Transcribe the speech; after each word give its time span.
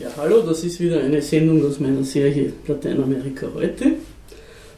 Ja, 0.00 0.10
hallo, 0.16 0.42
das 0.42 0.62
ist 0.62 0.78
wieder 0.78 1.00
eine 1.00 1.20
Sendung 1.20 1.66
aus 1.66 1.80
meiner 1.80 2.04
Serie 2.04 2.52
Lateinamerika 2.68 3.48
heute. 3.52 3.94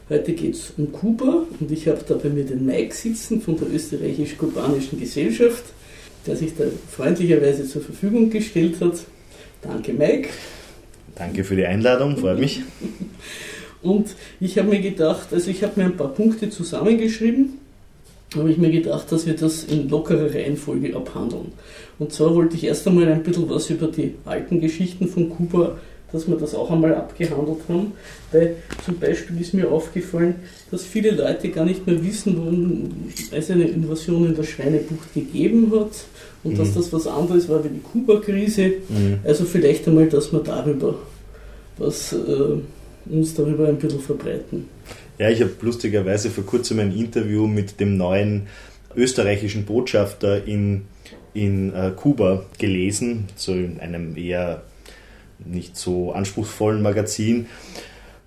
Heute 0.09 0.33
geht 0.33 0.55
es 0.55 0.73
um 0.79 0.91
Kuba 0.93 1.45
und 1.61 1.71
ich 1.71 1.89
habe 1.89 2.01
da 2.09 2.15
bei 2.15 2.31
mir 2.31 2.45
den 2.45 2.65
Mike 2.65 2.95
sitzen 2.95 3.43
von 3.43 3.59
der 3.59 3.71
österreichisch-kubanischen 3.71 4.99
Gesellschaft, 4.99 5.63
der 6.27 6.37
sich 6.37 6.57
da 6.57 6.65
freundlicherweise 6.91 7.69
zur 7.69 7.83
Verfügung 7.83 8.31
gestellt 8.31 8.81
hat. 8.81 8.95
Danke, 9.61 9.93
Mike. 9.93 10.31
Danke 11.17 11.45
für 11.45 11.55
die 11.55 11.67
Einladung, 11.67 12.17
freut 12.17 12.39
mich. 12.39 12.63
Und 13.83 14.15
ich 14.41 14.57
habe 14.57 14.71
mir 14.71 14.81
gedacht, 14.81 15.35
also 15.35 15.51
ich 15.51 15.63
habe 15.63 15.79
mir 15.79 15.85
ein 15.85 15.99
paar 15.99 16.15
Punkte 16.15 16.49
zusammengeschrieben, 16.49 17.59
habe 18.37 18.51
ich 18.51 18.59
mir 18.59 18.71
gedacht, 18.71 19.11
dass 19.11 19.27
wir 19.27 19.35
das 19.35 19.65
in 19.65 19.89
lockerer 19.89 20.33
Reihenfolge 20.33 20.95
abhandeln. 20.95 21.53
Und 21.99 22.13
zwar 22.13 22.35
wollte 22.35 22.57
ich 22.57 22.65
erst 22.65 22.87
einmal 22.87 23.09
ein 23.09 23.23
bisschen 23.23 23.51
was 23.51 23.69
über 23.71 23.89
die 23.89 24.15
alten 24.25 24.61
Geschichten 24.61 25.09
von 25.09 25.31
Kuba, 25.31 25.79
dass 26.13 26.29
wir 26.29 26.37
das 26.37 26.55
auch 26.55 26.71
einmal 26.71 26.95
abgehandelt 26.95 27.59
haben. 27.69 27.93
Weil 28.33 28.57
zum 28.85 28.99
Beispiel 28.99 29.41
ist 29.41 29.55
mir 29.55 29.71
aufgefallen, 29.71 30.37
dass 30.71 30.85
viele 30.85 31.11
Leute 31.11 31.49
gar 31.51 31.65
nicht 31.65 31.87
mehr 31.87 32.03
wissen, 32.05 32.37
warum 32.39 32.91
es 33.33 33.51
eine 33.51 33.65
Invasion 33.65 34.27
in 34.27 34.35
der 34.35 34.45
Schweinebucht 34.45 35.13
gegeben 35.13 35.73
hat 35.75 35.91
und 36.43 36.55
mhm. 36.55 36.59
dass 36.59 36.75
das 36.75 36.93
was 36.93 37.07
anderes 37.07 37.49
war 37.49 37.65
wie 37.65 37.69
die 37.69 37.81
Kuba-Krise. 37.81 38.73
Mhm. 38.89 39.19
Also 39.25 39.45
vielleicht 39.45 39.87
einmal, 39.89 40.09
dass 40.09 40.33
wir 40.33 40.41
darüber 40.41 40.95
was 41.79 42.13
äh, 42.13 43.13
uns 43.13 43.35
darüber 43.35 43.69
ein 43.69 43.79
bisschen 43.79 44.01
verbreiten. 44.01 44.69
Ja, 45.21 45.29
ich 45.29 45.43
habe 45.43 45.53
lustigerweise 45.61 46.31
vor 46.31 46.47
kurzem 46.47 46.79
ein 46.79 46.97
Interview 46.97 47.47
mit 47.47 47.79
dem 47.79 47.99
neuen 47.99 48.47
österreichischen 48.97 49.67
Botschafter 49.67 50.47
in, 50.47 50.87
in 51.35 51.75
äh, 51.75 51.91
Kuba 51.95 52.47
gelesen, 52.57 53.29
so 53.37 53.53
in 53.53 53.79
einem 53.81 54.17
eher 54.17 54.63
nicht 55.39 55.77
so 55.77 56.13
anspruchsvollen 56.13 56.81
Magazin. 56.81 57.49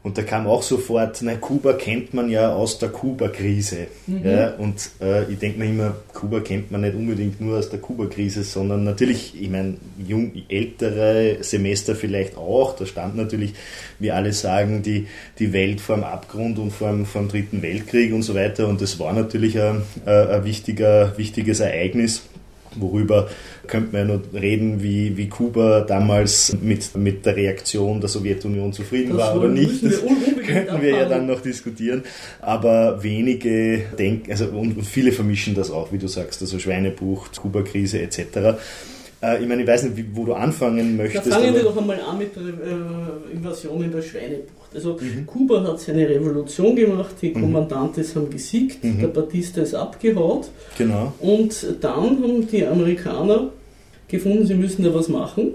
Und 0.03 0.17
da 0.17 0.21
kam 0.21 0.47
auch 0.47 0.63
sofort, 0.63 1.19
na, 1.21 1.35
Kuba 1.35 1.73
kennt 1.73 2.13
man 2.13 2.29
ja 2.29 2.53
aus 2.53 2.77
der 2.77 2.89
Kuba-Krise. 2.89 3.87
Mhm. 4.05 4.21
Ja, 4.25 4.53
und 4.55 4.89
äh, 5.01 5.31
ich 5.31 5.39
denke 5.39 5.59
mir 5.59 5.67
immer, 5.67 5.95
Kuba 6.13 6.41
kennt 6.41 6.71
man 6.71 6.81
nicht 6.81 6.93
unbedingt 6.93 7.39
nur 7.39 7.57
aus 7.57 7.69
der 7.69 7.79
Kuba-Krise, 7.79 8.43
sondern 8.43 8.83
natürlich, 8.83 9.41
ich 9.41 9.49
meine, 9.49 9.75
jung, 10.05 10.33
ältere 10.49 11.37
Semester 11.39 11.95
vielleicht 11.95 12.35
auch. 12.35 12.75
Da 12.75 12.85
stand 12.85 13.15
natürlich, 13.15 13.53
wie 13.99 14.11
alle 14.11 14.33
sagen, 14.33 14.83
die, 14.83 15.07
die 15.39 15.53
Welt 15.53 15.79
vor 15.79 15.95
dem 15.95 16.03
Abgrund 16.03 16.59
und 16.59 16.71
vor 16.71 16.91
dem, 16.91 17.05
vor 17.05 17.21
dem 17.21 17.29
Dritten 17.29 17.61
Weltkrieg 17.61 18.13
und 18.13 18.23
so 18.23 18.35
weiter. 18.35 18.67
Und 18.67 18.81
das 18.81 18.99
war 18.99 19.13
natürlich 19.13 19.57
ein, 19.57 19.83
ein 20.05 20.43
wichtiger, 20.43 21.17
wichtiges 21.17 21.61
Ereignis 21.61 22.23
worüber 22.75 23.29
könnte 23.67 23.95
man 23.95 24.09
ja 24.09 24.15
noch 24.15 24.21
reden, 24.33 24.83
wie, 24.83 25.15
wie 25.17 25.29
Kuba 25.29 25.81
damals 25.81 26.55
mit, 26.61 26.95
mit 26.95 27.25
der 27.25 27.35
Reaktion 27.35 27.99
der 27.99 28.09
Sowjetunion 28.09 28.73
zufrieden 28.73 29.17
das 29.17 29.27
war 29.27 29.37
oder 29.37 29.49
nicht. 29.49 29.83
Das 29.83 30.01
könnten 30.47 30.81
wir 30.81 30.89
ja 30.89 31.05
dann 31.05 31.27
noch 31.27 31.41
diskutieren. 31.41 32.03
Aber 32.41 33.03
wenige 33.03 33.83
denken, 33.97 34.31
also 34.31 34.45
und, 34.45 34.77
und 34.77 34.85
viele 34.85 35.11
vermischen 35.11 35.55
das 35.55 35.71
auch, 35.71 35.91
wie 35.91 35.97
du 35.97 36.07
sagst, 36.07 36.41
also 36.41 36.59
Schweinebucht, 36.59 37.39
Kuba-Krise 37.41 38.01
etc. 38.01 38.57
Äh, 39.23 39.41
ich 39.41 39.47
meine, 39.47 39.61
ich 39.61 39.67
weiß 39.67 39.83
nicht, 39.83 40.05
wo 40.13 40.25
du 40.25 40.33
anfangen 40.33 40.97
möchtest. 40.97 41.27
Da 41.27 41.39
fangen 41.39 41.53
wir 41.53 41.63
doch 41.63 41.77
einmal 41.77 41.99
an 42.01 42.17
mit 42.17 42.35
der 42.35 42.43
äh, 42.43 43.33
Invasion 43.33 43.83
in 43.83 43.91
der 43.91 44.01
Schweinebucht. 44.01 44.62
Also 44.73 44.97
mhm. 44.99 45.25
Kuba 45.25 45.63
hat 45.63 45.79
seine 45.79 46.07
Revolution 46.07 46.75
gemacht, 46.75 47.15
die 47.21 47.29
mhm. 47.29 47.41
Kommandantes 47.41 48.15
haben 48.15 48.29
gesiegt, 48.29 48.83
mhm. 48.83 48.99
der 48.99 49.07
Batista 49.07 49.61
ist 49.61 49.75
abgehaut. 49.75 50.49
Genau. 50.77 51.13
Und 51.19 51.65
dann 51.81 52.21
haben 52.21 52.47
die 52.47 52.65
Amerikaner 52.65 53.49
gefunden, 54.07 54.45
sie 54.45 54.55
müssen 54.55 54.83
da 54.83 54.93
was 54.93 55.09
machen. 55.09 55.51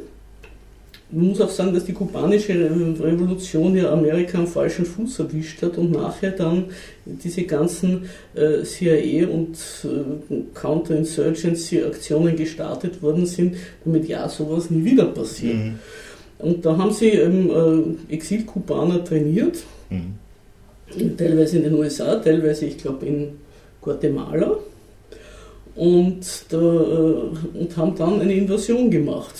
Man 1.11 1.29
muss 1.29 1.41
auch 1.41 1.49
sagen, 1.49 1.73
dass 1.73 1.87
die 1.87 1.95
kubanische 1.95 2.53
Revolution 2.53 3.75
ja 3.75 3.91
Amerika 3.91 4.37
am 4.39 4.47
falschen 4.47 4.85
Fuß 4.85 5.21
erwischt 5.21 5.63
hat 5.63 5.79
und 5.79 5.91
nachher 5.93 6.33
dann 6.33 6.67
diese 7.07 7.45
ganzen 7.45 8.11
äh, 8.35 8.63
CIA 8.63 9.27
und 9.29 9.57
äh, 9.85 10.43
Counterinsurgency-Aktionen 10.53 12.37
gestartet 12.37 13.01
worden 13.01 13.25
sind, 13.25 13.57
damit 13.87 14.07
ja 14.07 14.29
sowas 14.29 14.69
nie 14.69 14.85
wieder 14.85 15.07
passiert. 15.07 15.57
Mhm. 15.57 15.79
Und 16.39 16.65
da 16.65 16.77
haben 16.77 16.93
sie 16.93 17.09
ähm, 17.11 17.97
äh, 18.09 18.15
Exil-Kubaner 18.15 19.05
trainiert, 19.05 19.65
mhm. 19.91 21.17
teilweise 21.17 21.57
in 21.59 21.65
den 21.65 21.75
USA, 21.75 22.17
teilweise, 22.17 22.67
ich 22.67 22.79
glaube, 22.79 23.07
in 23.07 23.31
Guatemala. 23.81 24.57
Und, 25.75 26.21
da, 26.49 26.57
äh, 26.57 27.59
und 27.59 27.77
haben 27.77 27.95
dann 27.97 28.21
eine 28.21 28.35
Invasion 28.35 28.91
gemacht. 28.91 29.35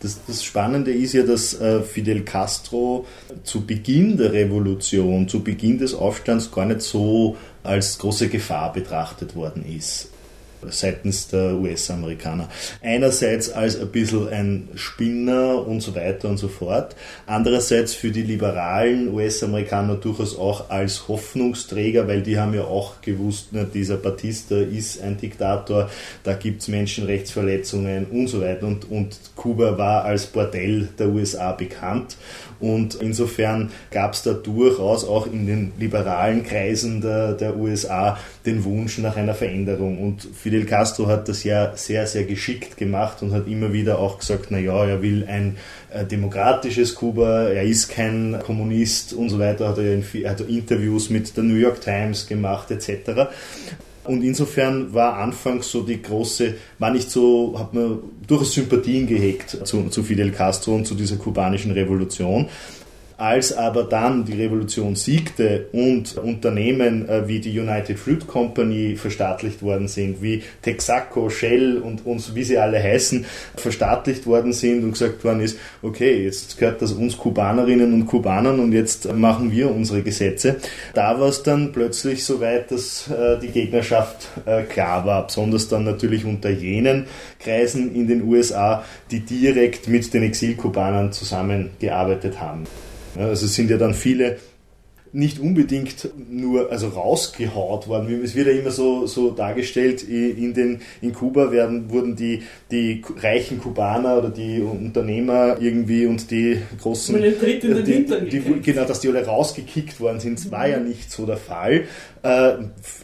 Das, 0.00 0.20
das, 0.26 0.44
Spannende 0.44 0.92
ist 0.92 1.14
ja, 1.14 1.22
dass 1.22 1.58
äh, 1.60 1.80
Fidel 1.80 2.22
Castro 2.22 3.06
zu 3.42 3.64
Beginn 3.64 4.16
der 4.16 4.32
Revolution, 4.32 5.28
zu 5.28 5.42
Beginn 5.42 5.78
des 5.78 5.94
Aufstands 5.94 6.50
gar 6.52 6.66
nicht 6.66 6.82
so 6.82 7.36
als 7.62 7.98
große 7.98 8.28
Gefahr 8.28 8.72
betrachtet 8.72 9.34
worden 9.34 9.64
ist 9.64 10.08
seitens 10.70 11.28
der 11.28 11.54
US-Amerikaner. 11.54 12.48
Einerseits 12.82 13.50
als 13.50 13.80
ein 13.80 13.88
bisschen 13.88 14.28
ein 14.28 14.68
Spinner 14.74 15.66
und 15.66 15.80
so 15.80 15.94
weiter 15.94 16.28
und 16.28 16.38
so 16.38 16.48
fort. 16.48 16.96
Andererseits 17.26 17.94
für 17.94 18.10
die 18.10 18.22
liberalen 18.22 19.12
US-Amerikaner 19.12 19.96
durchaus 19.96 20.38
auch 20.38 20.70
als 20.70 21.08
Hoffnungsträger, 21.08 22.08
weil 22.08 22.22
die 22.22 22.38
haben 22.38 22.54
ja 22.54 22.64
auch 22.64 23.00
gewusst, 23.00 23.52
ne, 23.52 23.66
dieser 23.72 23.96
Batista 23.96 24.56
ist 24.56 25.02
ein 25.02 25.16
Diktator, 25.16 25.90
da 26.22 26.34
gibt 26.34 26.62
es 26.62 26.68
Menschenrechtsverletzungen 26.68 28.06
und 28.06 28.28
so 28.28 28.40
weiter. 28.40 28.66
Und, 28.66 28.90
und 28.90 29.18
Kuba 29.36 29.78
war 29.78 30.04
als 30.04 30.26
Bordell 30.26 30.88
der 30.98 31.08
USA 31.08 31.52
bekannt. 31.52 32.16
Und 32.60 32.94
insofern 32.94 33.70
gab 33.90 34.14
es 34.14 34.22
da 34.22 34.32
durchaus 34.32 35.04
auch 35.04 35.26
in 35.26 35.46
den 35.46 35.72
liberalen 35.78 36.44
Kreisen 36.44 37.00
der, 37.00 37.32
der 37.32 37.56
USA 37.56 38.18
den 38.46 38.64
Wunsch 38.64 38.98
nach 38.98 39.16
einer 39.16 39.34
Veränderung. 39.34 39.98
Und 39.98 40.28
Fidel 40.54 40.68
Castro 40.68 41.08
hat 41.08 41.28
das 41.28 41.42
ja 41.42 41.76
sehr, 41.76 42.06
sehr 42.06 42.22
geschickt 42.22 42.76
gemacht 42.76 43.22
und 43.22 43.32
hat 43.32 43.48
immer 43.48 43.72
wieder 43.72 43.98
auch 43.98 44.20
gesagt, 44.20 44.46
na 44.50 44.58
ja, 44.58 44.84
er 44.84 45.02
will 45.02 45.24
ein 45.26 45.56
äh, 45.92 46.04
demokratisches 46.04 46.94
Kuba, 46.94 47.48
er 47.48 47.64
ist 47.64 47.88
kein 47.88 48.38
Kommunist 48.46 49.14
und 49.14 49.30
so 49.30 49.40
weiter, 49.40 49.70
hat 49.70 49.78
er, 49.78 49.94
in, 49.94 50.04
hat 50.28 50.42
Interviews 50.42 51.10
mit 51.10 51.36
der 51.36 51.42
New 51.42 51.56
York 51.56 51.80
Times 51.80 52.28
gemacht 52.28 52.70
etc. 52.70 53.32
Und 54.04 54.22
insofern 54.22 54.94
war 54.94 55.16
anfangs 55.16 55.72
so 55.72 55.82
die 55.82 56.00
große, 56.00 56.54
war 56.78 56.92
nicht 56.92 57.10
so, 57.10 57.58
hat 57.58 57.74
man 57.74 57.98
durchaus 58.24 58.52
Sympathien 58.52 59.08
gehegt 59.08 59.58
zu, 59.64 59.88
zu 59.88 60.04
Fidel 60.04 60.30
Castro 60.30 60.76
und 60.76 60.86
zu 60.86 60.94
dieser 60.94 61.16
kubanischen 61.16 61.72
Revolution. 61.72 62.48
Als 63.16 63.56
aber 63.56 63.84
dann 63.84 64.24
die 64.24 64.32
Revolution 64.32 64.96
siegte 64.96 65.66
und 65.72 66.16
Unternehmen 66.18 67.08
äh, 67.08 67.28
wie 67.28 67.38
die 67.38 67.56
United 67.58 67.96
Fruit 67.96 68.26
Company 68.26 68.96
verstaatlicht 68.96 69.62
worden 69.62 69.86
sind, 69.86 70.20
wie 70.20 70.42
Texaco, 70.62 71.30
Shell 71.30 71.78
und, 71.78 72.04
und 72.04 72.34
wie 72.34 72.42
sie 72.42 72.58
alle 72.58 72.82
heißen, 72.82 73.24
verstaatlicht 73.56 74.26
worden 74.26 74.52
sind 74.52 74.82
und 74.82 74.92
gesagt 74.92 75.22
worden 75.22 75.42
ist, 75.42 75.58
okay, 75.82 76.24
jetzt 76.24 76.58
gehört 76.58 76.82
das 76.82 76.90
uns 76.90 77.16
Kubanerinnen 77.16 77.92
und 77.92 78.06
Kubanern 78.06 78.58
und 78.58 78.72
jetzt 78.72 79.12
machen 79.14 79.52
wir 79.52 79.70
unsere 79.70 80.02
Gesetze. 80.02 80.56
Da 80.92 81.20
war 81.20 81.28
es 81.28 81.44
dann 81.44 81.70
plötzlich 81.70 82.24
so 82.24 82.40
weit, 82.40 82.72
dass 82.72 83.08
äh, 83.08 83.38
die 83.38 83.48
Gegnerschaft 83.48 84.28
äh, 84.44 84.62
klar 84.62 85.06
war, 85.06 85.26
besonders 85.26 85.68
dann 85.68 85.84
natürlich 85.84 86.24
unter 86.24 86.50
jenen 86.50 87.06
Kreisen 87.38 87.94
in 87.94 88.08
den 88.08 88.22
USA, 88.24 88.84
die 89.12 89.20
direkt 89.20 89.86
mit 89.86 90.12
den 90.12 90.24
Exilkubanern 90.24 91.12
zusammengearbeitet 91.12 92.40
haben. 92.40 92.64
Also 93.16 93.46
es 93.46 93.54
sind 93.54 93.70
ja 93.70 93.76
dann 93.76 93.94
viele 93.94 94.38
nicht 95.14 95.38
unbedingt 95.38 96.08
nur 96.28 96.72
also 96.72 96.88
rausgehaut 96.88 97.86
worden. 97.86 98.20
Es 98.24 98.34
wird 98.34 98.48
ja 98.48 98.52
immer 98.52 98.72
so, 98.72 99.06
so 99.06 99.30
dargestellt, 99.30 100.02
in, 100.02 100.54
den, 100.54 100.80
in 101.00 101.12
Kuba 101.12 101.52
werden, 101.52 101.88
wurden 101.88 102.16
die, 102.16 102.42
die 102.72 103.00
reichen 103.18 103.60
Kubaner 103.60 104.18
oder 104.18 104.30
die 104.30 104.60
Unternehmer 104.60 105.56
irgendwie 105.60 106.06
und 106.06 106.32
die 106.32 106.58
großen... 106.82 107.14
Die, 107.84 108.40
die, 108.40 108.60
genau, 108.60 108.84
dass 108.86 109.00
die 109.00 109.08
alle 109.08 109.24
rausgekickt 109.24 110.00
worden 110.00 110.18
sind. 110.18 110.40
Das 110.40 110.50
war 110.50 110.66
ja 110.66 110.80
nicht 110.80 111.12
so 111.12 111.26
der 111.26 111.36
Fall. 111.36 111.84
Äh, 112.24 112.54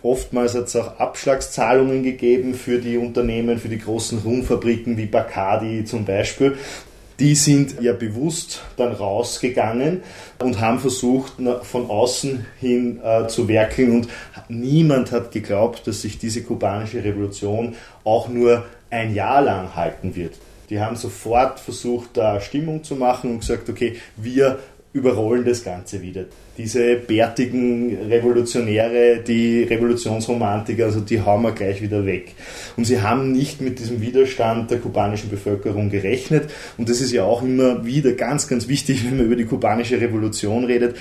oftmals 0.02 0.56
hat 0.56 0.66
es 0.66 0.74
auch 0.74 0.98
Abschlagszahlungen 0.98 2.02
gegeben 2.02 2.54
für 2.54 2.78
die 2.78 2.96
Unternehmen, 2.96 3.58
für 3.58 3.68
die 3.68 3.78
großen 3.78 4.18
Rumfabriken 4.18 4.96
wie 4.96 5.06
Bacardi 5.06 5.84
zum 5.84 6.04
Beispiel 6.04 6.56
die 7.20 7.34
sind 7.34 7.80
ja 7.80 7.92
bewusst 7.92 8.62
dann 8.76 8.92
rausgegangen 8.92 10.02
und 10.42 10.58
haben 10.58 10.80
versucht, 10.80 11.34
von 11.62 11.90
außen 11.90 12.46
hin 12.58 12.98
äh, 13.04 13.28
zu 13.28 13.46
werkeln 13.46 13.92
und 13.92 14.08
niemand 14.48 15.12
hat 15.12 15.30
geglaubt, 15.30 15.86
dass 15.86 16.02
sich 16.02 16.18
diese 16.18 16.42
kubanische 16.42 17.04
Revolution 17.04 17.76
auch 18.04 18.28
nur 18.28 18.64
ein 18.88 19.14
Jahr 19.14 19.42
lang 19.42 19.76
halten 19.76 20.16
wird. 20.16 20.34
Die 20.70 20.80
haben 20.80 20.96
sofort 20.96 21.60
versucht, 21.60 22.16
da 22.16 22.40
Stimmung 22.40 22.84
zu 22.84 22.96
machen 22.96 23.30
und 23.30 23.40
gesagt, 23.40 23.68
okay, 23.68 23.96
wir 24.16 24.58
überrollen 24.92 25.44
das 25.44 25.62
Ganze 25.62 26.02
wieder. 26.02 26.24
Diese 26.58 26.96
bärtigen 26.96 27.96
Revolutionäre, 28.08 29.22
die 29.26 29.62
Revolutionsromantiker, 29.62 30.86
also 30.86 31.00
die 31.00 31.20
hauen 31.20 31.42
wir 31.42 31.52
gleich 31.52 31.80
wieder 31.80 32.04
weg. 32.04 32.34
Und 32.76 32.86
sie 32.86 33.00
haben 33.00 33.30
nicht 33.30 33.60
mit 33.60 33.78
diesem 33.78 34.00
Widerstand 34.00 34.70
der 34.70 34.78
kubanischen 34.78 35.30
Bevölkerung 35.30 35.90
gerechnet. 35.90 36.50
Und 36.76 36.88
das 36.88 37.00
ist 37.00 37.12
ja 37.12 37.22
auch 37.22 37.42
immer 37.42 37.86
wieder 37.86 38.12
ganz, 38.12 38.48
ganz 38.48 38.66
wichtig, 38.66 39.04
wenn 39.08 39.18
man 39.18 39.26
über 39.26 39.36
die 39.36 39.44
kubanische 39.44 40.00
Revolution 40.00 40.64
redet 40.64 40.96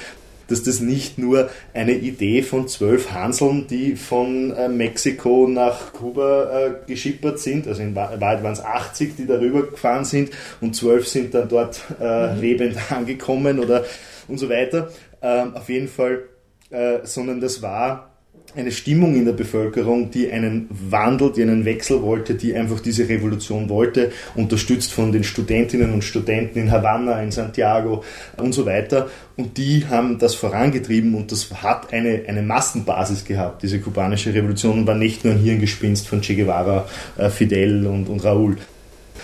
dass 0.49 0.63
das 0.63 0.79
nicht 0.79 1.17
nur 1.17 1.49
eine 1.73 1.93
Idee 1.93 2.41
von 2.41 2.67
zwölf 2.67 3.11
Hanseln, 3.11 3.67
die 3.67 3.95
von 3.95 4.51
äh, 4.51 4.67
Mexiko 4.67 5.47
nach 5.47 5.93
Kuba 5.93 6.65
äh, 6.65 6.71
geschippert 6.87 7.39
sind, 7.39 7.67
also 7.67 7.81
in 7.81 7.95
Wahrheit 7.95 8.43
waren 8.43 8.53
es 8.53 8.63
80, 8.63 9.15
die 9.15 9.25
darüber 9.25 9.63
gefahren 9.63 10.05
sind 10.05 10.31
und 10.61 10.75
zwölf 10.75 11.07
sind 11.07 11.33
dann 11.33 11.47
dort 11.47 11.81
äh, 11.99 12.33
mhm. 12.33 12.41
lebend 12.41 12.77
angekommen 12.91 13.59
oder 13.59 13.85
und 14.27 14.37
so 14.37 14.49
weiter. 14.49 14.89
Ähm, 15.21 15.55
auf 15.55 15.69
jeden 15.69 15.87
Fall, 15.87 16.23
äh, 16.69 16.99
sondern 17.03 17.41
das 17.41 17.61
war 17.61 18.08
eine 18.55 18.71
Stimmung 18.71 19.15
in 19.15 19.25
der 19.25 19.33
Bevölkerung, 19.33 20.11
die 20.11 20.31
einen 20.31 20.67
Wandel, 20.69 21.31
die 21.31 21.43
einen 21.43 21.65
Wechsel 21.65 22.01
wollte, 22.01 22.33
die 22.35 22.55
einfach 22.55 22.79
diese 22.79 23.07
Revolution 23.07 23.69
wollte, 23.69 24.11
unterstützt 24.35 24.91
von 24.91 25.11
den 25.11 25.23
Studentinnen 25.23 25.93
und 25.93 26.03
Studenten 26.03 26.59
in 26.59 26.71
Havanna, 26.71 27.21
in 27.21 27.31
Santiago 27.31 28.03
und 28.37 28.53
so 28.53 28.65
weiter. 28.65 29.09
Und 29.37 29.57
die 29.57 29.85
haben 29.87 30.17
das 30.17 30.35
vorangetrieben 30.35 31.15
und 31.15 31.31
das 31.31 31.49
hat 31.61 31.93
eine, 31.93 32.23
eine 32.27 32.41
Massenbasis 32.41 33.23
gehabt, 33.23 33.63
diese 33.63 33.79
kubanische 33.79 34.33
Revolution, 34.33 34.87
war 34.87 34.95
nicht 34.95 35.23
nur 35.23 35.33
ein 35.33 35.39
Hirngespinst 35.39 36.07
von 36.07 36.21
Che 36.21 36.35
Guevara, 36.35 36.87
äh, 37.17 37.29
Fidel 37.29 37.85
und, 37.85 38.09
und 38.09 38.23
Raúl. 38.23 38.57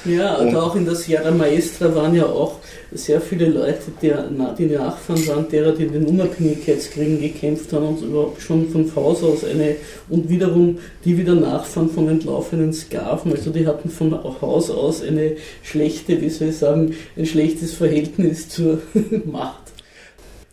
Ja, 0.03 0.35
und 0.35 0.55
auch 0.55 0.75
in 0.75 0.85
der 0.85 0.95
Sierra 0.95 1.31
Maestra 1.31 1.93
waren 1.95 2.13
ja 2.13 2.25
auch 2.25 2.57
sehr 2.91 3.21
viele 3.21 3.47
Leute, 3.47 3.91
die, 4.01 4.13
die 4.57 4.65
Nachfahren 4.73 5.27
waren, 5.27 5.49
derer, 5.49 5.71
die 5.71 5.83
in 5.83 5.93
den 5.93 6.05
Unabhängigkeitskriegen 6.05 7.21
gekämpft 7.21 7.71
haben 7.73 7.87
und 7.87 8.01
überhaupt 8.01 8.41
schon 8.41 8.69
von 8.69 8.91
Haus 8.95 9.23
aus 9.23 9.43
eine, 9.43 9.75
und 10.09 10.29
wiederum 10.29 10.77
die 11.03 11.17
wieder 11.17 11.35
Nachfahren 11.35 11.89
von 11.89 12.09
entlaufenen 12.09 12.73
Sklaven, 12.73 13.31
also 13.31 13.49
die 13.51 13.65
hatten 13.65 13.89
von 13.89 14.13
Haus 14.41 14.69
aus 14.69 15.01
eine 15.01 15.37
schlechte, 15.63 16.21
wie 16.21 16.29
soll 16.29 16.49
ich 16.49 16.57
sagen, 16.57 16.93
ein 17.17 17.25
schlechtes 17.25 17.73
Verhältnis 17.73 18.49
zur 18.49 18.81
Macht 19.25 19.64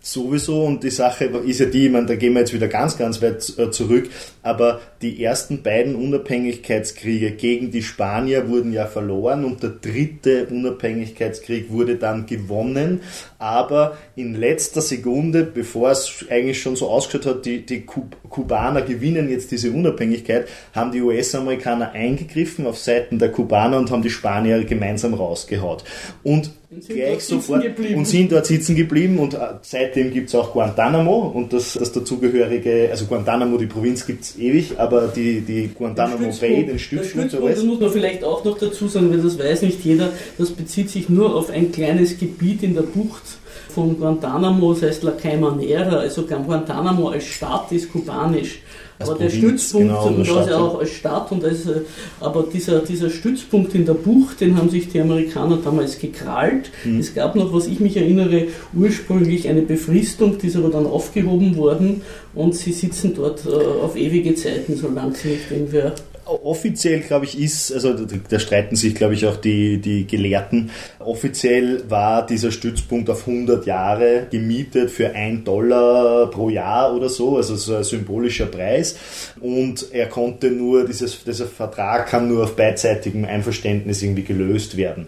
sowieso 0.03 0.65
und 0.65 0.83
die 0.83 0.91
Sache 0.91 1.27
ist 1.27 1.61
ja 1.61 1.67
die, 1.67 1.87
ich 1.87 1.93
meine, 1.93 2.07
da 2.07 2.17
gehen 2.17 2.33
wir 2.33 2.41
jetzt 2.41 2.53
wieder 2.53 2.67
ganz, 2.67 2.99
ganz 2.99 3.23
weit 3.23 3.57
äh, 3.57 3.71
zurück, 3.71 4.11
aber 4.43 4.81
die 5.01 5.23
ersten 5.23 5.63
beiden 5.63 5.95
Unabhängigkeitskriege 5.95 7.31
gegen 7.31 7.71
die 7.71 7.83
Spanier 7.83 8.49
wurden 8.49 8.73
ja 8.73 8.87
verloren 8.87 9.45
und 9.45 9.63
der 9.63 9.71
dritte 9.71 10.47
Unabhängigkeitskrieg 10.47 11.71
wurde 11.71 11.97
dann 11.97 12.27
gewonnen, 12.27 13.01
aber 13.43 13.99
in 14.15 14.35
letzter 14.35 14.81
Sekunde, 14.81 15.43
bevor 15.43 15.91
es 15.91 16.25
eigentlich 16.31 16.63
schon 16.63 16.77
so 16.77 16.89
ausgeschaut 16.89 17.27
hat, 17.27 17.45
die, 17.45 17.67
die 17.67 17.85
Kubaner 17.85 18.83
gewinnen 18.83 19.29
jetzt 19.29 19.51
diese 19.51 19.73
Unabhängigkeit, 19.73 20.47
haben 20.73 20.93
die 20.93 21.03
US-Amerikaner 21.03 21.91
eingegriffen 21.91 22.67
auf 22.67 22.79
Seiten 22.79 23.19
der 23.19 23.33
Kubaner 23.33 23.79
und 23.79 23.91
haben 23.91 24.03
die 24.03 24.11
Spanier 24.11 24.63
gemeinsam 24.65 25.15
rausgehaut. 25.15 25.83
Und 26.23 26.53
gleich 26.89 27.25
sofort 27.25 27.65
und 27.95 28.07
sind 28.07 28.33
dort 28.33 28.47
sitzen 28.47 28.75
geblieben 28.75 29.19
und 29.19 29.35
äh, 29.35 29.39
seitdem 29.63 30.11
gibt 30.11 30.29
es 30.29 30.35
auch 30.35 30.53
Guantanamo 30.53 31.33
und 31.35 31.53
das, 31.53 31.75
das 31.75 31.93
dazugehörige, 31.93 32.89
also 32.91 33.05
Guantanamo, 33.07 33.59
die 33.59 33.67
Provinz 33.67 34.07
gibt 34.07 34.23
es 34.23 34.39
ewig, 34.39 34.79
aber 34.79 35.09
die, 35.09 35.41
die 35.41 35.71
Guantanamo 35.75 36.25
den 36.25 36.39
Bay, 36.39 36.65
den 36.65 36.79
Stützpunkt, 36.79 37.31
Stützpunkt 37.31 37.57
das 37.57 37.65
muss 37.65 37.81
man 37.81 37.91
vielleicht 37.91 38.25
auch 38.25 38.45
noch 38.45 38.59
dazu 38.59 38.89
sagen, 38.89 39.11
weil 39.11 39.21
das 39.21 39.39
weiß 39.39 39.63
nicht 39.63 39.85
jeder, 39.85 40.13
das 40.39 40.51
bezieht 40.51 40.89
sich 40.89 41.09
nur 41.09 41.35
auf 41.35 41.51
ein 41.51 41.73
kleines 41.73 42.19
Gebiet 42.19 42.63
in 42.63 42.75
der 42.75 42.83
Bucht 42.83 43.32
von 43.69 43.99
Guantanamo, 43.99 44.73
das 44.75 44.83
heißt 44.83 45.03
La 45.03 45.13
Caimanera, 45.13 45.97
also 45.97 46.25
Guantanamo 46.25 47.09
als 47.09 47.25
Stadt 47.25 47.73
ist 47.73 47.91
kubanisch 47.91 48.61
aber 49.03 49.19
der 49.19 49.31
Stützpunkt, 49.31 49.89
genau, 49.89 50.07
und 50.07 50.29
das 50.29 50.49
ja 50.49 50.59
auch 50.59 50.79
als 50.79 50.91
Stadt, 50.91 51.33
und 51.33 51.45
als, 51.45 51.67
äh, 51.67 51.81
aber 52.21 52.45
dieser, 52.53 52.81
dieser 52.81 53.11
Stützpunkt 53.11 53.75
in 53.75 53.85
der 53.85 53.95
Bucht, 53.95 54.41
den 54.41 54.57
haben 54.57 54.71
sich 54.71 54.89
die 54.89 55.01
Amerikaner 55.01 55.59
damals 55.63 55.99
gekrallt. 55.99 56.71
Mhm. 56.85 57.01
Es 57.01 57.15
gab 57.15 57.35
noch, 57.35 57.53
was 57.53 57.67
ich 57.67 57.81
mich 57.81 57.97
erinnere, 57.97 58.49
ursprünglich 58.75 59.49
eine 59.49 59.63
Befristung, 59.63 60.39
die 60.39 60.49
ist 60.49 60.57
aber 60.57 60.71
dann 60.71 60.87
aufgehoben 60.87 61.57
worden 61.57 62.03
und 62.35 62.55
sie 62.55 62.73
sitzen 62.73 63.15
dort 63.15 63.45
äh, 63.47 63.51
auf 63.51 63.97
ewige 63.97 64.35
Zeiten, 64.35 64.77
solange 64.77 65.15
sie 65.15 65.29
nicht 65.29 65.51
irgendwer 65.51 65.95
offiziell, 66.25 67.01
glaube 67.01 67.25
ich, 67.25 67.39
ist, 67.39 67.73
also 67.73 67.95
da 67.95 68.39
streiten 68.39 68.77
sich, 68.77 68.95
glaube 68.95 69.15
ich, 69.15 69.27
auch 69.27 69.37
die, 69.37 69.79
die 69.79 70.07
Gelehrten, 70.07 70.71
offiziell 70.99 71.89
war 71.89 72.25
dieser 72.27 72.53
Stützpunkt 72.53 73.11
auf 73.11 73.27
100 73.27 73.67
Jahre 73.67 74.27
gemietet 74.31 74.91
für 74.91 75.15
1 75.15 75.45
Dollar 75.45 76.31
pro 76.31 76.49
Jahr 76.49 76.95
oder 76.95 77.09
so, 77.09 77.37
also 77.37 77.57
so 77.57 77.77
ein 77.77 77.85
symbolischer 77.85 78.47
Preis. 78.47 78.97
Und 79.41 79.87
er 79.93 80.07
konnte 80.07 80.51
nur, 80.51 80.87
dieses, 80.87 81.25
dieser 81.25 81.47
Vertrag 81.47 82.09
kann 82.09 82.29
nur 82.29 82.45
auf 82.45 82.57
beidseitigem 82.57 83.25
Einverständnis 83.25 84.03
irgendwie 84.03 84.25
gelöst 84.25 84.77
werden 84.77 85.07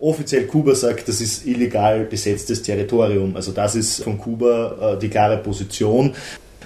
offiziell 0.00 0.46
Kuba 0.46 0.74
sagt, 0.74 1.08
das 1.08 1.20
ist 1.20 1.46
illegal 1.46 2.04
besetztes 2.04 2.62
Territorium. 2.62 3.34
Also 3.34 3.52
das 3.52 3.74
ist 3.74 4.04
von 4.04 4.18
Kuba 4.18 4.94
äh, 4.94 4.98
die 4.98 5.08
klare 5.08 5.38
Position. 5.38 6.14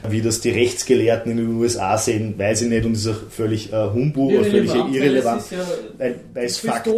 Wie 0.08 0.20
das 0.20 0.40
die 0.40 0.50
Rechtsgelehrten 0.50 1.32
in 1.32 1.38
den 1.38 1.56
USA 1.56 1.96
sehen, 1.96 2.34
weiß 2.36 2.62
ich 2.62 2.68
nicht 2.68 2.84
und 2.84 2.94
ist 2.94 3.06
auch 3.06 3.30
völlig 3.30 3.72
äh, 3.72 3.90
Humbug 3.92 4.32
oder 4.32 4.44
völlig 4.44 4.74
irrelevant, 4.74 5.42
ja 5.50 5.58
weil, 5.98 6.20
weil 6.34 6.44
es 6.44 6.58
faktisch, 6.58 6.92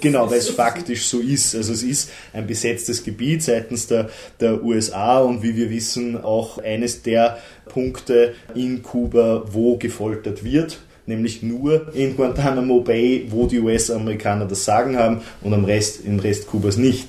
genau, 0.00 0.30
weil 0.30 0.38
es 0.38 0.50
faktisch 0.50 1.06
so 1.06 1.18
ist. 1.18 1.54
Also 1.54 1.72
es 1.72 1.82
ist 1.82 2.10
ein 2.32 2.46
besetztes 2.46 3.02
Gebiet 3.02 3.42
seitens 3.42 3.88
der, 3.88 4.08
der 4.40 4.62
USA 4.62 5.18
und 5.18 5.42
wie 5.42 5.56
wir 5.56 5.70
wissen 5.70 6.22
auch 6.22 6.58
eines 6.58 7.02
der 7.02 7.38
Punkte 7.66 8.34
in 8.54 8.82
Kuba, 8.82 9.44
wo 9.50 9.76
gefoltert 9.76 10.44
wird 10.44 10.78
nämlich 11.08 11.42
nur 11.42 11.92
in 11.94 12.16
Guantanamo 12.16 12.80
Bay, 12.80 13.26
wo 13.30 13.46
die 13.46 13.58
US-Amerikaner 13.58 14.44
das 14.44 14.64
Sagen 14.64 14.96
haben 14.96 15.22
und 15.40 15.54
am 15.54 15.64
Rest, 15.64 16.04
im 16.04 16.18
Rest 16.18 16.46
Kubas 16.46 16.76
nicht. 16.76 17.08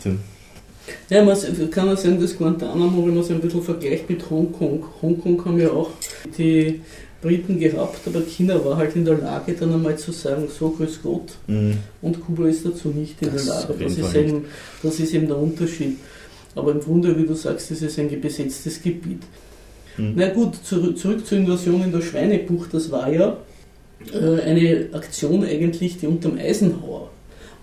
Ja, 1.09 1.24
man 1.24 1.38
kann 1.71 1.88
man 1.88 1.97
sagen, 1.97 2.21
dass 2.21 2.38
Guantanamo, 2.38 3.06
wenn 3.06 3.15
man 3.15 3.24
es 3.24 3.31
ein 3.31 3.39
bisschen 3.39 3.63
vergleicht 3.63 4.09
mit 4.09 4.30
Hongkong, 4.30 4.83
Hongkong 5.01 5.44
haben 5.45 5.59
ja 5.59 5.71
auch 5.71 5.89
die 6.38 6.81
Briten 7.21 7.59
gehabt, 7.59 8.00
aber 8.06 8.21
China 8.21 8.63
war 8.63 8.77
halt 8.77 8.95
in 8.95 9.03
der 9.03 9.18
Lage, 9.18 9.53
dann 9.53 9.74
einmal 9.74 9.97
zu 9.97 10.12
sagen, 10.12 10.47
so 10.47 10.69
grüß 10.69 11.01
Gott. 11.03 11.33
Mhm. 11.47 11.77
Und 12.01 12.21
Kuba 12.21 12.47
ist 12.47 12.65
dazu 12.65 12.89
nicht 12.89 13.21
in 13.21 13.33
das 13.33 13.45
der 13.45 13.56
Lage. 13.56 13.74
Das 13.83 13.97
ist, 13.97 14.15
eben, 14.15 14.45
das 14.81 15.00
ist 15.00 15.13
eben 15.13 15.27
der 15.27 15.38
Unterschied. 15.38 15.97
Aber 16.56 16.71
im 16.71 16.80
Grunde, 16.80 17.18
wie 17.18 17.25
du 17.25 17.33
sagst, 17.33 17.71
ist 17.71 17.81
es 17.81 18.00
ein 18.00 18.21
besetztes 18.21 18.81
Gebiet. 18.81 19.24
Mhm. 19.97 20.13
Na 20.15 20.30
gut, 20.30 20.56
zurück, 20.63 20.97
zurück 20.97 21.25
zur 21.25 21.39
Invasion 21.39 21.83
in 21.83 21.92
der 21.92 22.01
Schweinebucht. 22.01 22.74
Das 22.74 22.89
war 22.89 23.12
ja 23.12 23.38
äh, 24.13 24.42
eine 24.42 24.89
Aktion 24.94 25.44
eigentlich, 25.44 25.97
die 25.97 26.07
unter 26.07 26.30
dem 26.30 26.39
Eisenhower 26.39 27.09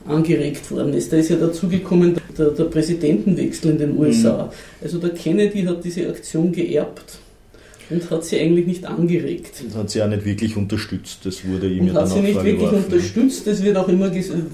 angeregt 0.09 0.71
worden 0.71 0.95
ist. 0.95 1.13
Da 1.13 1.17
ist 1.17 1.31
ja 1.31 1.37
dazugekommen 1.37 2.17
der, 2.37 2.51
der 2.51 2.65
Präsidentenwechsel 2.65 3.73
in 3.73 3.79
den 3.79 3.99
USA. 3.99 4.45
Mhm. 4.45 4.51
Also 4.83 4.99
der 4.99 5.11
Kennedy 5.11 5.63
hat 5.65 5.85
diese 5.85 6.09
Aktion 6.09 6.53
geerbt 6.53 7.19
und 7.89 8.11
hat 8.11 8.25
sie 8.25 8.39
eigentlich 8.41 8.67
nicht 8.67 8.87
angeregt. 8.87 9.63
Das 9.67 9.77
hat 9.77 9.91
sie 9.91 9.99
ja 10.01 10.07
nicht 10.07 10.25
wirklich 10.25 10.57
unterstützt. 10.57 11.21
Das 11.25 11.47
wurde 11.47 11.69
ihm 11.69 11.83
und 11.83 11.87
ja 11.89 11.95
hat 11.95 12.09
sie 12.09 12.21
nicht 12.21 12.43
wirklich 12.43 12.71
unterstützt. 12.71 13.47
Es 13.47 13.63
wird 13.63 13.77
auch 13.77 13.89
immer 13.89 14.11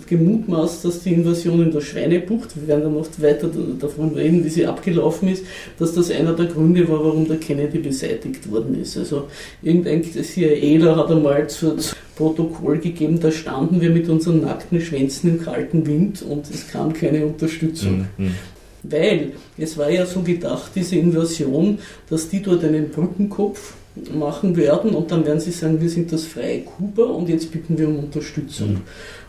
gemutmaßt, 0.06 0.84
dass 0.84 1.02
die 1.02 1.14
Invasion 1.14 1.62
in 1.62 1.70
der 1.70 1.80
Schweinebucht, 1.80 2.56
wir 2.56 2.68
werden 2.68 2.84
dann 2.84 2.94
noch 2.94 3.08
weiter 3.18 3.48
davon 3.80 4.14
reden, 4.14 4.44
wie 4.44 4.48
sie 4.48 4.66
abgelaufen 4.66 5.28
ist, 5.28 5.44
dass 5.78 5.94
das 5.94 6.10
einer 6.10 6.34
der 6.34 6.46
Gründe 6.46 6.88
war, 6.88 7.04
warum 7.04 7.26
der 7.26 7.38
Kennedy 7.38 7.78
beseitigt 7.78 8.50
worden 8.50 8.80
ist. 8.80 8.96
Also 8.96 9.28
irgendein 9.62 10.02
CIAler 10.04 10.96
hat 10.96 11.10
einmal 11.10 11.48
zu, 11.48 11.76
zu 11.76 11.94
Protokoll 12.16 12.78
gegeben, 12.78 13.18
da 13.20 13.32
standen 13.32 13.80
wir 13.80 13.90
mit 13.90 14.08
unseren 14.08 14.42
nackten 14.42 14.80
Schwänzen 14.80 15.30
im 15.30 15.42
kalten 15.42 15.86
Wind 15.86 16.22
und 16.22 16.48
es 16.50 16.68
kam 16.68 16.92
keine 16.92 17.26
Unterstützung. 17.26 18.06
Mhm. 18.18 18.32
Weil 18.82 19.32
es 19.56 19.78
war 19.78 19.90
ja 19.90 20.06
so 20.06 20.20
gedacht, 20.22 20.72
diese 20.74 20.96
Invasion, 20.96 21.78
dass 22.10 22.28
die 22.28 22.42
dort 22.42 22.64
einen 22.64 22.90
Brückenkopf 22.90 23.74
machen 24.14 24.56
werden 24.56 24.92
und 24.92 25.10
dann 25.10 25.24
werden 25.26 25.40
sie 25.40 25.50
sagen, 25.50 25.80
wir 25.80 25.90
sind 25.90 26.12
das 26.12 26.24
freie 26.24 26.62
Kuba 26.62 27.04
und 27.04 27.28
jetzt 27.28 27.52
bitten 27.52 27.76
wir 27.76 27.88
um 27.88 27.98
Unterstützung. 27.98 28.70
Mhm. 28.70 28.80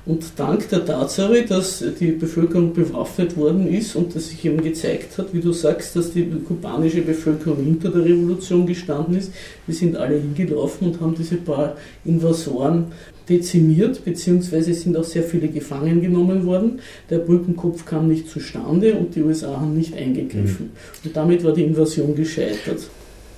Und 0.06 0.24
dank 0.36 0.68
der 0.70 0.86
Tatsache, 0.86 1.46
dass 1.46 1.84
die 2.00 2.12
Bevölkerung 2.12 2.74
bewaffnet 2.74 3.38
worden 3.38 3.68
ist 3.68 3.96
und 3.96 4.14
dass 4.14 4.30
sich 4.30 4.44
eben 4.44 4.62
gezeigt 4.62 5.18
hat, 5.18 5.34
wie 5.34 5.40
du 5.40 5.54
sagst, 5.54 5.96
dass 5.96 6.12
die 6.12 6.26
kubanische 6.26 7.02
Bevölkerung 7.02 7.64
hinter 7.64 7.90
der 7.90 8.04
Revolution 8.04 8.66
gestanden 8.66 9.16
ist, 9.16 9.32
wir 9.66 9.76
sind 9.76 9.96
alle 9.96 10.20
hingelaufen 10.20 10.88
und 10.88 11.00
haben 11.00 11.16
diese 11.16 11.38
paar 11.38 11.78
Invasoren 12.04 12.88
dezimiert, 13.30 14.04
beziehungsweise 14.04 14.74
sind 14.74 14.98
auch 14.98 15.04
sehr 15.04 15.24
viele 15.24 15.48
gefangen 15.48 16.02
genommen 16.02 16.46
worden. 16.46 16.80
Der 17.10 17.20
Brückenkopf 17.20 17.86
kam 17.86 18.08
nicht 18.08 18.30
zustande 18.30 18.96
und 18.96 19.16
die 19.16 19.22
USA 19.22 19.60
haben 19.60 19.76
nicht 19.76 19.96
eingegriffen. 19.96 20.68
Mhm. 20.68 21.06
Und 21.06 21.16
damit 21.16 21.44
war 21.44 21.54
die 21.54 21.64
Invasion 21.64 22.16
gescheitert. 22.16 22.90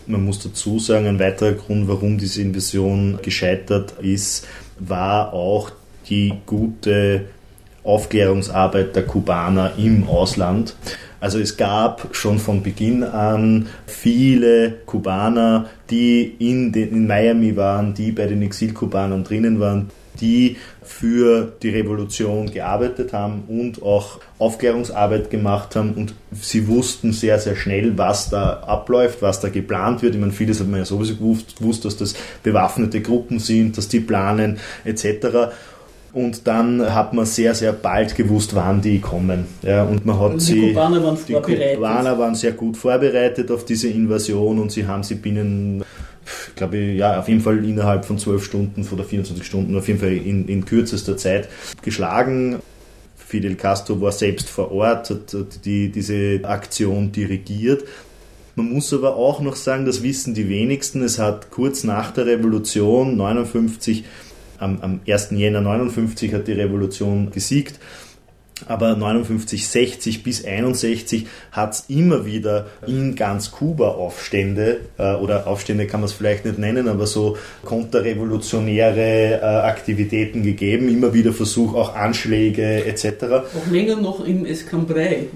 Man 0.08 0.24
muss 0.24 0.39
dazu 0.39 0.77
sagen, 0.80 1.08
ein 1.08 1.20
weiterer 1.20 1.54
Grund, 1.54 1.88
warum 1.88 2.18
diese 2.18 2.42
Invasion 2.42 3.20
gescheitert 3.22 3.96
ist, 4.01 4.48
war 4.80 5.34
auch 5.34 5.72
die 6.10 6.34
gute 6.46 7.25
Aufklärungsarbeit 7.84 8.96
der 8.96 9.06
Kubaner 9.06 9.74
im 9.77 10.08
Ausland. 10.08 10.75
Also 11.19 11.39
es 11.39 11.57
gab 11.57 12.15
schon 12.15 12.39
von 12.39 12.63
Beginn 12.63 13.03
an 13.03 13.67
viele 13.88 14.72
Kubaner, 14.86 15.69
die 15.89 16.36
in, 16.39 16.72
den, 16.72 16.89
in 16.89 17.07
Miami 17.07 17.55
waren, 17.55 17.93
die 17.93 18.12
bei 18.12 18.25
den 18.27 18.41
Exilkubanern 18.41 19.24
drinnen 19.24 19.60
waren, 19.60 19.89
die 20.19 20.57
für 20.81 21.53
die 21.62 21.69
Revolution 21.69 22.51
gearbeitet 22.51 23.12
haben 23.12 23.43
und 23.48 23.81
auch 23.81 24.19
Aufklärungsarbeit 24.39 25.29
gemacht 25.29 25.75
haben 25.75 25.93
und 25.93 26.13
sie 26.31 26.67
wussten 26.67 27.12
sehr, 27.12 27.39
sehr 27.39 27.55
schnell, 27.55 27.98
was 27.98 28.29
da 28.29 28.62
abläuft, 28.62 29.22
was 29.22 29.39
da 29.39 29.50
geplant 29.50 30.01
wird. 30.01 30.15
Ich 30.15 30.22
meine, 30.22 30.31
vieles 30.31 30.60
hat 30.60 30.67
man 30.67 30.79
ja 30.79 30.86
sowieso 30.86 31.15
gewusst, 31.15 31.86
dass 31.86 31.98
das 31.98 32.15
bewaffnete 32.43 33.01
Gruppen 33.01 33.39
sind, 33.39 33.77
dass 33.77 33.88
die 33.88 34.00
planen 34.00 34.60
etc. 34.84 35.51
Und 36.15 36.48
dann 36.48 36.81
hat 36.95 37.13
man 37.13 37.25
sehr, 37.25 37.53
sehr 37.53 37.74
bald 37.74 38.15
gewusst, 38.15 38.55
wann 38.55 38.81
die 38.81 39.00
kommen. 39.00 39.48
Ja, 39.62 39.84
und 39.84 40.05
man 40.05 40.17
hat 40.17 40.31
und 40.31 40.41
die 40.41 40.45
sie, 40.45 40.67
Kubaner 40.69 41.03
waren 41.03 41.17
die 41.27 41.34
vorbereitet. 41.34 41.75
Kubaner 41.75 42.17
waren 42.17 42.36
sehr 42.36 42.51
gut 42.53 42.77
vorbereitet 42.77 43.51
auf 43.51 43.65
diese 43.65 43.89
Invasion 43.89 44.60
und 44.60 44.72
sie 44.72 44.88
haben 44.88 45.03
sie 45.03 45.15
binnen 45.15 45.84
ich 46.48 46.55
glaube, 46.55 46.77
ja, 46.77 47.19
auf 47.19 47.27
jeden 47.27 47.41
Fall 47.41 47.63
innerhalb 47.65 48.05
von 48.05 48.17
12 48.17 48.43
Stunden 48.43 48.88
oder 48.89 49.03
24 49.03 49.45
Stunden, 49.45 49.77
auf 49.77 49.89
jeden 49.89 50.00
Fall 50.00 50.13
in, 50.13 50.48
in 50.48 50.63
kürzester 50.63 51.17
Zeit 51.17 51.50
geschlagen. 51.81 52.62
Fidel 53.17 53.55
Castro 53.55 54.00
war 54.00 54.13
selbst 54.13 54.50
vor 54.50 54.72
Ort, 54.72 55.10
hat 55.10 55.65
die, 55.65 55.89
diese 55.89 56.39
Aktion 56.43 57.12
dirigiert. 57.12 57.84
Man 58.55 58.72
muss 58.72 58.93
aber 58.93 59.17
auch 59.17 59.41
noch 59.41 59.57
sagen, 59.57 59.86
das 59.86 60.01
wissen 60.01 60.34
die 60.34 60.48
wenigsten, 60.48 61.03
es 61.03 61.19
hat 61.19 61.51
kurz 61.51 61.84
nach 61.84 62.12
der 62.12 62.25
Revolution 62.25 63.17
59, 63.17 64.05
am, 64.60 64.80
am 64.82 65.00
1. 65.08 65.32
Jänner 65.32 65.62
59 65.62 66.34
hat 66.34 66.48
die 66.48 66.54
Revolution 66.54 67.32
gesiegt 67.32 67.80
aber 68.68 68.96
59, 68.96 69.68
60 69.68 70.24
bis 70.24 70.46
61 70.46 71.28
hat 71.52 71.74
es 71.74 71.86
immer 71.90 72.26
wieder 72.26 72.68
in 72.88 73.16
ganz 73.16 73.52
Kuba 73.52 73.90
Aufstände, 73.90 74.80
äh, 74.98 75.16
oder 75.16 75.48
Aufstände 75.48 75.88
kann 75.88 76.00
man 76.00 76.08
es 76.08 76.14
vielleicht 76.14 76.46
nicht 76.46 76.58
nennen, 76.58 76.88
aber 76.88 77.06
so 77.06 77.38
konterrevolutionäre 77.66 79.42
äh, 79.42 79.44
Aktivitäten 79.44 80.44
gegeben, 80.44 80.88
immer 80.90 81.14
wieder 81.14 81.34
Versuch, 81.34 81.74
auch 81.76 81.96
Anschläge 81.96 82.86
etc. 82.86 83.24
Auch 83.24 83.72
länger 83.72 83.98
noch 83.98 84.26
im 84.26 84.46
Escambray. 84.46 85.28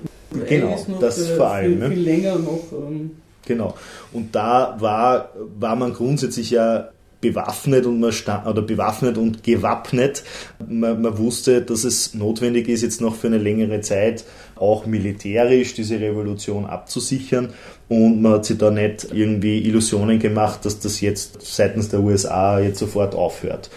Genau, 0.47 0.77
das 1.01 1.19
äh, 1.19 1.35
vor 1.35 1.47
allem. 1.47 1.71
Viel, 1.71 1.79
ne? 1.79 1.89
viel 1.89 2.03
länger 2.03 2.35
noch. 2.35 2.71
Ähm 2.71 3.11
genau. 3.45 3.75
Und 4.13 4.33
da 4.33 4.77
war, 4.79 5.31
war 5.59 5.75
man 5.75 5.93
grundsätzlich 5.93 6.51
ja 6.51 6.89
bewaffnet 7.21 7.85
und 7.85 7.99
man 7.99 8.11
stand, 8.11 8.47
oder 8.47 8.61
bewaffnet 8.61 9.17
und 9.17 9.43
gewappnet. 9.43 10.23
Man, 10.67 11.01
man, 11.01 11.17
wusste, 11.17 11.61
dass 11.61 11.83
es 11.83 12.13
notwendig 12.13 12.69
ist, 12.69 12.81
jetzt 12.81 13.01
noch 13.01 13.15
für 13.15 13.27
eine 13.27 13.37
längere 13.37 13.81
Zeit 13.81 14.23
auch 14.55 14.85
militärisch 14.85 15.73
diese 15.73 15.99
Revolution 15.99 16.65
abzusichern. 16.65 17.49
Und 17.87 18.21
man 18.21 18.33
hat 18.33 18.45
sich 18.45 18.57
da 18.57 18.71
nicht 18.71 19.07
irgendwie 19.11 19.59
Illusionen 19.59 20.19
gemacht, 20.19 20.65
dass 20.65 20.79
das 20.79 21.01
jetzt 21.01 21.41
seitens 21.41 21.89
der 21.89 22.01
USA 22.01 22.59
jetzt 22.59 22.79
sofort 22.79 23.15
aufhört. 23.15 23.69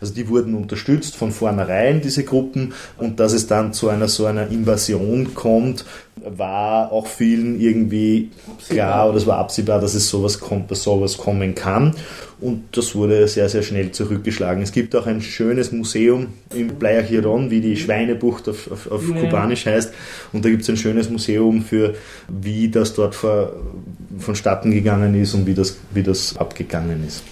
Also 0.00 0.14
die 0.14 0.28
wurden 0.28 0.54
unterstützt 0.54 1.16
von 1.16 1.32
vornherein, 1.32 2.00
diese 2.00 2.24
Gruppen, 2.24 2.72
und 2.96 3.20
dass 3.20 3.32
es 3.32 3.46
dann 3.46 3.72
zu 3.72 3.88
einer 3.88 4.08
so 4.08 4.26
einer 4.26 4.48
Invasion 4.48 5.34
kommt, 5.34 5.84
war 6.24 6.92
auch 6.92 7.06
vielen 7.06 7.60
irgendwie 7.60 8.30
absehbar. 8.50 8.74
klar 8.74 9.08
oder 9.08 9.16
es 9.18 9.26
war 9.26 9.38
absehbar, 9.38 9.80
dass 9.80 9.94
es 9.94 10.08
sowas, 10.08 10.40
kommt, 10.40 10.70
dass 10.70 10.82
sowas 10.82 11.16
kommen 11.16 11.54
kann. 11.54 11.94
Und 12.40 12.76
das 12.76 12.94
wurde 12.94 13.26
sehr, 13.26 13.48
sehr 13.48 13.62
schnell 13.62 13.90
zurückgeschlagen. 13.90 14.62
Es 14.62 14.70
gibt 14.70 14.94
auch 14.94 15.06
ein 15.06 15.20
schönes 15.20 15.72
Museum 15.72 16.28
in 16.54 16.68
Playa 16.78 17.02
Giron, 17.02 17.50
wie 17.50 17.60
die 17.60 17.76
Schweinebucht 17.76 18.48
auf, 18.48 18.70
auf, 18.70 18.90
auf 18.90 19.08
ja. 19.08 19.20
Kubanisch 19.22 19.66
heißt. 19.66 19.92
Und 20.32 20.44
da 20.44 20.48
gibt 20.48 20.62
es 20.62 20.68
ein 20.68 20.76
schönes 20.76 21.10
Museum 21.10 21.62
für, 21.62 21.94
wie 22.28 22.68
das 22.68 22.94
dort 22.94 23.14
vor, 23.14 23.52
vonstatten 24.18 24.70
gegangen 24.70 25.20
ist 25.20 25.34
und 25.34 25.46
wie 25.46 25.54
das, 25.54 25.78
wie 25.92 26.02
das 26.02 26.36
abgegangen 26.36 27.04
ist. 27.06 27.24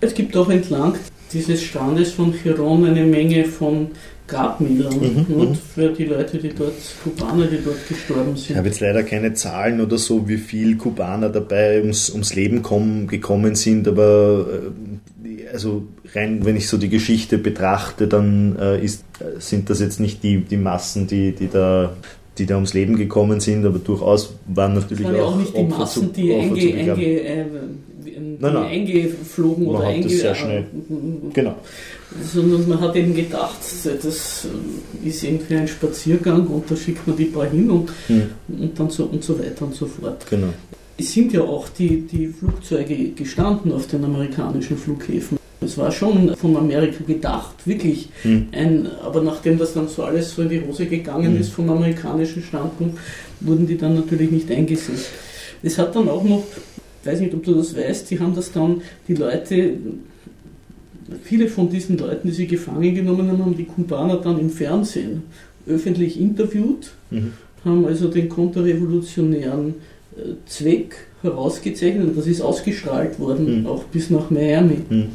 Es 0.00 0.14
gibt 0.14 0.36
auch 0.36 0.50
entlang 0.50 0.96
dieses 1.32 1.62
Strandes 1.62 2.12
von 2.12 2.32
Chiron 2.32 2.84
eine 2.84 3.04
Menge 3.04 3.44
von 3.44 3.88
Grabmälern 4.26 5.26
mhm, 5.28 5.34
und 5.34 5.50
mhm. 5.50 5.54
für 5.54 5.88
die 5.88 6.04
Leute, 6.04 6.38
die 6.38 6.50
dort, 6.50 6.72
Kubaner, 7.02 7.46
die 7.46 7.58
dort 7.62 7.86
gestorben 7.88 8.36
sind. 8.36 8.50
Ich 8.50 8.56
habe 8.56 8.68
jetzt 8.68 8.80
leider 8.80 9.02
keine 9.02 9.34
Zahlen 9.34 9.80
oder 9.80 9.98
so, 9.98 10.28
wie 10.28 10.38
viele 10.38 10.76
Kubaner 10.76 11.28
dabei 11.28 11.80
ums, 11.80 12.10
ums 12.10 12.34
Leben 12.34 12.62
kommen, 12.62 13.08
gekommen 13.08 13.54
sind, 13.54 13.86
aber 13.88 14.46
äh, 15.26 15.52
also 15.52 15.84
rein, 16.14 16.44
wenn 16.44 16.56
ich 16.56 16.68
so 16.68 16.78
die 16.78 16.88
Geschichte 16.88 17.36
betrachte, 17.36 18.08
dann 18.08 18.56
äh, 18.58 18.82
ist, 18.82 19.04
sind 19.38 19.68
das 19.68 19.80
jetzt 19.80 20.00
nicht 20.00 20.22
die, 20.22 20.38
die 20.38 20.56
Massen, 20.56 21.06
die, 21.06 21.32
die 21.32 21.48
da 21.48 21.92
die 22.38 22.46
da 22.46 22.54
ums 22.54 22.72
Leben 22.72 22.96
gekommen 22.96 23.40
sind, 23.40 23.66
aber 23.66 23.78
durchaus 23.78 24.34
waren 24.46 24.74
natürlich 24.74 25.04
das 25.04 25.12
waren 25.12 25.22
auch, 25.22 25.32
auch 25.34 25.36
nicht 25.36 25.54
die 25.54 25.60
Opfer 25.60 25.78
Massen, 25.78 26.02
zu, 26.06 26.12
die 26.12 26.34
einge, 26.34 26.74
einge, 26.74 27.04
äh, 27.04 27.44
nein, 28.42 28.54
nein. 28.54 28.64
eingeflogen 28.64 29.66
man 29.66 29.76
oder 29.76 29.86
einge 29.86 30.08
sehr 30.08 30.34
schnell. 30.34 30.64
Genau. 31.32 31.54
Sondern 32.22 32.68
man 32.68 32.80
hat 32.80 32.96
eben 32.96 33.14
gedacht, 33.14 33.58
das 33.84 34.46
ist 35.04 35.24
irgendwie 35.24 35.56
ein 35.56 35.68
Spaziergang 35.68 36.46
und 36.46 36.70
da 36.70 36.76
schickt 36.76 37.06
man 37.06 37.16
die 37.16 37.26
paar 37.26 37.46
hin 37.46 37.70
und, 37.70 37.90
hm. 38.08 38.22
und 38.48 38.78
dann 38.78 38.90
so 38.90 39.04
und 39.04 39.24
so 39.24 39.38
weiter 39.38 39.64
und 39.64 39.74
so 39.74 39.86
fort. 39.86 40.26
Genau. 40.28 40.48
Es 40.98 41.12
sind 41.12 41.32
ja 41.32 41.40
auch 41.40 41.68
die, 41.70 42.02
die 42.02 42.28
Flugzeuge 42.28 43.10
gestanden 43.10 43.72
auf 43.72 43.86
den 43.86 44.04
amerikanischen 44.04 44.76
Flughäfen. 44.76 45.38
Es 45.60 45.78
war 45.78 45.92
schon 45.92 46.34
von 46.36 46.56
Amerika 46.56 47.04
gedacht, 47.04 47.54
wirklich. 47.64 48.08
Hm. 48.22 48.48
Ein, 48.52 48.88
aber 49.02 49.22
nachdem 49.22 49.58
das 49.58 49.74
dann 49.74 49.88
so 49.88 50.02
alles 50.02 50.34
so 50.34 50.42
in 50.42 50.48
die 50.48 50.60
Hose 50.60 50.86
gegangen 50.86 51.34
hm. 51.34 51.40
ist 51.40 51.52
vom 51.52 51.70
amerikanischen 51.70 52.42
Standpunkt, 52.42 52.98
wurden 53.40 53.66
die 53.66 53.78
dann 53.78 53.94
natürlich 53.94 54.30
nicht 54.30 54.50
eingesetzt. 54.50 55.06
Es 55.62 55.78
hat 55.78 55.94
dann 55.94 56.08
auch 56.08 56.24
noch 56.24 56.42
weiß 57.06 57.20
nicht, 57.20 57.34
ob 57.34 57.44
du 57.44 57.54
das 57.54 57.76
weißt, 57.76 58.10
die 58.10 58.20
haben 58.20 58.34
das 58.34 58.52
dann, 58.52 58.82
die 59.08 59.14
Leute, 59.14 59.74
viele 61.22 61.48
von 61.48 61.68
diesen 61.68 61.98
Leuten, 61.98 62.28
die 62.28 62.34
sie 62.34 62.46
gefangen 62.46 62.94
genommen 62.94 63.28
haben, 63.28 63.44
haben 63.44 63.56
die 63.56 63.64
Kubaner 63.64 64.16
dann 64.16 64.38
im 64.38 64.50
Fernsehen 64.50 65.22
öffentlich 65.66 66.20
interviewt, 66.20 66.92
mhm. 67.10 67.32
haben 67.64 67.84
also 67.86 68.08
den 68.08 68.28
konterrevolutionären 68.28 69.74
äh, 70.16 70.34
Zweck 70.46 70.96
herausgezeichnet 71.22 72.08
und 72.08 72.18
das 72.18 72.26
ist 72.26 72.40
ausgestrahlt 72.40 73.18
worden, 73.18 73.60
mhm. 73.60 73.66
auch 73.66 73.84
bis 73.84 74.10
nach 74.10 74.30
Miami. 74.30 74.78
Mhm. 74.88 75.08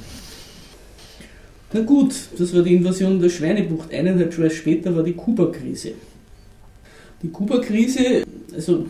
Na 1.73 1.81
gut, 1.81 2.13
das 2.37 2.55
war 2.55 2.61
die 2.63 2.75
Invasion 2.75 3.19
der 3.19 3.29
Schweinebucht. 3.29 3.93
Eineinhalb 3.93 4.37
Jahre 4.37 4.49
später 4.49 4.95
war 4.95 5.03
die 5.03 5.13
Kuba-Krise. 5.13 5.91
Die 7.21 7.29
Kuba-Krise, 7.29 8.23
also 8.55 8.85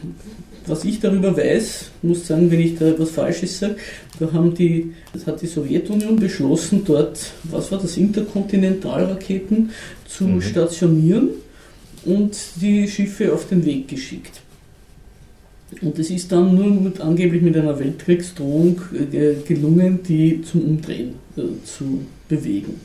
was 0.68 0.84
ich 0.84 1.00
darüber 1.00 1.36
weiß, 1.36 1.92
muss 2.02 2.28
sagen, 2.28 2.52
wenn 2.52 2.60
ich 2.60 2.78
da 2.78 2.88
etwas 2.88 3.12
Falsches 3.12 3.60
sage, 3.60 3.78
da 4.20 4.32
haben 4.34 4.54
die, 4.54 4.94
das 5.14 5.26
hat 5.26 5.42
die 5.42 5.48
Sowjetunion 5.48 6.18
beschlossen, 6.18 6.84
dort, 6.86 7.32
was 7.44 7.72
war 7.72 7.80
das, 7.80 7.98
Interkontinentalraketen 7.98 9.72
zu 10.08 10.26
mhm. 10.26 10.42
stationieren 10.42 11.30
und 12.06 12.38
die 12.62 12.88
Schiffe 12.88 13.34
auf 13.34 13.48
den 13.48 13.66
Weg 13.66 13.88
geschickt. 13.88 14.42
Und 15.82 16.00
es 16.00 16.10
ist 16.10 16.32
dann 16.32 16.56
nur 16.56 16.68
mit, 16.68 17.02
angeblich 17.02 17.42
mit 17.42 17.58
einer 17.58 17.78
Weltkriegsdrohung 17.78 18.80
äh, 18.94 19.36
gelungen, 19.46 20.00
die 20.08 20.42
zum 20.42 20.62
Umdrehen 20.62 21.16
äh, 21.36 21.42
zu 21.66 22.06
bewegen. 22.30 22.76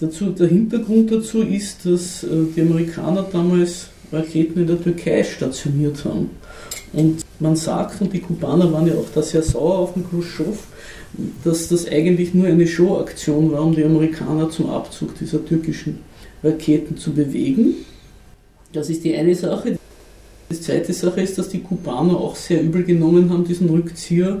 Dazu, 0.00 0.30
der 0.30 0.46
Hintergrund 0.46 1.10
dazu 1.10 1.42
ist, 1.42 1.84
dass 1.84 2.22
äh, 2.22 2.28
die 2.54 2.62
Amerikaner 2.62 3.26
damals 3.30 3.88
Raketen 4.12 4.60
in 4.60 4.66
der 4.66 4.82
Türkei 4.82 5.22
stationiert 5.22 6.04
haben. 6.04 6.30
Und 6.92 7.20
man 7.38 7.56
sagt, 7.56 8.00
und 8.00 8.12
die 8.12 8.20
Kubaner 8.20 8.72
waren 8.72 8.86
ja 8.86 8.94
auch 8.94 9.08
da 9.14 9.22
sehr 9.22 9.42
sauer 9.42 9.78
auf 9.78 9.94
den 9.94 10.08
Khrushchev, 10.08 10.58
dass 11.44 11.68
das 11.68 11.88
eigentlich 11.88 12.34
nur 12.34 12.46
eine 12.46 12.66
Showaktion 12.66 13.52
war, 13.52 13.62
um 13.62 13.74
die 13.74 13.84
Amerikaner 13.84 14.50
zum 14.50 14.70
Abzug 14.70 15.16
dieser 15.18 15.44
türkischen 15.44 15.98
Raketen 16.42 16.96
zu 16.96 17.12
bewegen. 17.12 17.74
Das 18.72 18.88
ist 18.90 19.04
die 19.04 19.14
eine 19.14 19.34
Sache. 19.34 19.78
Die 20.50 20.60
zweite 20.60 20.92
Sache 20.92 21.20
ist, 21.20 21.36
dass 21.36 21.50
die 21.50 21.60
Kubaner 21.60 22.16
auch 22.16 22.36
sehr 22.36 22.62
übel 22.62 22.84
genommen 22.84 23.30
haben, 23.30 23.44
diesen 23.44 23.68
Rückzieher 23.68 24.40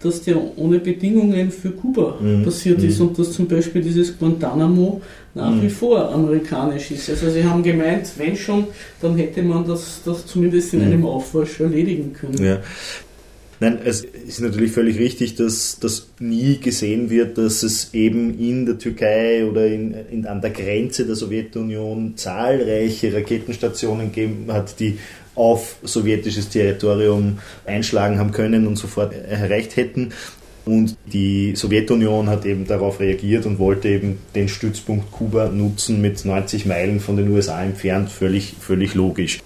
dass 0.00 0.22
der 0.22 0.36
ohne 0.56 0.78
Bedingungen 0.78 1.50
für 1.50 1.70
Kuba 1.70 2.18
mhm. 2.20 2.44
passiert 2.44 2.82
ist 2.82 3.00
mhm. 3.00 3.08
und 3.08 3.18
dass 3.18 3.32
zum 3.32 3.48
Beispiel 3.48 3.82
dieses 3.82 4.16
Guantanamo 4.16 5.00
nach 5.38 5.50
mhm. 5.50 5.62
wie 5.62 5.70
vor 5.70 6.12
amerikanisch 6.12 6.90
ist. 6.90 7.08
Also 7.08 7.30
sie 7.30 7.44
haben 7.44 7.62
gemeint, 7.62 8.10
wenn 8.18 8.36
schon, 8.36 8.66
dann 9.00 9.16
hätte 9.16 9.42
man 9.42 9.66
das, 9.66 10.02
das 10.04 10.26
zumindest 10.26 10.74
in 10.74 10.80
mhm. 10.80 10.86
einem 10.86 11.06
Aufwasch 11.06 11.60
erledigen 11.60 12.12
können. 12.12 12.44
Ja. 12.44 12.58
Nein, 13.60 13.78
es 13.84 14.02
ist 14.02 14.40
natürlich 14.40 14.70
völlig 14.70 15.00
richtig, 15.00 15.34
dass 15.34 15.78
das 15.80 16.10
nie 16.20 16.58
gesehen 16.58 17.10
wird, 17.10 17.38
dass 17.38 17.64
es 17.64 17.92
eben 17.92 18.38
in 18.38 18.66
der 18.66 18.78
Türkei 18.78 19.44
oder 19.44 19.66
in, 19.66 19.94
in, 20.12 20.26
an 20.26 20.40
der 20.40 20.50
Grenze 20.50 21.04
der 21.06 21.16
Sowjetunion 21.16 22.16
zahlreiche 22.16 23.12
Raketenstationen 23.12 24.12
gegeben 24.12 24.46
hat, 24.52 24.78
die 24.78 24.98
auf 25.34 25.76
sowjetisches 25.82 26.48
Territorium 26.50 27.38
einschlagen 27.64 28.18
haben 28.18 28.30
können 28.30 28.66
und 28.66 28.76
sofort 28.76 29.12
erreicht 29.12 29.76
hätten. 29.76 30.10
Und 30.68 30.98
die 31.06 31.54
Sowjetunion 31.56 32.28
hat 32.28 32.44
eben 32.44 32.66
darauf 32.66 33.00
reagiert 33.00 33.46
und 33.46 33.58
wollte 33.58 33.88
eben 33.88 34.18
den 34.34 34.48
Stützpunkt 34.48 35.10
Kuba 35.10 35.48
nutzen 35.48 36.02
mit 36.02 36.22
90 36.22 36.66
Meilen 36.66 37.00
von 37.00 37.16
den 37.16 37.30
USA 37.30 37.62
entfernt, 37.64 38.10
völlig, 38.10 38.54
völlig 38.60 38.92
logisch 38.92 39.38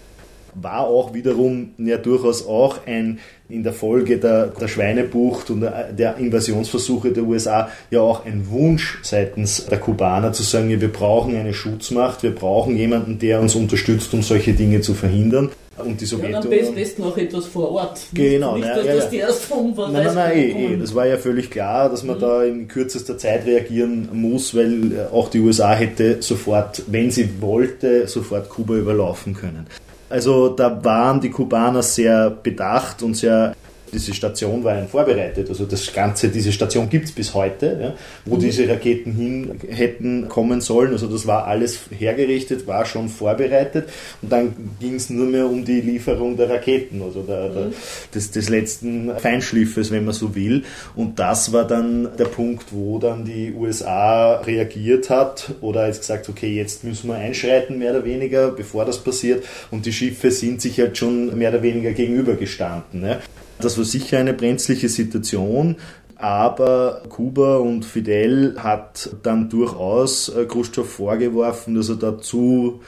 war 0.55 0.87
auch 0.87 1.15
wiederum 1.15 1.71
ja 1.79 1.97
durchaus 1.97 2.47
auch 2.47 2.87
ein 2.87 3.19
in 3.49 3.63
der 3.63 3.73
Folge 3.73 4.19
der, 4.19 4.47
der 4.49 4.69
Schweinebucht 4.69 5.51
und 5.51 5.61
der 5.61 6.17
Invasionsversuche 6.17 7.13
der 7.13 7.25
USA 7.25 7.69
ja 7.91 8.01
auch 8.01 8.25
ein 8.25 8.49
Wunsch 8.51 8.99
seitens 9.03 9.67
der 9.67 9.79
Kubaner 9.79 10.33
zu 10.33 10.43
sagen, 10.43 10.69
wir 10.69 10.93
brauchen 10.93 11.37
eine 11.37 11.53
Schutzmacht, 11.53 12.23
wir 12.23 12.35
brauchen 12.35 12.77
jemanden, 12.77 13.19
der 13.19 13.41
uns 13.41 13.55
unterstützt, 13.55 14.13
um 14.15 14.23
solche 14.23 14.55
Dinge 14.55 14.81
zu 14.81 14.95
verhindern. 14.95 15.51
Und 15.85 16.01
die 16.01 16.07
Sowjetunion. 16.07 16.53
Ja, 16.53 16.69
am 16.69 16.75
besten 16.75 17.03
auch 17.05 17.17
etwas 17.17 17.47
vor 17.47 17.73
Ort. 17.73 18.01
Genau, 18.13 18.57
nicht, 18.57 18.67
ja, 18.67 18.77
dass 18.77 18.87
ja, 18.87 18.95
das 18.97 19.11
die 19.11 19.17
erst 19.19 19.45
vom 19.45 19.75
Nein, 19.75 19.93
nein, 19.93 20.15
nein, 20.15 20.37
eh, 20.37 20.75
eh. 20.75 20.77
das 20.77 20.95
war 20.95 21.07
ja 21.07 21.17
völlig 21.17 21.51
klar, 21.51 21.89
dass 21.89 22.03
man 22.03 22.17
mhm. 22.17 22.21
da 22.21 22.45
in 22.45 22.69
kürzester 22.69 23.19
Zeit 23.19 23.47
reagieren 23.47 24.09
muss, 24.13 24.55
weil 24.55 24.93
äh, 24.93 25.13
auch 25.13 25.29
die 25.29 25.41
USA 25.41 25.73
hätte 25.73 26.23
sofort, 26.23 26.83
wenn 26.87 27.11
sie 27.11 27.41
wollte, 27.41 28.07
sofort 28.09 28.49
Kuba 28.49 28.75
überlaufen 28.75 29.35
können. 29.35 29.67
Also 30.09 30.51
da 30.51 30.85
waren 30.85 31.21
die 31.21 31.31
Kubaner 31.31 31.83
sehr 31.83 32.31
bedacht 32.31 33.03
und 33.03 33.15
sehr 33.15 33.55
diese 33.93 34.15
Station 34.15 34.65
war 34.65 34.87
vorbereitet. 34.87 35.49
Also 35.49 35.67
das 35.67 35.93
Ganze, 35.93 36.29
diese 36.29 36.53
Station 36.53 36.89
gibt 36.89 37.07
es 37.07 37.13
bis 37.13 37.35
heute, 37.35 37.79
ja, 37.81 37.95
wo 38.25 38.37
mhm. 38.37 38.41
diese 38.41 38.69
Raketen 38.69 39.13
hin 39.13 39.61
hätten 39.69 40.29
kommen 40.29 40.61
sollen. 40.61 40.93
Also 40.93 41.07
das 41.07 41.27
war 41.27 41.47
alles 41.47 41.81
hergerichtet, 41.91 42.67
war 42.67 42.87
schon 42.87 43.09
vorbereitet 43.09 43.89
und 44.23 44.33
dann 44.33 44.55
ging 44.81 44.95
es 44.95 45.11
nur 45.11 45.27
mehr 45.27 45.47
um 45.47 45.65
die 45.65 45.81
Lieferung 45.81 46.37
der 46.37 46.49
Raketen, 46.49 47.03
also 47.03 47.23
der, 47.23 47.49
der, 47.49 47.65
mhm. 47.67 47.73
des, 48.15 48.31
des 48.31 48.49
letzten 48.49 49.17
Feinschliffes, 49.19 49.91
wenn 49.91 50.05
man 50.05 50.15
so 50.15 50.35
will. 50.35 50.65
Und 50.97 51.19
das 51.19 51.53
war 51.53 51.67
dann 51.67 52.09
der 52.19 52.25
Punkt, 52.25 52.67
wo 52.71 52.99
dann 52.99 53.25
die 53.25 53.53
USA 53.53 54.37
reagiert 54.37 55.11
hat 55.11 55.53
oder 55.61 55.87
jetzt 55.87 56.01
gesagt, 56.01 56.29
okay, 56.29 56.55
jetzt 56.55 56.85
müssen 56.85 57.09
wir 57.09 57.17
einschreiten, 57.17 57.79
mehr 57.79 57.91
oder 57.93 58.05
weniger, 58.05 58.51
bevor 58.51 58.85
das 58.85 58.99
passiert. 58.99 59.45
Und 59.71 59.87
die 59.87 59.93
Schiffe 59.93 60.31
sind 60.31 60.61
sich 60.63 60.79
halt 60.81 60.97
schon 60.97 61.37
mehr 61.37 61.51
oder 61.51 61.63
weniger 61.63 61.93
gegenübergestanden. 61.93 63.05
Ja. 63.05 63.19
Das 63.63 63.79
war 63.79 63.85
sicher 63.85 64.19
eine 64.19 64.35
brenzliche 64.35 64.89
Situation. 64.89 65.77
Aber 66.17 67.03
Kuba 67.09 67.57
und 67.57 67.85
Fidel 67.85 68.55
hat 68.59 69.11
dann 69.23 69.49
durchaus 69.49 70.29
äh, 70.29 70.45
Khrushchev 70.45 70.89
vorgeworfen, 70.89 71.75
dass 71.75 71.89
er 71.89 71.97
da 71.97 72.19
zu 72.19 72.81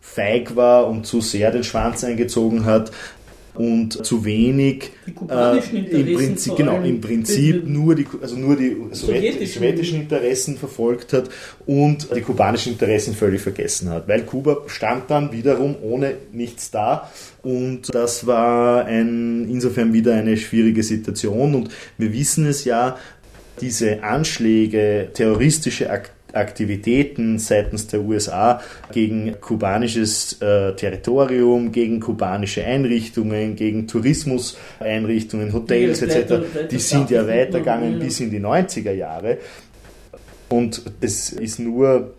feig 0.00 0.56
war 0.56 0.88
und 0.88 1.06
zu 1.06 1.20
sehr 1.20 1.50
den 1.50 1.64
Schwanz 1.64 2.04
eingezogen 2.04 2.66
hat 2.66 2.90
und 3.54 4.04
zu 4.04 4.24
wenig 4.24 4.90
äh, 5.28 5.58
im 5.58 6.14
Prinzip, 6.16 6.56
genau, 6.56 6.80
im 6.80 7.00
Prinzip 7.00 7.66
nur 7.66 7.94
die, 7.94 8.06
also 8.20 8.36
nur 8.36 8.56
die 8.56 8.76
sowjetischen, 8.92 9.46
sowjetischen 9.46 10.00
Interessen 10.02 10.56
verfolgt 10.56 11.12
hat 11.12 11.28
und 11.66 12.08
die 12.14 12.22
kubanischen 12.22 12.72
Interessen 12.72 13.14
völlig 13.14 13.42
vergessen 13.42 13.90
hat, 13.90 14.08
weil 14.08 14.22
Kuba 14.22 14.62
stand 14.66 15.10
dann 15.10 15.32
wiederum 15.32 15.76
ohne 15.82 16.14
nichts 16.32 16.70
da 16.70 17.10
und 17.42 17.94
das 17.94 18.26
war 18.26 18.86
ein, 18.86 19.48
insofern 19.50 19.92
wieder 19.92 20.14
eine 20.14 20.36
schwierige 20.36 20.82
Situation. 20.82 21.54
Und 21.54 21.70
wir 21.98 22.12
wissen 22.12 22.46
es 22.46 22.64
ja, 22.64 22.96
diese 23.60 24.02
Anschläge, 24.02 25.10
terroristische 25.12 25.90
Aktivitäten, 25.90 26.21
Aktivitäten 26.32 27.38
seitens 27.38 27.86
der 27.86 28.00
USA 28.00 28.60
gegen 28.92 29.40
kubanisches 29.40 30.40
äh, 30.40 30.74
Territorium, 30.74 31.72
gegen 31.72 32.00
kubanische 32.00 32.64
Einrichtungen, 32.64 33.56
gegen 33.56 33.86
Tourismuseinrichtungen, 33.86 35.52
Hotels 35.52 36.00
ja, 36.00 36.06
etc., 36.08 36.68
die 36.70 36.78
sind 36.78 37.10
ja 37.10 37.26
weitergegangen 37.26 37.98
bis 37.98 38.20
in 38.20 38.30
die 38.30 38.40
90er 38.40 38.92
Jahre. 38.92 39.38
Und 40.48 40.82
es 41.00 41.30
ist 41.30 41.58
nur 41.58 42.12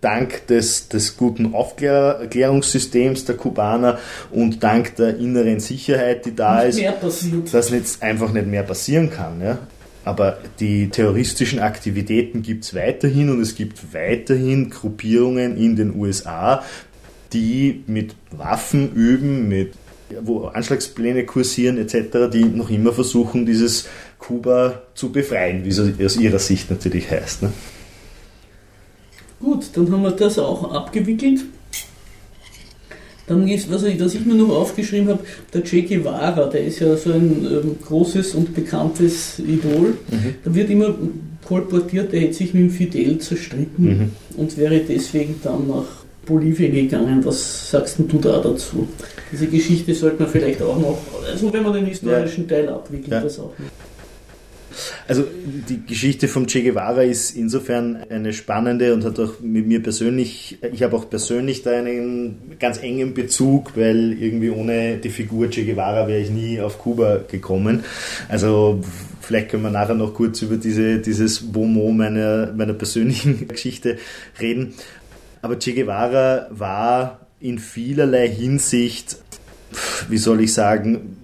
dank 0.00 0.46
des, 0.46 0.88
des 0.88 1.16
guten 1.16 1.54
Aufklärungssystems 1.54 3.24
der 3.24 3.36
Kubaner 3.36 3.98
und 4.30 4.62
dank 4.62 4.96
der 4.96 5.16
inneren 5.16 5.60
Sicherheit, 5.60 6.26
die 6.26 6.34
da 6.34 6.64
nicht 6.64 6.78
ist, 6.78 7.54
dass 7.54 7.70
jetzt 7.70 8.02
einfach 8.02 8.32
nicht 8.32 8.46
mehr 8.46 8.62
passieren 8.62 9.10
kann. 9.10 9.40
Ja? 9.40 9.58
Aber 10.06 10.38
die 10.60 10.88
terroristischen 10.88 11.58
Aktivitäten 11.58 12.42
gibt 12.42 12.62
es 12.62 12.76
weiterhin 12.76 13.28
und 13.28 13.40
es 13.40 13.56
gibt 13.56 13.92
weiterhin 13.92 14.70
Gruppierungen 14.70 15.56
in 15.56 15.74
den 15.74 15.96
USA, 15.96 16.62
die 17.32 17.82
mit 17.88 18.14
Waffen 18.30 18.94
üben, 18.94 19.48
mit 19.48 19.72
wo 20.20 20.44
Anschlagspläne 20.44 21.26
kursieren 21.26 21.76
etc., 21.76 22.30
die 22.32 22.44
noch 22.44 22.70
immer 22.70 22.92
versuchen, 22.92 23.46
dieses 23.46 23.88
Kuba 24.20 24.82
zu 24.94 25.10
befreien, 25.10 25.64
wie 25.64 25.70
es 25.70 25.80
aus 25.80 26.16
ihrer 26.16 26.38
Sicht 26.38 26.70
natürlich 26.70 27.10
heißt. 27.10 27.42
Ne? 27.42 27.52
Gut, 29.40 29.70
dann 29.74 29.90
haben 29.90 30.02
wir 30.02 30.12
das 30.12 30.38
auch 30.38 30.72
abgewickelt. 30.72 31.40
Dann 33.26 33.48
ist, 33.48 33.70
was 33.70 33.82
ich, 33.82 33.98
was 33.98 34.14
ich 34.14 34.24
mir 34.24 34.34
noch 34.34 34.50
aufgeschrieben 34.50 35.08
habe, 35.08 35.24
der 35.52 35.62
Che 35.62 35.82
Guevara, 35.82 36.46
der 36.46 36.64
ist 36.64 36.78
ja 36.78 36.96
so 36.96 37.12
ein 37.12 37.44
ähm, 37.44 37.76
großes 37.84 38.34
und 38.34 38.54
bekanntes 38.54 39.40
Idol. 39.40 39.94
Mhm. 40.10 40.34
Da 40.44 40.54
wird 40.54 40.70
immer 40.70 40.94
kolportiert, 41.44 42.12
er 42.12 42.20
hätte 42.20 42.34
sich 42.34 42.54
mit 42.54 42.62
dem 42.64 42.70
Fidel 42.70 43.18
zerstritten 43.18 43.84
mhm. 43.84 44.10
und 44.36 44.56
wäre 44.56 44.80
deswegen 44.80 45.36
dann 45.42 45.66
nach 45.68 46.04
Bolivien 46.24 46.72
gegangen. 46.72 47.24
Was 47.24 47.70
sagst 47.70 47.98
du 47.98 48.18
da 48.18 48.38
dazu? 48.40 48.88
Diese 49.32 49.46
Geschichte 49.46 49.94
sollte 49.94 50.22
man 50.22 50.30
vielleicht 50.30 50.62
auch 50.62 50.78
noch, 50.78 50.98
also 51.30 51.52
wenn 51.52 51.62
man 51.62 51.72
den 51.72 51.86
historischen 51.86 52.44
ja. 52.48 52.56
Teil 52.56 52.68
abwickelt, 52.68 53.12
ja. 53.12 53.20
das 53.20 53.38
auch 53.38 53.52
noch. 53.58 53.95
Also 55.08 55.24
die 55.68 55.84
Geschichte 55.86 56.28
vom 56.28 56.46
Che 56.46 56.62
Guevara 56.62 57.02
ist 57.02 57.36
insofern 57.36 58.04
eine 58.10 58.32
spannende 58.32 58.92
und 58.92 59.04
hat 59.04 59.18
auch 59.18 59.40
mit 59.40 59.66
mir 59.66 59.82
persönlich, 59.82 60.58
ich 60.72 60.82
habe 60.82 60.96
auch 60.96 61.08
persönlich 61.08 61.62
da 61.62 61.70
einen 61.70 62.56
ganz 62.58 62.78
engen 62.78 63.14
Bezug, 63.14 63.76
weil 63.76 64.12
irgendwie 64.20 64.50
ohne 64.50 64.98
die 64.98 65.10
Figur 65.10 65.48
Che 65.50 65.64
Guevara 65.64 66.08
wäre 66.08 66.20
ich 66.20 66.30
nie 66.30 66.60
auf 66.60 66.78
Kuba 66.78 67.20
gekommen. 67.28 67.84
Also 68.28 68.80
vielleicht 69.20 69.50
können 69.50 69.62
wir 69.62 69.70
nachher 69.70 69.94
noch 69.94 70.14
kurz 70.14 70.42
über 70.42 70.56
diese, 70.56 70.98
dieses 70.98 71.40
Bomo 71.40 71.90
meiner, 71.92 72.52
meiner 72.52 72.74
persönlichen 72.74 73.48
Geschichte 73.48 73.98
reden. 74.40 74.74
Aber 75.42 75.58
Che 75.58 75.72
Guevara 75.72 76.48
war 76.50 77.20
in 77.40 77.58
vielerlei 77.58 78.28
Hinsicht, 78.28 79.18
wie 80.08 80.18
soll 80.18 80.40
ich 80.40 80.52
sagen, 80.52 81.15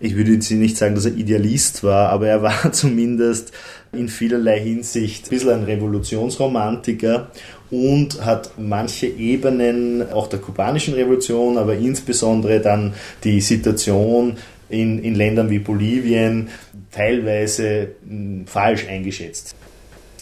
ich 0.00 0.16
würde 0.16 0.32
jetzt 0.32 0.50
nicht 0.50 0.78
sagen, 0.78 0.94
dass 0.94 1.04
er 1.04 1.14
Idealist 1.14 1.84
war, 1.84 2.08
aber 2.08 2.26
er 2.26 2.42
war 2.42 2.72
zumindest 2.72 3.52
in 3.92 4.08
vielerlei 4.08 4.60
Hinsicht 4.60 5.26
ein 5.26 5.30
bisschen 5.30 5.50
ein 5.50 5.64
Revolutionsromantiker 5.64 7.30
und 7.70 8.24
hat 8.24 8.52
manche 8.58 9.06
Ebenen 9.06 10.10
auch 10.10 10.26
der 10.26 10.40
kubanischen 10.40 10.94
Revolution, 10.94 11.58
aber 11.58 11.74
insbesondere 11.74 12.60
dann 12.60 12.94
die 13.22 13.40
Situation 13.40 14.36
in, 14.68 15.02
in 15.02 15.14
Ländern 15.14 15.50
wie 15.50 15.58
Bolivien 15.58 16.48
teilweise 16.90 17.88
hm, 18.08 18.46
falsch 18.46 18.86
eingeschätzt 18.88 19.54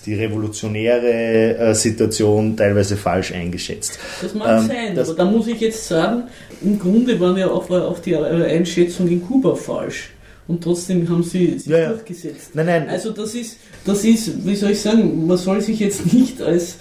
die 0.06 0.14
revolutionäre 0.14 1.58
äh, 1.58 1.74
Situation 1.74 2.56
teilweise 2.56 2.96
falsch 2.96 3.32
eingeschätzt. 3.32 3.98
Das 4.22 4.34
mag 4.34 4.62
ähm, 4.62 4.66
sein, 4.66 4.98
aber 4.98 5.14
da 5.14 5.24
muss 5.24 5.46
ich 5.46 5.60
jetzt 5.60 5.86
sagen, 5.86 6.24
im 6.62 6.78
Grunde 6.78 7.18
waren 7.20 7.36
ja 7.36 7.48
auch, 7.50 7.68
war 7.70 7.86
auch 7.86 7.98
die 7.98 8.16
Einschätzung 8.16 9.08
in 9.08 9.22
Kuba 9.22 9.54
falsch. 9.54 10.10
Und 10.48 10.64
trotzdem 10.64 11.06
haben 11.10 11.22
sie 11.22 11.58
sich 11.58 11.70
ja, 11.70 11.90
durchgesetzt. 11.90 12.52
Nein, 12.54 12.64
nein. 12.64 12.88
Also 12.88 13.10
das 13.10 13.34
ist, 13.34 13.58
das 13.84 14.02
ist, 14.02 14.46
wie 14.46 14.56
soll 14.56 14.70
ich 14.70 14.80
sagen, 14.80 15.26
man 15.26 15.36
soll 15.36 15.60
sich 15.60 15.78
jetzt 15.78 16.10
nicht 16.14 16.40
als 16.40 16.76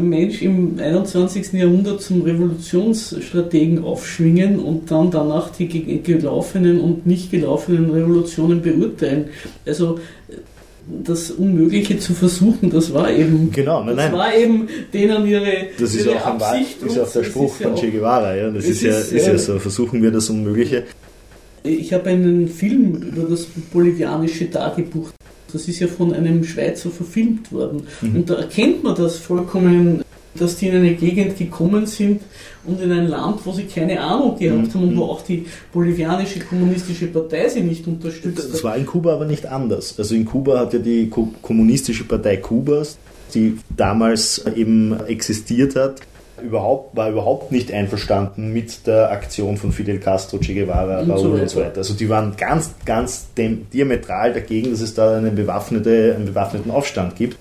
Mensch 0.00 0.40
im 0.40 0.78
21. 0.78 1.52
Jahrhundert 1.52 2.00
zum 2.00 2.22
Revolutionsstrategen 2.22 3.84
aufschwingen 3.84 4.58
und 4.58 4.90
dann 4.90 5.10
danach 5.10 5.50
die 5.50 5.68
gelaufenen 6.02 6.80
und 6.80 7.06
nicht 7.06 7.30
gelaufenen 7.30 7.90
Revolutionen 7.90 8.62
beurteilen. 8.62 9.28
Also 9.66 9.98
das 11.04 11.30
Unmögliche 11.30 11.98
zu 11.98 12.14
versuchen, 12.14 12.70
das 12.70 12.92
war 12.92 13.10
eben, 13.10 13.50
genau, 13.52 13.84
nein, 13.84 13.96
das 13.96 14.12
war 14.12 14.34
eben 14.34 14.68
denen 14.92 15.26
ihre, 15.26 15.68
das 15.78 15.94
ist 15.94 16.06
ihre 16.06 16.16
auch 16.16 16.26
Absicht. 16.26 16.82
das 16.82 16.92
ist 16.92 16.98
auch 16.98 17.12
der 17.12 17.24
Spruch 17.24 17.54
von 17.54 17.74
Che 17.74 17.90
Guevara, 17.90 18.34
ja. 18.34 18.50
Das 18.50 18.64
ist, 18.64 18.82
ja, 18.82 18.98
ist, 18.98 19.12
ist 19.12 19.26
ja 19.26 19.38
so, 19.38 19.58
versuchen 19.58 20.02
wir 20.02 20.10
das 20.10 20.28
Unmögliche. 20.30 20.84
Ich 21.62 21.92
habe 21.92 22.10
einen 22.10 22.48
Film 22.48 22.94
über 22.96 23.28
das 23.28 23.46
bolivianische 23.72 24.50
Tagebuch, 24.50 25.10
das 25.52 25.68
ist 25.68 25.80
ja 25.80 25.88
von 25.88 26.12
einem 26.12 26.44
Schweizer 26.44 26.90
verfilmt 26.90 27.52
worden. 27.52 27.82
Mhm. 28.00 28.16
Und 28.16 28.30
da 28.30 28.34
erkennt 28.34 28.82
man 28.82 28.94
das 28.94 29.16
vollkommen 29.16 30.02
dass 30.34 30.56
die 30.56 30.68
in 30.68 30.76
eine 30.76 30.94
Gegend 30.94 31.36
gekommen 31.36 31.86
sind 31.86 32.22
und 32.64 32.80
in 32.80 32.92
ein 32.92 33.08
Land, 33.08 33.40
wo 33.44 33.52
sie 33.52 33.64
keine 33.64 34.00
Ahnung 34.00 34.38
gehabt 34.38 34.74
mhm. 34.74 34.74
haben 34.74 34.88
und 34.88 34.96
wo 34.96 35.04
auch 35.04 35.22
die 35.22 35.46
bolivianische 35.72 36.40
kommunistische 36.40 37.08
Partei 37.08 37.48
sie 37.48 37.62
nicht 37.62 37.86
unterstützt 37.86 38.44
hat. 38.44 38.52
Das 38.54 38.64
war 38.64 38.76
in 38.76 38.86
Kuba 38.86 39.14
aber 39.14 39.24
nicht 39.24 39.46
anders. 39.46 39.94
Also 39.98 40.14
in 40.14 40.24
Kuba 40.24 40.60
hat 40.60 40.72
ja 40.72 40.78
die 40.78 41.10
kommunistische 41.42 42.04
Partei 42.04 42.36
Kubas, 42.36 42.98
die 43.34 43.58
damals 43.76 44.44
eben 44.54 44.98
existiert 45.06 45.76
hat, 45.76 46.00
überhaupt, 46.42 46.96
war 46.96 47.10
überhaupt 47.10 47.52
nicht 47.52 47.72
einverstanden 47.72 48.52
mit 48.52 48.86
der 48.86 49.10
Aktion 49.10 49.56
von 49.56 49.72
Fidel 49.72 49.98
Castro, 49.98 50.38
Che 50.38 50.54
Guevara, 50.54 51.00
und 51.00 51.10
Raúl 51.10 51.18
so 51.18 51.30
und 51.30 51.50
so 51.50 51.60
weiter. 51.60 51.78
Also 51.78 51.94
die 51.94 52.08
waren 52.08 52.34
ganz, 52.36 52.74
ganz 52.84 53.28
diametral 53.36 54.32
dagegen, 54.32 54.70
dass 54.70 54.80
es 54.80 54.94
da 54.94 55.16
einen, 55.16 55.34
bewaffnete, 55.34 56.14
einen 56.16 56.26
bewaffneten 56.26 56.70
Aufstand 56.70 57.16
gibt. 57.16 57.36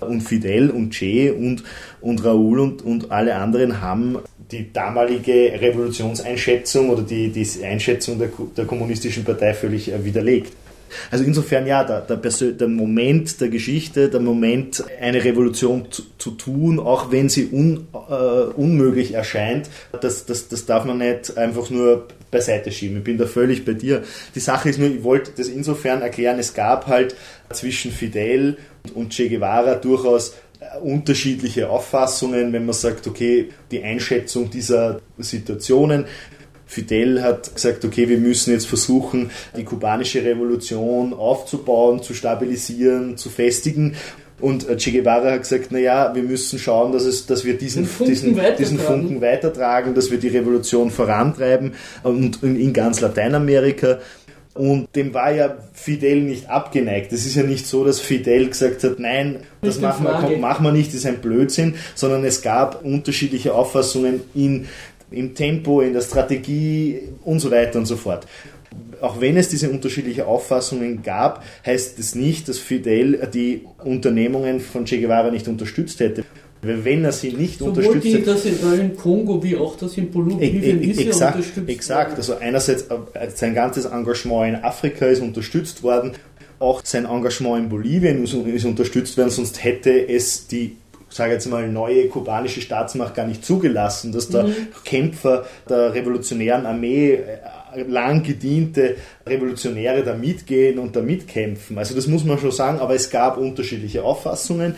Und 0.00 0.22
Fidel 0.22 0.70
und 0.70 0.90
Che 0.90 1.30
und, 1.30 1.64
und 2.00 2.22
Raúl 2.24 2.60
und, 2.60 2.82
und 2.82 3.10
alle 3.10 3.34
anderen 3.34 3.80
haben 3.80 4.18
die 4.50 4.72
damalige 4.72 5.60
Revolutionseinschätzung 5.60 6.90
oder 6.90 7.02
die, 7.02 7.30
die 7.30 7.64
Einschätzung 7.64 8.18
der, 8.18 8.30
der 8.56 8.64
kommunistischen 8.64 9.24
Partei 9.24 9.54
völlig 9.54 9.92
äh, 9.92 10.04
widerlegt. 10.04 10.52
Also 11.10 11.24
insofern 11.24 11.66
ja, 11.66 11.84
der, 11.84 12.00
der, 12.02 12.16
der, 12.52 12.68
Moment 12.68 13.40
der 13.40 13.48
Geschichte, 13.48 14.08
der 14.08 14.20
Moment, 14.20 14.84
eine 15.00 15.24
Revolution 15.24 15.86
zu, 15.90 16.02
zu 16.18 16.32
tun, 16.32 16.78
auch 16.78 17.10
wenn 17.10 17.28
sie 17.28 17.48
un, 17.52 17.86
äh, 17.92 18.14
unmöglich 18.56 19.14
erscheint, 19.14 19.68
das, 20.00 20.26
das, 20.26 20.48
das 20.48 20.66
darf 20.66 20.84
man 20.84 20.98
nicht 20.98 21.36
einfach 21.36 21.70
nur 21.70 22.08
beiseite 22.30 22.70
schieben. 22.72 22.98
Ich 22.98 23.04
bin 23.04 23.18
da 23.18 23.26
völlig 23.26 23.64
bei 23.64 23.72
dir. 23.72 24.02
Die 24.34 24.40
Sache 24.40 24.68
ist 24.68 24.78
nur, 24.78 24.88
ich 24.88 25.02
wollte 25.02 25.32
das 25.36 25.48
insofern 25.48 26.02
erklären, 26.02 26.38
es 26.38 26.54
gab 26.54 26.86
halt 26.86 27.14
zwischen 27.50 27.90
Fidel 27.90 28.58
und 28.94 29.10
Che 29.10 29.28
Guevara 29.28 29.74
durchaus 29.74 30.34
äh, 30.60 30.78
unterschiedliche 30.80 31.70
Auffassungen, 31.70 32.52
wenn 32.52 32.66
man 32.66 32.74
sagt, 32.74 33.06
okay, 33.06 33.50
die 33.70 33.82
Einschätzung 33.82 34.50
dieser 34.50 35.00
Situationen. 35.18 36.04
Fidel 36.68 37.22
hat 37.22 37.54
gesagt, 37.54 37.82
okay, 37.86 38.10
wir 38.10 38.18
müssen 38.18 38.52
jetzt 38.52 38.66
versuchen, 38.66 39.30
die 39.56 39.64
kubanische 39.64 40.22
Revolution 40.22 41.14
aufzubauen, 41.14 42.02
zu 42.02 42.12
stabilisieren, 42.12 43.16
zu 43.16 43.30
festigen. 43.30 43.96
Und 44.38 44.68
äh, 44.68 44.76
Che 44.76 44.92
Guevara 44.92 45.32
hat 45.32 45.42
gesagt, 45.42 45.72
naja, 45.72 46.14
wir 46.14 46.22
müssen 46.22 46.58
schauen, 46.58 46.92
dass, 46.92 47.04
es, 47.04 47.24
dass 47.24 47.46
wir 47.46 47.56
diesen 47.56 47.86
Funken, 47.86 48.12
diesen, 48.12 48.38
diesen 48.58 48.78
Funken 48.78 49.20
weitertragen, 49.22 49.94
dass 49.94 50.10
wir 50.10 50.18
die 50.18 50.28
Revolution 50.28 50.90
vorantreiben 50.90 51.72
und 52.02 52.42
in 52.42 52.72
ganz 52.74 53.00
Lateinamerika. 53.00 53.98
Und 54.52 54.94
dem 54.94 55.14
war 55.14 55.32
ja 55.32 55.56
Fidel 55.72 56.20
nicht 56.20 56.50
abgeneigt. 56.50 57.12
Es 57.12 57.24
ist 57.24 57.36
ja 57.36 57.44
nicht 57.44 57.66
so, 57.66 57.84
dass 57.84 57.98
Fidel 57.98 58.48
gesagt 58.48 58.84
hat, 58.84 58.98
nein, 58.98 59.38
das 59.62 59.80
machen 59.80 60.04
wir, 60.04 60.36
machen 60.36 60.64
wir 60.64 60.72
nicht, 60.72 60.88
das 60.88 60.96
ist 60.96 61.06
ein 61.06 61.20
Blödsinn, 61.20 61.76
sondern 61.94 62.24
es 62.24 62.42
gab 62.42 62.84
unterschiedliche 62.84 63.54
Auffassungen 63.54 64.20
in, 64.34 64.66
im 65.10 65.34
Tempo, 65.34 65.80
in 65.80 65.92
der 65.92 66.02
Strategie 66.02 67.00
und 67.24 67.40
so 67.40 67.50
weiter 67.50 67.78
und 67.78 67.86
so 67.86 67.96
fort. 67.96 68.26
Auch 69.00 69.20
wenn 69.20 69.36
es 69.36 69.48
diese 69.48 69.70
unterschiedlichen 69.70 70.22
Auffassungen 70.22 71.02
gab, 71.02 71.44
heißt 71.64 71.98
es 71.98 72.14
nicht, 72.14 72.48
dass 72.48 72.58
Fidel 72.58 73.28
die 73.32 73.62
Unternehmungen 73.84 74.60
von 74.60 74.84
Che 74.84 75.00
Guevara 75.00 75.30
nicht 75.30 75.48
unterstützt 75.48 76.00
hätte. 76.00 76.24
Wenn 76.60 77.04
er 77.04 77.12
sie 77.12 77.32
nicht 77.32 77.60
Sowohl 77.60 77.70
unterstützt 77.70 78.04
die, 78.04 78.24
das 78.24 78.44
in 78.44 78.96
Kongo 78.96 79.42
wie 79.42 79.56
auch 79.56 79.76
das 79.76 79.96
in 79.96 80.10
Bolivien 80.10 80.82
e, 80.82 80.86
e, 80.86 81.06
exakt, 81.06 81.36
unterstützt 81.36 81.68
Exakt, 81.68 82.16
also 82.16 82.36
einerseits 82.36 82.82
äh, 82.82 83.28
sein 83.32 83.54
ganzes 83.54 83.84
Engagement 83.84 84.56
in 84.56 84.64
Afrika 84.64 85.06
ist 85.06 85.22
unterstützt 85.22 85.84
worden, 85.84 86.12
auch 86.58 86.80
sein 86.84 87.04
Engagement 87.04 87.64
in 87.64 87.68
Bolivien 87.68 88.24
ist 88.24 88.64
unterstützt 88.64 89.16
worden, 89.16 89.30
sonst 89.30 89.62
hätte 89.62 90.08
es 90.08 90.48
die 90.48 90.76
sage 91.08 91.32
jetzt 91.32 91.46
mal, 91.46 91.68
neue 91.68 92.08
kubanische 92.08 92.60
Staatsmacht 92.60 93.14
gar 93.14 93.26
nicht 93.26 93.44
zugelassen, 93.44 94.12
dass 94.12 94.28
da 94.28 94.44
mhm. 94.44 94.54
Kämpfer 94.84 95.46
der 95.68 95.94
revolutionären 95.94 96.66
Armee 96.66 97.14
äh, 97.14 97.82
lang 97.86 98.22
gediente 98.22 98.96
Revolutionäre 99.26 100.02
da 100.02 100.14
mitgehen 100.14 100.78
und 100.78 100.96
da 100.96 101.02
mitkämpfen. 101.02 101.78
Also 101.78 101.94
das 101.94 102.06
muss 102.06 102.24
man 102.24 102.38
schon 102.38 102.52
sagen, 102.52 102.78
aber 102.78 102.94
es 102.94 103.10
gab 103.10 103.36
unterschiedliche 103.38 104.02
Auffassungen. 104.02 104.74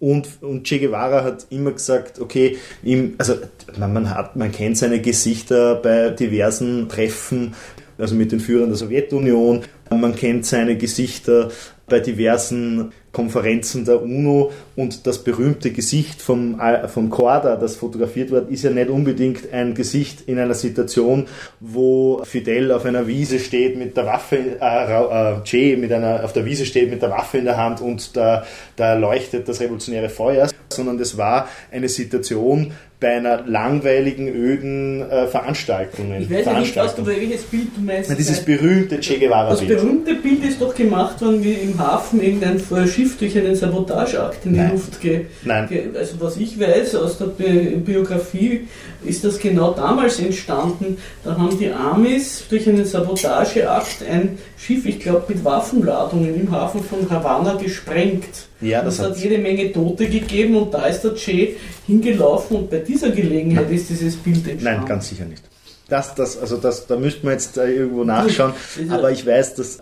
Und, 0.00 0.28
und 0.42 0.64
Che 0.64 0.80
Guevara 0.80 1.24
hat 1.24 1.46
immer 1.50 1.72
gesagt, 1.72 2.20
okay, 2.20 2.58
ihm, 2.82 3.14
also 3.18 3.36
man, 3.78 3.92
man, 3.92 4.10
hat, 4.14 4.36
man 4.36 4.52
kennt 4.52 4.76
seine 4.76 5.00
Gesichter 5.00 5.76
bei 5.76 6.10
diversen 6.10 6.88
Treffen, 6.88 7.54
also 7.96 8.14
mit 8.14 8.32
den 8.32 8.40
Führern 8.40 8.68
der 8.68 8.76
Sowjetunion, 8.76 9.62
man 9.90 10.14
kennt 10.14 10.44
seine 10.44 10.76
Gesichter 10.76 11.50
bei 11.86 12.00
diversen 12.00 12.92
Konferenzen 13.12 13.84
der 13.84 14.02
UNO 14.02 14.50
und 14.74 15.06
das 15.06 15.22
berühmte 15.22 15.70
Gesicht 15.70 16.20
vom, 16.20 16.58
äh, 16.58 16.88
vom 16.88 17.10
Korda, 17.10 17.56
das 17.56 17.76
fotografiert 17.76 18.30
wird, 18.30 18.50
ist 18.50 18.64
ja 18.64 18.70
nicht 18.70 18.90
unbedingt 18.90 19.52
ein 19.52 19.74
Gesicht 19.74 20.22
in 20.26 20.38
einer 20.38 20.54
Situation, 20.54 21.26
wo 21.60 22.22
Fidel 22.24 22.72
auf 22.72 22.84
einer 22.84 23.06
Wiese 23.06 23.38
steht 23.38 23.78
mit 23.78 23.96
der 23.96 24.06
Waffe, 24.06 24.36
äh, 24.60 25.36
äh, 25.36 25.42
Che 25.44 25.76
mit 25.76 25.92
einer, 25.92 26.24
auf 26.24 26.32
der 26.32 26.44
Wiese 26.44 26.66
steht 26.66 26.90
mit 26.90 27.02
der 27.02 27.10
Waffe 27.10 27.38
in 27.38 27.44
der 27.44 27.56
Hand 27.56 27.80
und 27.80 28.16
da, 28.16 28.44
da 28.76 28.94
leuchtet 28.94 29.48
das 29.48 29.60
revolutionäre 29.60 30.08
Feuer, 30.08 30.48
sondern 30.70 30.98
das 30.98 31.16
war 31.16 31.48
eine 31.70 31.88
Situation, 31.88 32.72
bei 33.00 33.16
einer 33.16 33.42
langweiligen, 33.46 34.28
öden 34.28 35.02
äh, 35.02 35.26
Veranstaltung. 35.26 36.14
Ich 36.18 36.30
weiß 36.30 36.46
ja 36.46 36.58
nicht, 36.58 36.76
was 36.76 36.94
du, 36.94 37.04
welches 37.04 37.42
Bild 37.42 37.68
du 37.76 37.82
meinst. 37.82 38.08
Na, 38.08 38.16
dieses 38.16 38.40
berühmte 38.40 39.00
Che 39.00 39.18
Guevara-Bild. 39.18 39.70
Das 39.70 39.82
berühmte 39.82 40.14
Bild 40.14 40.44
ist 40.44 40.60
doch 40.60 40.74
gemacht 40.74 41.20
worden, 41.20 41.42
wie 41.44 41.52
im 41.52 41.78
Hafen 41.78 42.22
irgendein 42.22 42.58
Schiff 42.86 43.18
durch 43.18 43.36
einen 43.36 43.54
Sabotageakt 43.54 44.46
in 44.46 44.54
die 44.54 44.58
Nein. 44.58 44.70
Luft 44.72 45.00
geht. 45.00 45.26
Nein. 45.44 45.68
Also 45.98 46.14
was 46.20 46.36
ich 46.36 46.58
weiß 46.58 46.94
aus 46.94 47.18
der 47.18 47.26
Bi 47.26 47.76
Biografie, 47.84 48.68
ist 49.04 49.24
das 49.24 49.38
genau 49.38 49.72
damals 49.72 50.18
entstanden. 50.20 50.96
Da 51.24 51.36
haben 51.36 51.58
die 51.58 51.70
Amis 51.70 52.44
durch 52.48 52.68
einen 52.68 52.84
Sabotageakt 52.84 54.02
ein 54.08 54.38
Schiff, 54.56 54.86
ich 54.86 55.00
glaube 55.00 55.24
mit 55.28 55.44
Waffenladungen 55.44 56.34
im 56.34 56.50
Hafen 56.50 56.82
von 56.82 57.10
Havanna 57.10 57.54
gesprengt. 57.54 58.46
Ja, 58.60 58.82
das 58.82 58.98
es 58.98 59.04
hat 59.04 59.16
jede 59.18 59.36
Menge 59.38 59.72
Tote 59.72 60.06
gegeben 60.06 60.56
und 60.56 60.72
da 60.72 60.86
ist 60.86 61.02
der 61.02 61.14
Che 61.14 61.56
hingelaufen 61.86 62.56
und 62.56 62.70
bei 62.70 62.78
dieser 62.86 63.10
Gelegenheit 63.10 63.70
ist 63.70 63.90
dieses 63.90 64.16
Bild 64.16 64.46
entstanden. 64.48 64.80
Nein, 64.80 64.88
ganz 64.88 65.08
sicher 65.08 65.24
nicht. 65.24 65.42
Das, 65.88 66.14
das, 66.14 66.38
also 66.38 66.56
das, 66.56 66.86
da 66.86 66.96
müsste 66.96 67.26
man 67.26 67.34
jetzt 67.34 67.56
irgendwo 67.56 68.04
nachschauen. 68.04 68.54
Aber 68.88 69.10
ich 69.10 69.26
weiß, 69.26 69.54
dass 69.56 69.80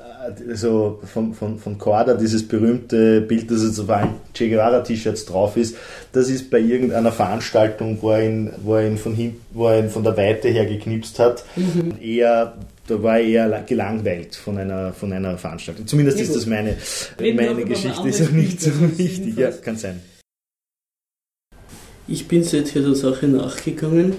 also 0.49 1.01
von, 1.13 1.35
von, 1.35 1.59
von 1.59 1.79
Korda 1.79 2.15
dieses 2.15 2.47
berühmte 2.47 3.21
Bild, 3.21 3.51
das 3.51 3.63
jetzt 3.63 3.79
auf 3.79 3.91
einem 3.91 4.15
Che 4.35 4.49
Guevara-T-Shirts 4.49 5.27
drauf 5.27 5.57
ist, 5.57 5.77
das 6.13 6.29
ist 6.29 6.51
bei 6.51 6.59
irgendeiner 6.59 7.13
Veranstaltung, 7.13 7.99
wo 8.01 8.11
er 8.11 8.25
ihn, 8.25 8.51
wo 8.63 8.77
er 8.77 8.87
ihn, 8.87 8.99
von, 8.99 9.15
hin, 9.15 9.37
wo 9.53 9.69
er 9.69 9.79
ihn 9.79 9.91
von 9.91 10.03
der 10.03 10.17
Weite 10.17 10.49
her 10.49 10.67
geknipst 10.67 11.19
hat, 11.19 11.45
mhm. 11.57 11.95
eher 12.01 12.55
da 12.89 13.01
war 13.01 13.19
er 13.19 13.49
eher 13.49 13.63
gelangweilt 13.63 14.35
von 14.35 14.59
einer, 14.59 14.93
von 14.93 15.13
einer 15.13 15.39
Veranstaltung. 15.39 15.87
Zumindest 15.87 16.19
ja, 16.19 16.25
ist 16.25 16.35
das 16.35 16.47
meine, 16.47 16.77
meine 17.21 17.65
Geschichte, 17.65 18.09
ist 18.09 18.23
auch 18.23 18.31
nicht 18.31 18.61
so 18.61 18.71
wichtig. 18.99 19.37
Ja, 19.37 19.53
kann 19.53 19.77
sein. 19.77 20.01
Ich 22.13 22.29
bin 22.29 22.45
seither 22.45 22.83
der 22.83 22.95
Sache 22.95 23.27
nachgegangen. 23.27 24.13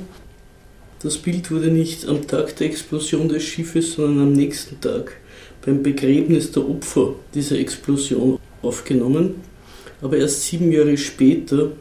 Das 1.04 1.20
Bild 1.20 1.52
wurde 1.52 1.68
nicht 1.68 2.08
am 2.08 2.26
Tag 2.26 2.56
der 2.56 2.66
Explosion 2.66 3.30
des 3.30 3.44
Schiffes, 3.44 3.94
sondern 3.94 4.30
am 4.30 4.34
nächsten 4.34 4.82
Tag 4.82 5.18
beim 5.64 5.84
Begräbnis 5.84 6.52
der 6.52 6.68
Opfer 6.68 7.14
dieser 7.36 7.60
Explosion 7.60 8.40
aufgenommen, 8.64 9.36
aber 10.02 10.18
erst 10.18 10.42
sieben 10.42 10.72
Jahre 10.72 10.98
später, 10.98 11.74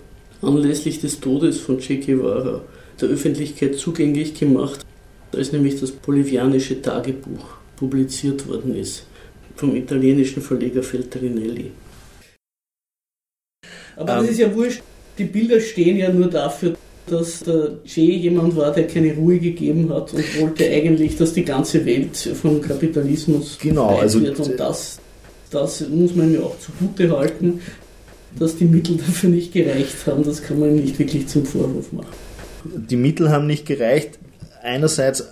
anlässlich 0.43 1.01
des 1.01 1.19
Todes 1.19 1.61
von 1.61 1.79
Che 1.79 1.97
Guevara, 1.97 2.63
der 3.01 3.09
Öffentlichkeit 3.09 3.77
zugänglich 3.77 4.35
gemacht 4.35 4.85
als 5.33 5.51
nämlich 5.53 5.81
das 5.81 5.93
bolivianische 5.93 6.83
Tagebuch 6.83 7.57
publiziert 7.75 8.47
worden 8.47 8.77
ist 8.77 9.07
vom 9.57 9.75
italienischen 9.75 10.43
Verleger 10.43 10.83
Feltrinelli. 10.83 11.71
Aber 13.97 14.13
ähm, 14.13 14.21
das 14.21 14.31
ist 14.33 14.39
ja 14.39 14.55
wurscht, 14.55 14.83
die 15.19 15.25
Bilder 15.25 15.61
stehen 15.61 15.97
ja 15.97 16.13
nur 16.13 16.29
dafür, 16.29 16.75
dass 17.07 17.41
der 17.41 17.79
Che 17.85 18.01
jemand 18.01 18.57
war, 18.57 18.73
der 18.73 18.87
keine 18.87 19.15
Ruhe 19.15 19.39
gegeben 19.39 19.93
hat 19.93 20.13
und 20.15 20.41
wollte 20.41 20.69
eigentlich, 20.71 21.17
dass 21.17 21.33
die 21.33 21.45
ganze 21.45 21.85
Welt 21.85 22.17
vom 22.17 22.61
Kapitalismus 22.61 23.59
genau, 23.61 23.99
also 23.99 24.23
wird. 24.23 24.39
Und 24.39 24.59
das, 24.59 24.99
das 25.51 25.89
muss 25.89 26.15
man 26.15 26.31
mir 26.31 26.43
auch 26.43 26.57
zugute 26.59 27.17
halten, 27.17 27.61
dass 28.39 28.57
die 28.57 28.65
Mittel 28.65 28.97
dafür 28.97 29.31
nicht 29.31 29.53
gereicht 29.53 30.07
haben. 30.07 30.23
Das 30.23 30.43
kann 30.43 30.61
man 30.61 30.77
nicht 30.77 30.99
wirklich 30.99 31.27
zum 31.29 31.45
Vorwurf 31.45 31.93
machen. 31.93 32.07
Die 32.65 32.97
Mittel 32.97 33.31
haben 33.31 33.47
nicht 33.47 33.67
gereicht 33.67 34.19
einerseits, 34.63 35.27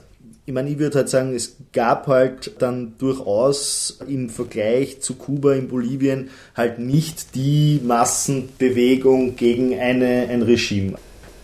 ich 0.50 0.54
meine, 0.54 0.68
ich 0.68 0.80
würde 0.80 0.98
halt 0.98 1.08
sagen, 1.08 1.32
es 1.32 1.58
gab 1.72 2.08
halt 2.08 2.60
dann 2.60 2.94
durchaus 2.98 4.00
im 4.08 4.28
Vergleich 4.28 5.00
zu 5.00 5.14
Kuba 5.14 5.52
in 5.52 5.68
Bolivien 5.68 6.30
halt 6.56 6.80
nicht 6.80 7.36
die 7.36 7.80
Massenbewegung 7.84 9.36
gegen 9.36 9.78
eine, 9.78 10.26
ein 10.28 10.42
Regime. 10.42 10.94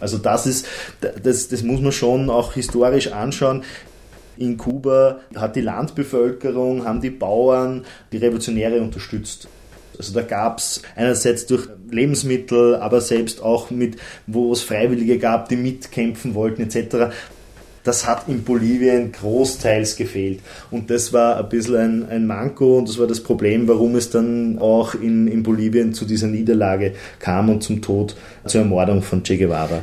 Also 0.00 0.18
das 0.18 0.48
ist, 0.48 0.66
das, 1.22 1.46
das 1.46 1.62
muss 1.62 1.80
man 1.80 1.92
schon 1.92 2.30
auch 2.30 2.54
historisch 2.54 3.12
anschauen. 3.12 3.62
In 4.38 4.56
Kuba 4.56 5.20
hat 5.36 5.54
die 5.54 5.60
Landbevölkerung, 5.60 6.84
haben 6.84 7.00
die 7.00 7.10
Bauern 7.10 7.84
die 8.10 8.16
Revolutionäre 8.16 8.80
unterstützt. 8.80 9.46
Also 9.96 10.14
da 10.14 10.22
gab 10.22 10.58
es 10.58 10.82
einerseits 10.96 11.46
durch 11.46 11.68
Lebensmittel, 11.88 12.74
aber 12.74 13.00
selbst 13.00 13.40
auch 13.40 13.70
mit, 13.70 13.98
wo 14.26 14.52
es 14.52 14.62
Freiwillige 14.62 15.18
gab, 15.20 15.48
die 15.48 15.56
mitkämpfen 15.56 16.34
wollten 16.34 16.62
etc 16.62 17.14
das 17.86 18.06
hat 18.06 18.28
in 18.28 18.42
Bolivien 18.42 19.12
großteils 19.12 19.96
gefehlt. 19.96 20.40
Und 20.70 20.90
das 20.90 21.12
war 21.12 21.38
ein 21.38 21.48
bisschen 21.48 21.76
ein, 21.76 22.08
ein 22.08 22.26
Manko 22.26 22.78
und 22.78 22.88
das 22.88 22.98
war 22.98 23.06
das 23.06 23.20
Problem, 23.20 23.68
warum 23.68 23.94
es 23.96 24.10
dann 24.10 24.58
auch 24.58 24.94
in, 24.94 25.28
in 25.28 25.42
Bolivien 25.42 25.92
zu 25.92 26.04
dieser 26.04 26.26
Niederlage 26.26 26.94
kam 27.20 27.48
und 27.48 27.62
zum 27.62 27.80
Tod, 27.82 28.16
zur 28.46 28.62
Ermordung 28.62 29.02
von 29.02 29.22
Che 29.22 29.36
Guevara. 29.36 29.82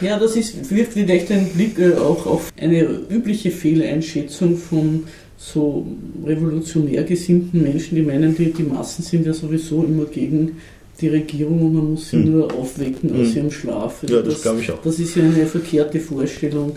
Ja, 0.00 0.18
das 0.18 0.36
ist, 0.36 0.70
wirft 0.70 0.92
vielleicht 0.92 1.30
ein 1.32 1.46
Blick 1.48 1.78
äh, 1.78 1.94
auch 1.94 2.24
auf 2.26 2.52
eine 2.60 2.82
übliche 3.10 3.50
Fehleinschätzung 3.50 4.56
von 4.56 5.04
so 5.36 5.86
revolutionär 6.24 7.02
gesinnten 7.02 7.62
Menschen, 7.62 7.96
die 7.96 8.02
meinen, 8.02 8.36
die, 8.36 8.52
die 8.52 8.62
Massen 8.62 9.02
sind 9.02 9.26
ja 9.26 9.32
sowieso 9.32 9.82
immer 9.84 10.04
gegen 10.04 10.56
die 11.00 11.08
Regierung 11.08 11.62
und 11.62 11.74
man 11.74 11.90
muss 11.92 12.10
sie 12.10 12.16
hm. 12.16 12.32
nur 12.32 12.54
aufwecken 12.54 13.12
aus 13.12 13.28
hm. 13.28 13.36
ihrem 13.36 13.50
Schlaf. 13.50 14.02
Also 14.02 14.14
ja, 14.14 14.22
das, 14.22 14.34
das 14.34 14.42
glaube 14.42 14.60
ich 14.60 14.70
auch. 14.70 14.82
Das 14.82 14.98
ist 14.98 15.14
ja 15.14 15.24
eine 15.24 15.46
verkehrte 15.46 16.00
Vorstellung, 16.00 16.76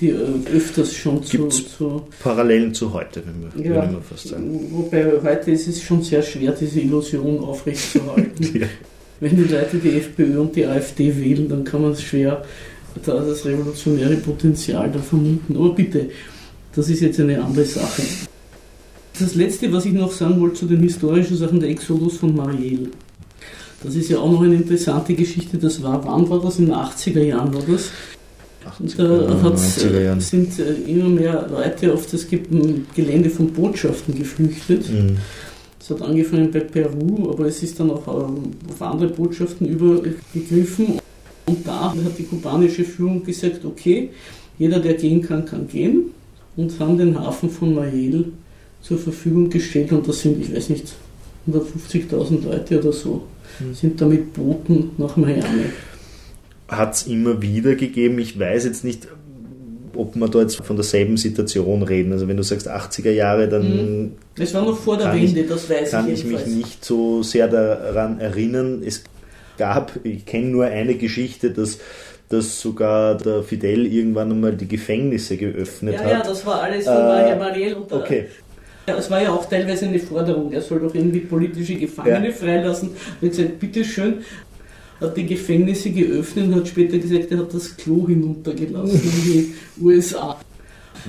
die 0.00 0.10
äh, 0.10 0.16
öfters 0.54 0.94
schon 0.94 1.22
zu, 1.22 1.48
zu, 1.48 2.02
Parallelen 2.22 2.72
zu 2.72 2.92
heute, 2.92 3.22
wenn 3.26 3.42
wir, 3.42 3.70
ja, 3.70 3.74
würde 3.76 3.92
man 3.92 4.02
fast 4.02 4.28
sagen. 4.28 4.68
Wobei 4.70 5.12
heute 5.22 5.50
ist 5.50 5.68
es 5.68 5.82
schon 5.82 6.02
sehr 6.02 6.22
schwer, 6.22 6.52
diese 6.52 6.80
Illusion 6.80 7.40
aufrechtzuerhalten. 7.40 8.48
ja. 8.60 8.66
Wenn 9.20 9.36
die 9.36 9.52
Leute 9.52 9.76
die 9.76 9.90
FPÖ 9.98 10.40
und 10.40 10.56
die 10.56 10.64
AfD 10.64 11.14
wählen, 11.14 11.46
dann 11.48 11.64
kann 11.64 11.82
man 11.82 11.92
es 11.92 12.02
schwer 12.02 12.42
da 13.04 13.20
das 13.20 13.44
revolutionäre 13.44 14.16
Potenzial 14.16 14.90
da 14.90 14.98
vermuten. 14.98 15.56
Aber 15.56 15.74
bitte, 15.74 16.10
das 16.74 16.88
ist 16.88 17.00
jetzt 17.00 17.20
eine 17.20 17.42
andere 17.42 17.64
Sache. 17.64 18.02
Das 19.18 19.34
letzte, 19.34 19.70
was 19.72 19.84
ich 19.84 19.92
noch 19.92 20.10
sagen 20.10 20.40
wollte 20.40 20.60
zu 20.60 20.66
den 20.66 20.80
historischen 20.80 21.36
Sachen, 21.36 21.60
der 21.60 21.68
Exodus 21.68 22.16
von 22.16 22.34
Mariel. 22.34 22.90
Das 23.82 23.94
ist 23.94 24.10
ja 24.10 24.18
auch 24.18 24.30
noch 24.30 24.42
eine 24.42 24.56
interessante 24.56 25.14
Geschichte. 25.14 25.56
Das 25.56 25.82
war, 25.82 26.04
wann 26.04 26.28
war 26.28 26.40
das? 26.40 26.58
In 26.58 26.66
den 26.66 26.74
80er 26.74 27.22
Jahren 27.22 27.54
war 27.54 27.62
das. 27.62 27.90
Und 28.78 28.98
da 28.98 29.56
sind 30.18 30.58
äh, 30.58 30.74
immer 30.86 31.08
mehr 31.08 31.48
Leute 31.50 31.92
auf 31.92 32.06
das 32.06 32.26
Gelände 32.28 33.30
von 33.30 33.52
Botschaften 33.52 34.14
geflüchtet. 34.14 34.88
Mhm. 34.90 35.16
Es 35.80 35.90
hat 35.90 36.02
angefangen 36.02 36.50
bei 36.50 36.60
Peru, 36.60 37.30
aber 37.30 37.46
es 37.46 37.62
ist 37.62 37.80
dann 37.80 37.90
auch 37.90 38.06
ähm, 38.06 38.50
auf 38.70 38.82
andere 38.82 39.10
Botschaften 39.10 39.66
übergegriffen. 39.66 41.00
Und 41.46 41.66
da 41.66 41.92
hat 41.92 42.18
die 42.18 42.24
kubanische 42.24 42.84
Führung 42.84 43.24
gesagt, 43.24 43.64
okay, 43.64 44.10
jeder, 44.58 44.78
der 44.78 44.94
gehen 44.94 45.22
kann, 45.22 45.44
kann 45.44 45.66
gehen. 45.66 46.10
Und 46.56 46.78
haben 46.78 46.98
den 46.98 47.18
Hafen 47.18 47.48
von 47.48 47.74
Mayel 47.74 48.32
zur 48.82 48.98
Verfügung 48.98 49.48
gestellt. 49.48 49.90
Und 49.92 50.06
das 50.06 50.20
sind, 50.20 50.40
ich 50.40 50.54
weiß 50.54 50.68
nicht, 50.68 50.92
150.000 51.50 52.44
Leute 52.44 52.78
oder 52.78 52.92
so. 52.92 53.22
Sind 53.74 54.00
da 54.00 54.06
mit 54.06 54.32
Booten 54.32 54.90
nach 54.98 55.16
Miami 55.16 55.66
hat 56.70 56.94
es 56.94 57.06
immer 57.06 57.42
wieder 57.42 57.74
gegeben. 57.74 58.18
Ich 58.18 58.38
weiß 58.38 58.64
jetzt 58.64 58.84
nicht, 58.84 59.08
ob 59.94 60.14
wir 60.14 60.28
da 60.28 60.40
jetzt 60.40 60.64
von 60.64 60.76
derselben 60.76 61.16
Situation 61.16 61.82
reden. 61.82 62.12
Also 62.12 62.28
wenn 62.28 62.36
du 62.36 62.42
sagst 62.42 62.70
80er 62.70 63.10
Jahre, 63.10 63.48
dann... 63.48 64.02
Mhm. 64.02 64.12
Es 64.38 64.54
war 64.54 64.64
noch 64.64 64.78
vor 64.78 64.96
der 64.96 65.12
Wende, 65.12 65.44
das 65.44 65.68
weiß 65.68 65.90
kann 65.90 66.08
ich 66.08 66.22
Kann 66.22 66.32
ich 66.32 66.46
mich 66.46 66.54
nicht 66.54 66.84
so 66.84 67.22
sehr 67.22 67.48
daran 67.48 68.20
erinnern. 68.20 68.82
Es 68.84 69.02
gab, 69.58 69.92
ich 70.04 70.24
kenne 70.24 70.46
nur 70.46 70.64
eine 70.66 70.94
Geschichte, 70.94 71.50
dass 71.50 71.78
dass 72.30 72.60
sogar 72.60 73.16
der 73.16 73.42
Fidel 73.42 73.92
irgendwann 73.92 74.30
einmal 74.30 74.52
die 74.52 74.68
Gefängnisse 74.68 75.36
geöffnet 75.36 75.94
ja, 75.94 76.00
hat. 76.00 76.10
Ja, 76.12 76.22
das 76.22 76.46
war 76.46 76.62
alles 76.62 76.84
von 76.84 76.94
äh, 76.94 77.34
Mariel 77.34 77.74
und 77.74 77.90
der, 77.90 77.98
okay. 77.98 78.28
Ja, 78.90 78.98
es 78.98 79.08
war 79.08 79.22
ja 79.22 79.30
auch 79.30 79.48
teilweise 79.48 79.86
eine 79.86 80.00
Forderung, 80.00 80.52
er 80.52 80.60
soll 80.62 80.80
doch 80.80 80.92
irgendwie 80.92 81.20
politische 81.20 81.76
Gefangene 81.76 82.26
ja. 82.26 82.32
freilassen. 82.32 82.88
Und 82.88 83.28
ich 83.28 83.30
gesagt, 83.30 83.60
bitteschön, 83.60 84.14
hat 85.00 85.16
die 85.16 85.26
Gefängnisse 85.26 85.90
geöffnet 85.90 86.46
und 86.46 86.56
hat 86.56 86.68
später 86.68 86.98
gesagt, 86.98 87.30
er 87.30 87.38
hat 87.38 87.54
das 87.54 87.76
Klo 87.76 88.08
hinuntergelassen 88.08 89.00
in 89.00 89.32
die 89.32 89.54
USA. 89.80 90.36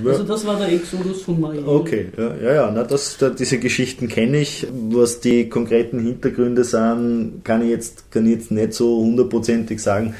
Also 0.06 0.24
das 0.24 0.46
war 0.46 0.58
der 0.58 0.72
Exodus 0.72 1.24
von 1.24 1.42
Maria. 1.42 1.66
Okay, 1.66 2.10
ja, 2.16 2.36
ja, 2.38 2.54
ja 2.54 2.72
na, 2.72 2.84
das, 2.84 3.18
da, 3.18 3.30
diese 3.32 3.58
Geschichten 3.58 4.08
kenne 4.08 4.42
ich. 4.42 4.68
Was 4.72 5.20
die 5.20 5.50
konkreten 5.50 6.00
Hintergründe 6.00 6.64
sind, 6.64 7.42
kann 7.44 7.64
ich 7.64 7.70
jetzt, 7.70 8.12
kann 8.12 8.26
ich 8.28 8.34
jetzt 8.34 8.52
nicht 8.52 8.74
so 8.74 9.00
hundertprozentig 9.00 9.82
sagen, 9.82 10.14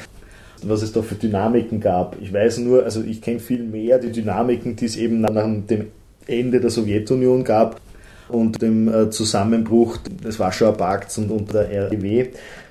was 0.64 0.82
es 0.82 0.92
da 0.92 1.00
für 1.00 1.14
Dynamiken 1.14 1.80
gab. 1.80 2.16
Ich 2.20 2.32
weiß 2.32 2.58
nur, 2.58 2.82
also 2.82 3.02
ich 3.02 3.22
kenne 3.22 3.38
viel 3.38 3.62
mehr 3.62 3.98
die 3.98 4.10
Dynamiken, 4.10 4.74
die 4.74 4.86
es 4.86 4.96
eben 4.96 5.20
nach 5.20 5.30
dem 5.30 5.66
Ende 6.26 6.60
der 6.60 6.70
Sowjetunion 6.70 7.44
gab 7.44 7.80
und 8.28 8.62
dem 8.62 8.88
äh, 8.88 9.10
Zusammenbruch 9.10 9.98
des 9.98 10.38
Warschauer 10.38 10.74
Pakts 10.74 11.18
und, 11.18 11.30
und 11.30 11.52
der 11.52 11.90
REW. 11.90 12.26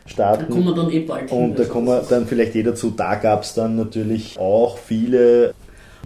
Staaten. 0.07 0.45
Da 0.47 0.53
kommen 0.53 0.65
wir 0.65 0.75
dann 0.75 0.91
eh 0.91 0.99
bald 1.01 1.29
hin. 1.29 1.37
Und 1.37 1.59
da 1.59 1.63
kommen 1.65 1.87
wir 1.87 2.03
dann 2.09 2.25
vielleicht 2.25 2.55
eh 2.55 2.63
dazu. 2.63 2.91
Da 2.95 3.15
gab 3.15 3.43
es 3.43 3.53
dann 3.53 3.75
natürlich 3.75 4.37
auch 4.39 4.79
viele 4.79 5.53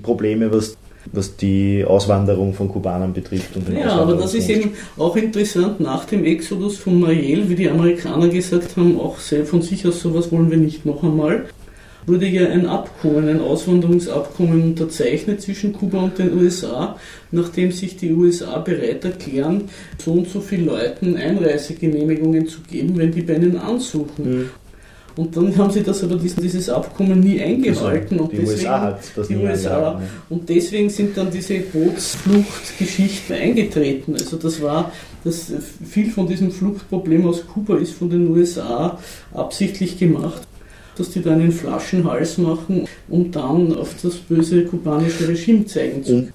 Probleme, 0.03 0.51
was 0.51 0.77
was 1.11 1.37
die 1.37 1.85
Auswanderung 1.85 2.55
von 2.55 2.67
Kubanern 2.67 3.13
betrifft. 3.13 3.51
ja, 3.71 3.91
aber 3.91 4.15
das 4.15 4.33
ist 4.33 4.49
eben 4.49 4.71
auch 4.97 5.15
interessant. 5.15 5.79
Nach 5.79 6.05
dem 6.05 6.25
Exodus 6.25 6.77
von 6.77 6.99
Mariel, 6.99 7.47
wie 7.47 7.55
die 7.55 7.69
Amerikaner 7.69 8.27
gesagt 8.27 8.75
haben, 8.75 8.99
auch 8.99 9.17
von 9.17 9.61
sich 9.61 9.87
aus 9.87 9.99
sowas 9.99 10.31
wollen 10.31 10.49
wir 10.49 10.57
nicht 10.57 10.83
noch 10.85 11.03
einmal 11.03 11.45
wurde 12.07 12.27
ja 12.27 12.47
ein 12.47 12.65
Abkommen, 12.65 13.27
ein 13.27 13.41
Auswanderungsabkommen 13.41 14.61
unterzeichnet 14.61 15.41
zwischen 15.41 15.73
Kuba 15.73 15.99
und 15.99 16.17
den 16.17 16.37
USA, 16.37 16.97
nachdem 17.31 17.71
sich 17.71 17.97
die 17.97 18.13
USA 18.13 18.59
bereit 18.59 19.03
erklären, 19.05 19.63
so 20.03 20.11
und 20.11 20.29
so 20.29 20.39
vielen 20.39 20.67
Leuten 20.67 21.15
Einreisegenehmigungen 21.15 22.47
zu 22.47 22.61
geben, 22.61 22.97
wenn 22.97 23.11
die 23.11 23.21
bei 23.21 23.35
ihnen 23.35 23.57
ansuchen. 23.57 24.39
Mhm. 24.39 24.49
Und 25.17 25.37
dann 25.37 25.55
haben 25.57 25.71
sie 25.71 25.81
das 25.81 26.03
aber 26.03 26.17
dieses 26.17 26.69
Abkommen 26.69 27.21
nie 27.21 27.41
eingehalten. 27.41 28.19
Also, 28.19 28.31
die 28.31 28.37
und 28.37 28.47
deswegen, 28.47 28.59
USA 28.59 28.81
hat 28.81 28.99
das 29.15 29.27
die 29.29 29.35
nie 29.35 29.43
USA, 29.45 30.01
Und 30.29 30.49
deswegen 30.49 30.89
sind 30.89 31.17
dann 31.17 31.31
diese 31.31 31.59
Bootsfluchtgeschichten 31.59 33.33
eingetreten. 33.33 34.13
Also 34.13 34.35
das 34.35 34.61
war, 34.61 34.91
das 35.23 35.53
viel 35.89 36.11
von 36.11 36.27
diesem 36.27 36.51
Fluchtproblem 36.51 37.25
aus 37.27 37.47
Kuba 37.47 37.77
ist 37.77 37.93
von 37.93 38.09
den 38.09 38.29
USA 38.29 38.99
absichtlich 39.33 39.97
gemacht 39.97 40.41
dass 40.97 41.11
die 41.11 41.21
da 41.21 41.31
einen 41.31 41.51
Flaschenhals 41.51 42.37
machen, 42.37 42.87
um 43.09 43.31
dann 43.31 43.75
auf 43.75 43.95
das 44.01 44.15
böse 44.15 44.65
kubanische 44.65 45.27
Regime 45.27 45.65
zeigen 45.65 46.03
zu 46.03 46.13
können. 46.13 46.33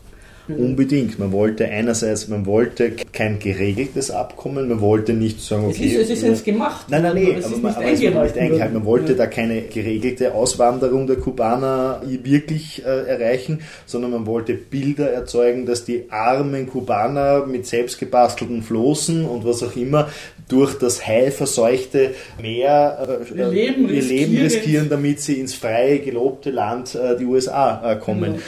Unbedingt. 0.59 1.19
Man 1.19 1.33
wollte 1.33 1.69
einerseits, 1.69 2.29
man 2.29 2.47
wollte 2.47 2.93
kein 3.13 3.39
geregeltes 3.39 4.11
Abkommen, 4.11 4.69
man 4.69 4.81
wollte 4.81 5.13
nicht 5.13 5.41
sagen, 5.41 5.67
okay. 5.67 5.87
Es 5.87 5.93
ist, 5.93 6.03
es 6.03 6.11
ist 6.11 6.23
jetzt 6.23 6.45
gemacht. 6.45 6.87
Nein, 6.89 7.03
nein, 7.03 7.15
nein, 7.15 7.45
aber, 7.45 7.57
man, 7.59 7.75
aber 7.75 7.85
es 7.85 8.03
wurde 8.03 8.23
nicht 8.23 8.39
eingehalten. 8.39 8.75
Man 8.75 8.85
wollte 8.85 9.13
ja. 9.13 9.19
da 9.19 9.27
keine 9.27 9.63
geregelte 9.63 10.35
Auswanderung 10.35 11.07
der 11.07 11.17
Kubaner 11.17 12.03
wirklich 12.05 12.83
äh, 12.85 13.07
erreichen, 13.07 13.61
sondern 13.87 14.11
man 14.13 14.27
wollte 14.27 14.55
Bilder 14.55 15.11
erzeugen, 15.11 15.67
dass 15.67 15.85
die 15.85 16.11
armen 16.11 16.69
Kubaner 16.69 17.47
mit 17.47 17.67
selbstgebastelten 17.67 18.63
Flossen 18.63 19.25
und 19.25 19.45
was 19.45 19.63
auch 19.63 19.77
immer 19.77 20.09
durch 20.51 20.79
das 20.79 21.07
heilverseuchte 21.07 22.15
Meer 22.41 23.21
äh, 23.25 23.39
ihr, 23.39 23.49
Leben, 23.49 23.89
ihr 23.89 24.03
Leben 24.03 24.37
riskieren, 24.37 24.89
damit 24.89 25.21
sie 25.21 25.35
ins 25.35 25.55
freie, 25.55 26.01
gelobte 26.01 26.51
Land 26.51 26.95
äh, 26.95 27.17
die 27.17 27.25
USA 27.25 27.93
äh, 27.93 27.97
kommen. 27.97 28.33
Genau. 28.35 28.45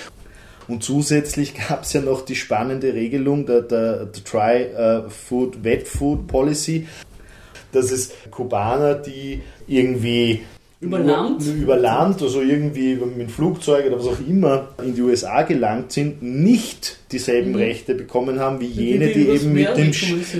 Und 0.69 0.83
zusätzlich 0.83 1.55
gab 1.69 1.83
es 1.83 1.93
ja 1.93 2.01
noch 2.01 2.25
die 2.25 2.35
spannende 2.35 2.95
Regelung 2.95 3.47
der, 3.47 3.63
der, 3.63 4.07
der 4.07 4.25
Try 4.25 4.67
uh, 4.75 5.11
Food, 5.11 5.65
Wet 5.65 5.89
Food 5.89 6.27
Policy, 6.29 6.87
dass 7.73 7.91
es 7.91 8.13
Kubaner, 8.31 8.95
die 8.95 9.43
irgendwie 9.67 10.43
über 10.83 10.99
Land? 10.99 11.47
Über 11.47 11.77
Land, 11.77 12.21
also 12.23 12.41
irgendwie 12.43 12.97
mit 12.97 13.31
Flugzeug 13.31 13.87
oder 13.87 13.99
was 13.99 14.09
auch 14.09 14.19
immer 14.29 14.71
in 14.83 14.97
die 14.97 15.03
USA 15.03 15.43
gelangt 15.43 15.93
sind, 15.93 16.23
nicht 16.23 16.99
dieselben 17.13 17.51
mhm. 17.51 17.57
Rechte 17.57 17.95
bekommen 17.95 18.41
haben 18.41 18.61
wie 18.61 18.67
jene, 18.67 19.07
die, 19.07 19.13
die, 19.13 19.25
die 19.27 19.31
eben 19.31 19.53
mit 19.53 19.77
dem, 19.77 19.93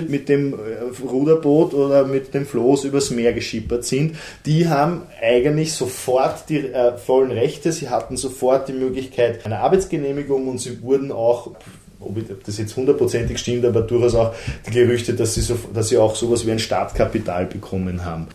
mit 0.09 0.27
dem 0.27 0.53
äh, 0.53 0.57
Ruderboot 1.01 1.73
oder 1.73 2.05
mit 2.05 2.33
dem 2.33 2.45
Floß 2.45 2.83
übers 2.83 3.09
Meer 3.09 3.31
geschippert 3.31 3.85
sind. 3.85 4.17
Die 4.45 4.67
haben 4.67 5.03
eigentlich 5.21 5.71
sofort 5.71 6.49
die 6.49 6.57
äh, 6.57 6.97
vollen 6.97 7.31
Rechte, 7.31 7.71
sie 7.71 7.87
hatten 7.87 8.17
sofort 8.17 8.67
die 8.67 8.73
Möglichkeit 8.73 9.45
einer 9.45 9.59
Arbeitsgenehmigung 9.59 10.49
und 10.49 10.59
sie 10.59 10.81
wurden 10.81 11.13
auch 11.13 11.51
ob 12.05 12.43
das 12.43 12.57
jetzt 12.57 12.75
hundertprozentig 12.75 13.37
stimmt, 13.37 13.63
aber 13.63 13.79
durchaus 13.79 14.13
auch 14.13 14.33
die 14.67 14.71
Gerüchte, 14.71 15.13
dass 15.13 15.35
sie, 15.35 15.41
so, 15.41 15.57
dass 15.73 15.87
sie 15.87 15.97
auch 15.97 16.15
sowas 16.15 16.45
wie 16.45 16.51
ein 16.51 16.59
Startkapital 16.59 17.45
bekommen 17.45 18.03
haben. 18.03 18.27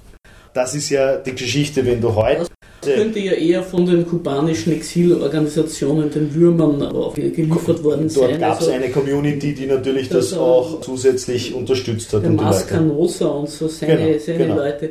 Das 0.54 0.74
ist 0.74 0.90
ja 0.90 1.16
die 1.16 1.34
Geschichte, 1.34 1.84
wenn 1.84 2.00
du 2.00 2.14
heute. 2.14 2.46
Das 2.80 2.94
könnte 2.94 3.18
ja 3.18 3.32
eher 3.32 3.62
von 3.62 3.84
den 3.86 4.06
kubanischen 4.06 4.72
Exilorganisationen, 4.72 6.10
den 6.10 6.32
Würmern, 6.32 6.80
auch 6.82 7.14
geliefert 7.14 7.82
worden 7.82 8.08
sein. 8.08 8.30
Dort 8.30 8.40
gab 8.40 8.60
es 8.60 8.68
also, 8.68 8.70
eine 8.70 8.90
Community, 8.90 9.52
die 9.52 9.66
natürlich 9.66 10.08
das, 10.08 10.30
das 10.30 10.38
auch 10.38 10.80
zusätzlich 10.80 11.54
unterstützt 11.54 12.12
hat. 12.12 12.22
Der 12.22 12.30
Mascanosa 12.30 13.26
und 13.26 13.48
so 13.48 13.66
seine, 13.66 13.96
genau, 13.96 14.18
seine 14.18 14.38
genau. 14.38 14.56
Leute. 14.56 14.90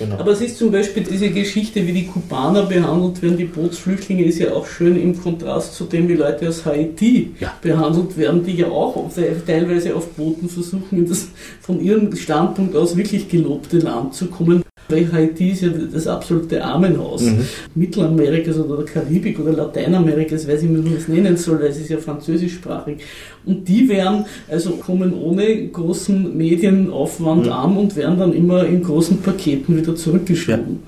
Genau. 0.00 0.16
Aber 0.16 0.32
es 0.32 0.40
ist 0.40 0.56
zum 0.56 0.72
Beispiel 0.72 1.04
diese 1.04 1.28
Geschichte, 1.28 1.86
wie 1.86 1.92
die 1.92 2.06
Kubaner 2.06 2.62
behandelt 2.62 3.20
werden, 3.20 3.36
die 3.36 3.44
Bootsflüchtlinge, 3.44 4.24
ist 4.24 4.38
ja 4.38 4.54
auch 4.54 4.66
schön 4.66 4.98
im 4.98 5.20
Kontrast 5.20 5.74
zu 5.74 5.84
dem, 5.84 6.08
wie 6.08 6.14
Leute 6.14 6.48
aus 6.48 6.64
Haiti 6.64 7.34
ja. 7.38 7.52
behandelt 7.60 8.16
werden, 8.16 8.42
die 8.42 8.56
ja 8.56 8.68
auch 8.68 9.10
teilweise 9.46 9.94
auf 9.94 10.08
Booten 10.12 10.48
versuchen, 10.48 10.98
in 10.98 11.06
das 11.06 11.28
von 11.60 11.84
ihrem 11.84 12.16
Standpunkt 12.16 12.74
aus 12.76 12.96
wirklich 12.96 13.28
gelobte 13.28 13.76
Land 13.76 14.14
zu 14.14 14.28
kommen. 14.28 14.62
Weil 14.90 15.10
Haiti 15.12 15.50
ist 15.50 15.62
ja 15.62 15.68
das 15.68 16.06
absolute 16.06 16.62
Armenhaus 16.64 17.22
mhm. 17.22 17.46
Mittelamerikas 17.74 18.58
oder 18.58 18.84
Karibik 18.84 19.38
oder 19.38 19.52
Lateinamerikas, 19.52 20.46
weiß 20.48 20.62
ich 20.62 20.70
nicht, 20.70 20.84
wie 20.84 20.88
man 20.88 20.98
es 20.98 21.08
nennen 21.08 21.36
soll, 21.36 21.60
weil 21.60 21.68
es 21.68 21.78
ist 21.78 21.90
ja 21.90 21.98
französischsprachig. 21.98 22.98
Und 23.44 23.68
die 23.68 23.88
werden, 23.88 24.24
also 24.48 24.72
kommen 24.72 25.14
ohne 25.14 25.68
großen 25.68 26.36
Medienaufwand 26.36 27.46
mhm. 27.46 27.52
an 27.52 27.76
und 27.76 27.96
werden 27.96 28.18
dann 28.18 28.32
immer 28.32 28.64
in 28.66 28.82
großen 28.82 29.20
Paketen 29.22 29.76
wieder 29.76 29.94
zurückgeschoben. 29.94 30.82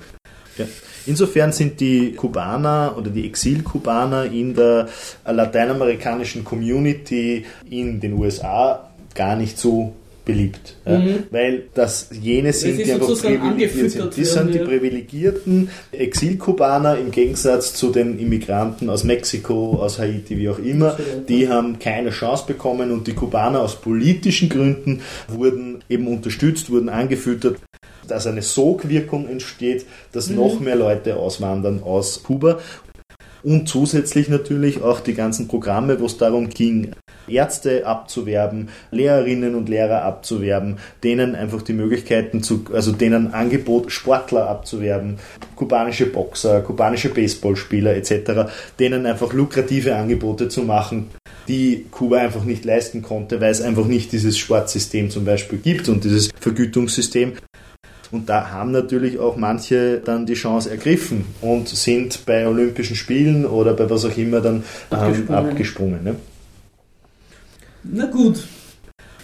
Ja. 0.57 0.65
Ja. 0.65 0.65
Insofern 1.05 1.51
sind 1.51 1.79
die 1.79 2.13
Kubaner 2.13 2.95
oder 2.97 3.09
die 3.09 3.25
Exil-Kubaner 3.25 4.25
in 4.25 4.53
der 4.53 4.87
lateinamerikanischen 5.25 6.43
Community 6.43 7.45
in 7.69 7.99
den 7.99 8.13
USA 8.13 8.89
gar 9.13 9.35
nicht 9.35 9.57
so 9.57 9.93
beliebt. 10.25 10.75
Ja? 10.85 10.99
Mhm. 10.99 11.23
Weil 11.31 11.63
das 11.73 12.09
jene 12.11 12.53
sind, 12.53 12.77
die 12.77 12.91
einfach 12.91 13.07
privilegiert 13.07 13.91
sind. 13.91 14.17
Die 14.17 14.25
sind 14.25 14.53
die 14.53 14.59
privilegierten 14.59 15.69
Exilkubaner 15.91 16.97
im 16.97 17.11
Gegensatz 17.11 17.73
zu 17.73 17.91
den 17.91 18.19
Immigranten 18.19 18.89
aus 18.89 19.03
Mexiko, 19.03 19.79
aus 19.81 19.99
Haiti, 19.99 20.37
wie 20.37 20.49
auch 20.49 20.59
immer. 20.59 20.97
Die 21.27 21.49
haben 21.49 21.79
keine 21.79 22.11
Chance 22.11 22.45
bekommen 22.47 22.91
und 22.91 23.07
die 23.07 23.13
Kubaner 23.13 23.61
aus 23.61 23.79
politischen 23.81 24.49
Gründen 24.49 25.01
wurden 25.27 25.83
eben 25.89 26.07
unterstützt, 26.07 26.69
wurden 26.69 26.89
angefüttert 26.89 27.57
dass 28.05 28.27
eine 28.27 28.41
Sogwirkung 28.41 29.29
entsteht, 29.29 29.85
dass 30.11 30.29
mhm. 30.29 30.35
noch 30.35 30.59
mehr 30.59 30.75
Leute 30.75 31.15
auswandern 31.15 31.81
aus 31.83 32.21
Kuba. 32.21 32.59
Und 33.43 33.67
zusätzlich 33.67 34.29
natürlich 34.29 34.81
auch 34.81 35.01
die 35.01 35.13
ganzen 35.13 35.47
Programme, 35.47 35.99
wo 35.99 36.05
es 36.05 36.17
darum 36.17 36.49
ging, 36.49 36.91
Ärzte 37.27 37.85
abzuwerben, 37.85 38.69
Lehrerinnen 38.91 39.55
und 39.55 39.69
Lehrer 39.69 40.03
abzuwerben, 40.03 40.77
denen 41.03 41.35
einfach 41.35 41.61
die 41.61 41.73
Möglichkeiten 41.73 42.43
zu, 42.43 42.65
also 42.73 42.91
denen 42.91 43.33
Angebot, 43.33 43.91
Sportler 43.91 44.47
abzuwerben, 44.47 45.17
kubanische 45.55 46.07
Boxer, 46.07 46.61
kubanische 46.61 47.09
Baseballspieler 47.09 47.95
etc., 47.95 48.51
denen 48.79 49.05
einfach 49.05 49.33
lukrative 49.33 49.95
Angebote 49.95 50.49
zu 50.49 50.63
machen, 50.63 51.09
die 51.47 51.85
Kuba 51.91 52.17
einfach 52.17 52.43
nicht 52.43 52.65
leisten 52.65 53.01
konnte, 53.01 53.41
weil 53.41 53.51
es 53.51 53.61
einfach 53.61 53.85
nicht 53.85 54.11
dieses 54.11 54.37
Sportsystem 54.37 55.09
zum 55.09 55.25
Beispiel 55.25 55.59
gibt 55.59 55.89
und 55.89 56.03
dieses 56.03 56.29
Vergütungssystem. 56.39 57.33
Und 58.11 58.29
da 58.29 58.51
haben 58.51 58.71
natürlich 58.71 59.17
auch 59.17 59.37
manche 59.37 59.97
dann 59.97 60.27
die 60.27 60.35
Chance 60.35 60.69
ergriffen 60.69 61.25
und 61.41 61.67
sind 61.67 62.25
bei 62.27 62.47
Olympischen 62.47 62.95
Spielen 62.95 63.43
oder 63.45 63.73
bei 63.73 63.89
was 63.89 64.05
auch 64.05 64.15
immer 64.15 64.39
dann 64.39 64.63
abgesprungen. 64.91 65.27
Ähm, 65.29 65.35
abgesprungen 65.35 66.03
ne? 66.03 66.15
Na 67.83 68.05
gut, 68.05 68.43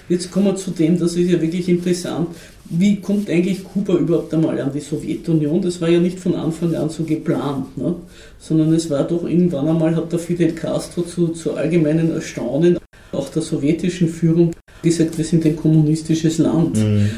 jetzt 0.10 0.32
kommen 0.32 0.48
wir 0.48 0.56
zu 0.56 0.72
dem, 0.72 1.00
das 1.00 1.16
ist 1.16 1.30
ja 1.30 1.42
wirklich 1.42 1.70
interessant. 1.70 2.30
Wie 2.72 2.98
kommt 2.98 3.30
eigentlich 3.30 3.64
Kuba 3.64 3.96
überhaupt 3.96 4.34
einmal 4.34 4.60
an 4.62 4.72
die 4.72 4.80
Sowjetunion? 4.80 5.62
Das 5.62 5.82
war 5.82 5.90
ja 5.90 6.00
nicht 6.00 6.20
von 6.20 6.36
Anfang 6.36 6.76
an 6.76 6.90
so 6.90 7.04
geplant, 7.04 7.76
ne? 7.78 7.96
sondern 8.38 8.74
es 8.74 8.90
war 8.90 9.04
doch 9.04 9.24
irgendwann 9.24 9.68
einmal, 9.68 9.96
hat 9.96 10.12
der 10.12 10.20
Fidel 10.20 10.52
Castro 10.52 11.02
zu, 11.02 11.30
zu 11.30 11.56
allgemeinen 11.56 12.12
Erstaunen 12.12 12.78
auch 13.12 13.30
der 13.30 13.42
sowjetischen 13.42 14.08
Führung 14.08 14.52
gesagt, 14.84 15.18
wir 15.18 15.26
sind 15.26 15.46
ein 15.46 15.56
kommunistisches 15.56 16.38
Land. 16.38 16.78
Mhm. 16.78 17.10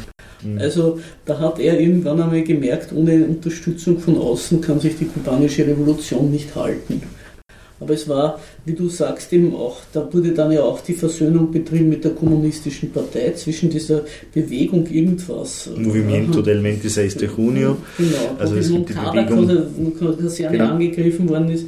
mhm. 0.43 0.58
Also 0.60 0.99
da 1.25 1.38
hat 1.39 1.60
er 1.60 1.80
irgendwann 1.80 2.21
einmal 2.21 2.43
gemerkt, 2.43 2.93
ohne 2.93 3.25
Unterstützung 3.25 3.99
von 3.99 4.17
außen 4.17 4.62
kann 4.62 4.80
sich 4.80 4.97
die 4.97 5.06
kubanische 5.06 5.67
Revolution 5.67 6.32
nicht 6.32 6.56
halten. 6.56 7.01
Aber 7.81 7.95
es 7.95 8.07
war, 8.07 8.39
wie 8.63 8.73
du 8.73 8.87
sagst, 8.89 9.33
eben 9.33 9.55
auch, 9.55 9.77
da 9.91 10.07
wurde 10.13 10.31
dann 10.33 10.51
ja 10.51 10.61
auch 10.61 10.81
die 10.81 10.93
Versöhnung 10.93 11.51
betrieben 11.51 11.89
mit 11.89 12.03
der 12.03 12.11
kommunistischen 12.11 12.91
Partei 12.91 13.31
zwischen 13.31 13.71
dieser 13.71 14.01
Bewegung 14.33 14.85
irgendwas. 14.85 15.67
Movimento 15.75 16.43
del 16.43 16.61
26 16.61 17.19
de 17.19 17.29
Junio. 17.35 17.77
Genau, 17.97 18.35
also 18.37 18.55
es 18.55 18.69
gibt 18.69 18.89
die 18.89 18.93
Bewegung, 18.93 19.97
Kaserne 20.17 20.57
genau. 20.57 20.71
angegriffen 20.71 21.27
worden 21.27 21.49
ist 21.49 21.65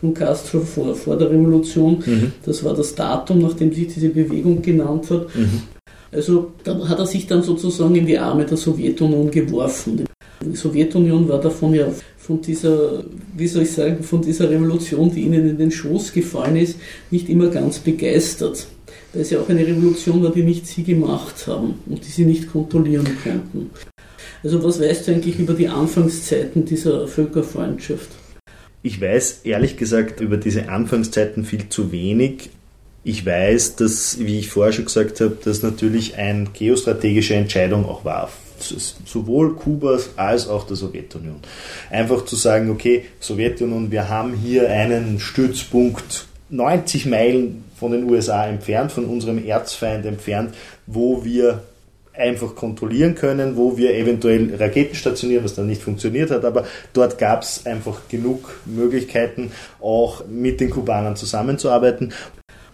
von 0.00 0.14
Castro 0.14 0.60
vor, 0.60 0.94
vor 0.94 1.16
der 1.16 1.30
Revolution. 1.30 2.02
Mhm. 2.06 2.32
Das 2.44 2.62
war 2.62 2.74
das 2.74 2.94
Datum, 2.94 3.40
nachdem 3.40 3.72
sich 3.72 3.88
diese 3.88 4.08
Bewegung 4.10 4.62
genannt 4.62 5.10
hat. 5.10 5.34
Mhm. 5.34 5.62
Also 6.12 6.52
da 6.62 6.88
hat 6.88 6.98
er 6.98 7.06
sich 7.06 7.26
dann 7.26 7.42
sozusagen 7.42 7.94
in 7.96 8.06
die 8.06 8.18
Arme 8.18 8.44
der 8.44 8.56
Sowjetunion 8.56 9.30
geworfen. 9.30 10.05
Die 10.44 10.56
Sowjetunion 10.56 11.28
war 11.28 11.40
davon 11.40 11.74
ja 11.74 11.86
von 12.18 12.40
dieser, 12.40 13.04
wie 13.36 13.46
soll 13.46 13.62
ich 13.62 13.70
sagen, 13.70 14.02
von 14.02 14.20
dieser 14.20 14.50
Revolution, 14.50 15.12
die 15.14 15.22
ihnen 15.22 15.48
in 15.48 15.58
den 15.58 15.70
Schoß 15.70 16.12
gefallen 16.12 16.56
ist, 16.56 16.76
nicht 17.10 17.28
immer 17.28 17.48
ganz 17.48 17.78
begeistert. 17.78 18.66
Weil 19.12 19.22
es 19.22 19.30
ja 19.30 19.40
auch 19.40 19.48
eine 19.48 19.66
Revolution 19.66 20.22
war, 20.22 20.32
die 20.32 20.42
nicht 20.42 20.66
sie 20.66 20.82
gemacht 20.82 21.46
haben 21.46 21.74
und 21.86 22.04
die 22.04 22.10
sie 22.10 22.24
nicht 22.24 22.50
kontrollieren 22.50 23.06
konnten. 23.22 23.70
Also 24.42 24.62
was 24.62 24.80
weißt 24.80 25.06
du 25.06 25.12
eigentlich 25.12 25.38
über 25.38 25.54
die 25.54 25.68
Anfangszeiten 25.68 26.64
dieser 26.64 27.06
Völkerfreundschaft? 27.06 28.08
Ich 28.82 29.00
weiß 29.00 29.40
ehrlich 29.44 29.76
gesagt 29.76 30.20
über 30.20 30.36
diese 30.36 30.68
Anfangszeiten 30.68 31.44
viel 31.44 31.68
zu 31.68 31.92
wenig. 31.92 32.50
Ich 33.04 33.24
weiß, 33.24 33.76
dass, 33.76 34.18
wie 34.18 34.40
ich 34.40 34.50
vorher 34.50 34.72
schon 34.72 34.84
gesagt 34.84 35.20
habe, 35.20 35.36
das 35.42 35.62
natürlich 35.62 36.16
eine 36.16 36.48
geostrategische 36.52 37.34
Entscheidung 37.34 37.84
auch 37.84 38.04
war 38.04 38.30
sowohl 38.62 39.54
Kubas 39.56 40.10
als 40.16 40.48
auch 40.48 40.66
der 40.66 40.76
Sowjetunion. 40.76 41.36
Einfach 41.90 42.24
zu 42.24 42.36
sagen, 42.36 42.70
okay, 42.70 43.04
Sowjetunion, 43.20 43.90
wir 43.90 44.08
haben 44.08 44.34
hier 44.34 44.70
einen 44.70 45.20
Stützpunkt 45.20 46.26
90 46.50 47.06
Meilen 47.06 47.64
von 47.76 47.92
den 47.92 48.04
USA 48.04 48.46
entfernt, 48.46 48.92
von 48.92 49.06
unserem 49.06 49.44
Erzfeind 49.44 50.06
entfernt, 50.06 50.54
wo 50.86 51.24
wir 51.24 51.62
einfach 52.18 52.54
kontrollieren 52.54 53.14
können, 53.14 53.56
wo 53.56 53.76
wir 53.76 53.94
eventuell 53.94 54.54
Raketen 54.54 54.94
stationieren, 54.94 55.44
was 55.44 55.54
dann 55.54 55.66
nicht 55.66 55.82
funktioniert 55.82 56.30
hat, 56.30 56.44
aber 56.44 56.64
dort 56.92 57.18
gab 57.18 57.42
es 57.42 57.66
einfach 57.66 58.08
genug 58.08 58.60
Möglichkeiten, 58.64 59.52
auch 59.80 60.26
mit 60.26 60.60
den 60.60 60.70
Kubanern 60.70 61.16
zusammenzuarbeiten. 61.16 62.12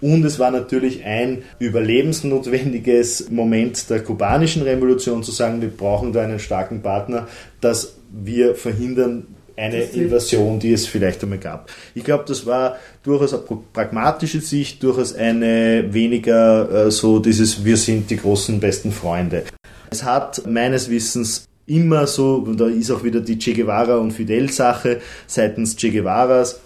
Und 0.02 0.24
es 0.24 0.38
war 0.38 0.50
natürlich 0.50 1.04
ein 1.04 1.44
überlebensnotwendiges 1.60 3.30
Moment 3.30 3.88
der 3.88 4.02
kubanischen 4.02 4.62
Revolution 4.62 5.22
zu 5.22 5.30
sagen, 5.30 5.62
wir 5.62 5.70
brauchen 5.70 6.12
da 6.12 6.22
einen 6.22 6.40
starken 6.40 6.82
Partner, 6.82 7.28
dass 7.60 7.94
wir 8.10 8.56
verhindern 8.56 9.28
eine 9.56 9.82
Invasion, 9.82 10.58
die 10.58 10.72
es 10.72 10.86
vielleicht 10.86 11.22
einmal 11.22 11.38
gab. 11.38 11.70
Ich 11.94 12.02
glaube, 12.02 12.24
das 12.26 12.46
war 12.46 12.76
durchaus 13.02 13.32
eine 13.32 13.42
pragmatische 13.72 14.40
Sicht, 14.40 14.82
durchaus 14.82 15.14
eine 15.14 15.92
weniger 15.92 16.86
äh, 16.86 16.90
so 16.90 17.18
dieses 17.18 17.64
Wir 17.64 17.76
sind 17.76 18.10
die 18.10 18.16
großen 18.16 18.58
besten 18.58 18.90
Freunde. 18.90 19.44
Es 19.90 20.02
hat 20.02 20.46
meines 20.46 20.90
Wissens 20.90 21.46
immer 21.66 22.06
so, 22.06 22.44
und 22.46 22.60
da 22.60 22.66
ist 22.66 22.90
auch 22.90 23.04
wieder 23.04 23.20
die 23.20 23.38
Che 23.38 23.52
Guevara 23.52 23.96
und 23.96 24.12
Fidel 24.12 24.50
Sache 24.50 25.00
seitens 25.26 25.76
Che 25.76 25.90
Guevaras, 25.90 26.58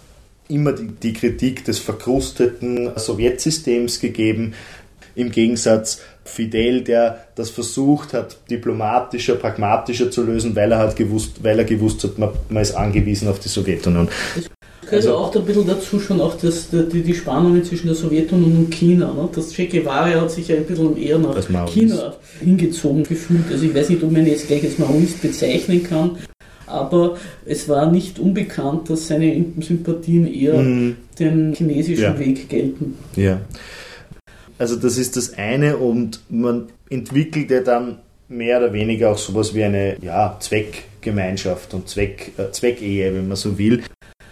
immer 0.48 0.72
die, 0.72 0.88
die 0.88 1.12
Kritik 1.12 1.64
des 1.64 1.78
verkrusteten 1.78 2.90
Sowjetsystems 2.96 4.00
gegeben. 4.00 4.54
Im 5.14 5.30
Gegensatz 5.30 6.02
Fidel, 6.24 6.82
der 6.82 7.24
das 7.36 7.50
versucht 7.50 8.12
hat, 8.12 8.36
diplomatischer, 8.50 9.36
pragmatischer 9.36 10.10
zu 10.10 10.22
lösen, 10.22 10.54
weil 10.56 10.72
er 10.72 10.78
halt 10.78 10.96
gewusst, 10.96 11.42
weil 11.42 11.58
er 11.58 11.64
gewusst 11.64 12.04
hat, 12.04 12.18
man, 12.18 12.30
man 12.48 12.62
ist 12.62 12.74
angewiesen 12.74 13.28
auf 13.28 13.38
die 13.38 13.48
Sowjetunion. 13.48 14.08
Ich 14.36 14.50
gehört 14.90 15.06
also, 15.06 15.16
auch 15.16 15.34
ein 15.34 15.44
bisschen 15.44 15.66
dazu 15.66 15.98
schon 15.98 16.20
auch 16.20 16.36
das, 16.36 16.68
die, 16.70 17.02
die 17.02 17.14
Spannungen 17.14 17.64
zwischen 17.64 17.88
der 17.88 17.96
Sowjetunion 17.96 18.56
und 18.56 18.70
China. 18.70 19.12
Ne? 19.12 19.28
Das 19.34 19.52
Che 19.52 19.66
Guevara 19.66 20.20
hat 20.20 20.30
sich 20.30 20.48
ja 20.48 20.56
ein 20.56 20.64
bisschen 20.64 20.96
eher 20.96 21.18
nach 21.18 21.36
China 21.66 22.14
hingezogen 22.40 23.02
gefühlt. 23.02 23.44
Also 23.50 23.64
ich 23.64 23.74
weiß 23.74 23.90
nicht, 23.90 24.02
ob 24.02 24.12
man 24.12 24.26
jetzt 24.26 24.46
gleich 24.46 24.64
als 24.64 24.78
Maoist 24.78 25.20
bezeichnen 25.22 25.82
kann, 25.82 26.18
aber 26.66 27.16
es 27.44 27.68
war 27.68 27.90
nicht 27.90 28.18
unbekannt, 28.18 28.90
dass 28.90 29.08
seine 29.08 29.44
Sympathien 29.60 30.26
eher 30.26 30.60
mhm. 30.60 30.96
den 31.18 31.54
chinesischen 31.54 32.02
ja. 32.02 32.18
Weg 32.18 32.48
gelten. 32.48 32.96
Ja. 33.16 33.40
Also 34.58 34.76
das 34.76 34.98
ist 34.98 35.16
das 35.16 35.34
eine 35.34 35.76
und 35.76 36.20
man 36.28 36.68
entwickelt 36.88 37.50
ja 37.50 37.60
dann 37.60 37.98
mehr 38.28 38.58
oder 38.58 38.72
weniger 38.72 39.12
auch 39.12 39.18
sowas 39.18 39.54
wie 39.54 39.64
eine 39.64 39.96
ja, 40.02 40.36
Zweckgemeinschaft 40.40 41.74
und 41.74 41.88
Zweck, 41.88 42.32
äh, 42.38 42.50
Zweckehe, 42.50 43.14
wenn 43.14 43.28
man 43.28 43.36
so 43.36 43.58
will. 43.58 43.82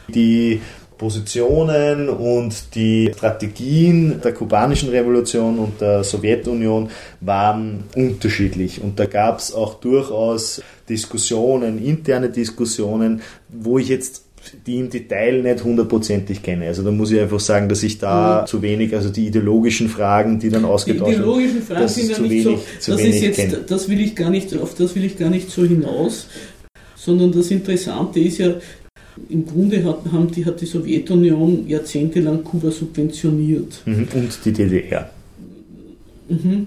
Die 0.09 0.61
Positionen 1.05 2.09
und 2.09 2.75
die 2.75 3.13
Strategien 3.15 4.23
der 4.25 4.33
kubanischen 4.33 4.89
Revolution 4.89 5.59
und 5.59 5.79
der 5.79 6.03
Sowjetunion 6.03 6.89
waren 7.21 7.85
unterschiedlich. 7.95 8.81
Und 8.81 8.99
da 8.99 9.05
gab 9.05 9.39
es 9.39 9.53
auch 9.53 9.75
durchaus 9.75 10.63
Diskussionen, 10.89 11.85
interne 11.85 12.31
Diskussionen, 12.31 13.21
wo 13.51 13.79
ich 13.79 13.89
jetzt 13.89 14.25
die 14.67 14.79
im 14.79 14.89
Detail 14.89 15.43
nicht 15.43 15.63
hundertprozentig 15.63 16.43
kenne. 16.43 16.69
Also 16.69 16.83
da 16.83 16.91
muss 16.91 17.11
ich 17.11 17.21
einfach 17.21 17.41
sagen, 17.41 17.69
dass 17.69 17.83
ich 17.83 17.99
da 17.99 18.41
mhm. 18.41 18.47
zu 18.47 18.63
wenig, 18.63 18.95
also 18.95 19.11
die 19.11 19.27
ideologischen 19.27 19.91
Fragen, 19.91 20.39
die 20.39 20.49
dann 20.49 20.65
ausgetauscht 20.65 21.11
werden. 21.11 21.23
Die 21.23 21.23
ideologischen 21.23 21.63
Fragen 21.63 21.89
sind 21.89 22.11
ja 22.13 22.19
nicht 22.19 22.31
wenig, 22.31 22.59
so, 22.81 22.93
das 22.93 23.01
ist 23.03 23.21
jetzt, 23.21 23.37
kenne. 23.37 23.59
das 23.67 23.89
will 23.91 24.01
ich 24.01 24.17
gar 24.17 24.31
nicht, 24.31 24.57
auf 24.57 24.75
das 24.75 24.95
will 24.95 25.05
ich 25.05 25.19
gar 25.19 25.29
nicht 25.29 25.51
so 25.51 25.65
hinaus, 25.65 26.29
sondern 26.97 27.31
das 27.31 27.51
Interessante 27.51 28.21
ist 28.21 28.39
ja, 28.39 28.55
im 29.29 29.47
Grunde 29.47 29.85
hat, 29.85 30.01
haben 30.13 30.31
die, 30.31 30.45
hat 30.45 30.61
die 30.61 30.67
Sowjetunion 30.67 31.69
jahrzehntelang 31.69 32.43
Kuba 32.43 32.71
subventioniert. 32.71 33.83
Mhm. 33.85 34.09
Und 34.15 34.39
die 34.45 34.53
DDR. 34.53 35.11
Mhm. 36.29 36.67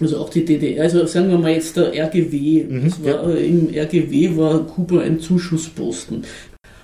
Also 0.00 0.18
auch 0.18 0.28
die 0.28 0.44
DDR, 0.44 0.84
also 0.84 1.06
sagen 1.06 1.28
wir 1.28 1.38
mal 1.38 1.52
jetzt 1.52 1.76
der 1.76 1.92
RGW. 1.92 2.64
Mhm, 2.64 2.92
war, 3.02 3.30
ja. 3.30 3.36
Im 3.36 3.68
RGW 3.74 4.36
war 4.36 4.64
Kuba 4.66 5.00
ein 5.00 5.18
Zuschussposten. 5.18 6.22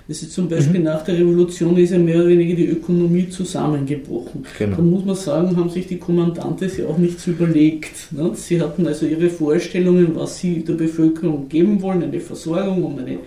Das 0.07 0.21
ist 0.21 0.33
zum 0.33 0.47
Beispiel 0.47 0.79
mhm. 0.79 0.85
nach 0.85 1.03
der 1.03 1.17
Revolution 1.17 1.75
ist 1.77 1.91
ja 1.91 1.97
mehr 1.97 2.17
oder 2.17 2.27
weniger 2.27 2.55
die 2.55 2.67
Ökonomie 2.67 3.27
zusammengebrochen. 3.27 4.45
Genau. 4.59 4.75
Da 4.75 4.81
muss 4.83 5.05
man 5.05 5.15
sagen, 5.15 5.57
haben 5.57 5.69
sich 5.69 5.87
die 5.87 5.97
Kommandante 5.97 6.69
ja 6.77 6.85
auch 6.87 6.97
nichts 6.97 7.25
überlegt. 7.25 8.11
Ne? 8.11 8.31
Sie 8.35 8.61
hatten 8.61 8.85
also 8.85 9.07
ihre 9.07 9.29
Vorstellungen, 9.29 10.15
was 10.15 10.37
sie 10.37 10.63
der 10.63 10.73
Bevölkerung 10.73 11.49
geben 11.49 11.81
wollen, 11.81 12.03
eine 12.03 12.19
Versorgung 12.19 12.83
und 12.83 12.99
eine 12.99 13.17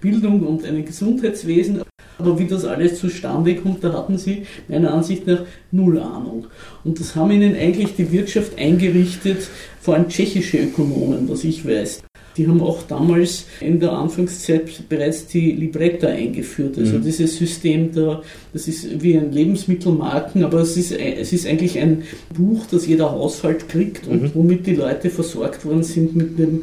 Bildung 0.00 0.42
und 0.46 0.64
ein 0.64 0.84
Gesundheitswesen. 0.84 1.82
Aber 2.18 2.38
wie 2.38 2.46
das 2.46 2.64
alles 2.64 2.98
zustande 2.98 3.56
kommt, 3.56 3.82
da 3.82 3.92
hatten 3.92 4.18
sie 4.18 4.42
meiner 4.68 4.92
Ansicht 4.92 5.26
nach 5.26 5.44
null 5.70 5.98
Ahnung. 5.98 6.46
Und 6.84 7.00
das 7.00 7.16
haben 7.16 7.30
ihnen 7.30 7.54
eigentlich 7.54 7.96
die 7.96 8.12
Wirtschaft 8.12 8.58
eingerichtet, 8.58 9.48
vor 9.80 9.94
allem 9.94 10.08
tschechische 10.08 10.58
Ökonomen, 10.58 11.28
was 11.28 11.44
ich 11.44 11.66
weiß. 11.66 12.02
Die 12.36 12.46
haben 12.46 12.60
auch 12.60 12.82
damals 12.86 13.46
in 13.60 13.80
der 13.80 13.92
Anfangszeit 13.92 14.88
bereits 14.88 15.26
die 15.26 15.52
Libretta 15.52 16.08
eingeführt. 16.08 16.78
Also 16.78 16.98
mhm. 16.98 17.02
dieses 17.02 17.36
System 17.36 17.92
da, 17.92 18.22
das 18.52 18.68
ist 18.68 19.02
wie 19.02 19.16
ein 19.16 19.32
Lebensmittelmarken, 19.32 20.44
aber 20.44 20.60
es 20.60 20.76
ist, 20.76 20.92
es 20.92 21.32
ist 21.32 21.46
eigentlich 21.46 21.78
ein 21.78 22.02
Buch, 22.34 22.64
das 22.70 22.86
jeder 22.86 23.10
Haushalt 23.10 23.68
kriegt 23.68 24.06
und 24.06 24.22
mhm. 24.22 24.30
womit 24.34 24.66
die 24.66 24.74
Leute 24.74 25.10
versorgt 25.10 25.64
worden 25.64 25.82
sind 25.82 26.14
mit 26.14 26.38
dem, 26.38 26.62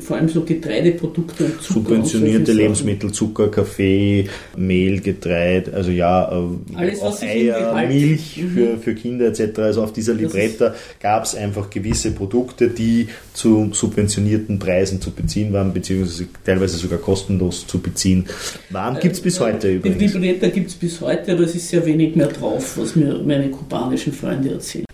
vor 0.00 0.16
allem 0.16 0.28
so 0.28 0.42
Getreideprodukte 0.42 1.44
und 1.44 1.62
Zucker. 1.62 1.74
Subventionierte 1.74 2.50
und 2.50 2.56
Lebensmittel, 2.56 3.12
Zucker, 3.12 3.48
Kaffee, 3.48 4.28
Mehl, 4.56 5.00
Getreide, 5.00 5.72
also 5.74 5.90
ja, 5.90 6.30
äh, 6.30 6.76
Alles, 6.76 7.00
auch 7.00 7.20
Eier, 7.22 7.86
Milch 7.86 8.42
mhm. 8.42 8.50
für, 8.50 8.78
für 8.78 8.94
Kinder 8.94 9.26
etc. 9.26 9.58
Also 9.58 9.82
auf 9.82 9.92
dieser 9.92 10.14
Libretta 10.14 10.74
gab 11.00 11.24
es 11.24 11.34
einfach 11.34 11.70
gewisse 11.70 12.10
Produkte, 12.10 12.68
die 12.68 13.08
zu 13.32 13.70
subventionierten 13.72 14.58
Preisen 14.58 15.00
zu 15.04 15.10
beziehen 15.10 15.52
waren, 15.52 15.72
beziehungsweise 15.72 16.26
teilweise 16.44 16.76
sogar 16.76 16.98
kostenlos 16.98 17.66
zu 17.66 17.78
beziehen 17.78 18.26
waren. 18.70 18.98
Gibt 19.00 19.14
es 19.14 19.20
bis 19.20 19.38
äh, 19.38 19.40
heute 19.40 19.70
übrigens. 19.72 19.98
Die 19.98 20.18
Libretta 20.18 20.48
gibt 20.48 20.70
es 20.70 20.74
bis 20.74 21.00
heute, 21.00 21.32
aber 21.32 21.42
es 21.42 21.54
ist 21.54 21.68
sehr 21.68 21.84
wenig 21.86 22.16
mehr 22.16 22.28
drauf, 22.28 22.78
was 22.78 22.96
mir 22.96 23.20
meine 23.24 23.50
kubanischen 23.50 24.12
Freunde 24.12 24.52
erzählen. 24.52 24.86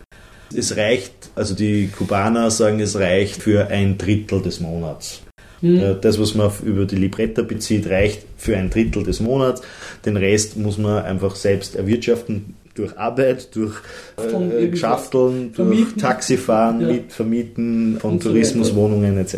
Es 0.55 0.77
reicht, 0.77 1.13
also 1.37 1.55
die 1.55 1.89
Kubaner 1.89 2.51
sagen, 2.51 2.81
es 2.81 2.99
reicht 2.99 3.43
für 3.43 3.69
ein 3.69 3.97
Drittel 3.97 4.43
des 4.43 4.61
Monats. 4.61 5.23
Hm. 5.61 5.97
Das, 6.01 6.19
was 6.19 6.35
man 6.35 6.51
über 6.65 6.87
die 6.87 6.97
Libretta 6.97 7.43
bezieht, 7.43 7.89
reicht 7.89 8.25
für 8.37 8.57
ein 8.57 8.71
Drittel 8.71 9.05
des 9.05 9.21
Monats. 9.21 9.63
Den 10.05 10.17
Rest 10.17 10.57
muss 10.57 10.79
man 10.79 11.05
einfach 11.05 11.37
selbst 11.37 11.77
erwirtschaften 11.77 12.57
durch 12.75 12.97
Arbeit, 12.97 13.55
durch 13.55 13.75
äh, 14.17 14.77
Schafteln, 14.77 15.53
durch 15.53 15.95
Taxifahren, 15.97 16.81
ja. 16.81 16.89
mit 16.89 17.13
Vermieten 17.13 17.99
von 18.01 18.19
Tourismuswohnungen 18.21 19.19
etc. 19.19 19.37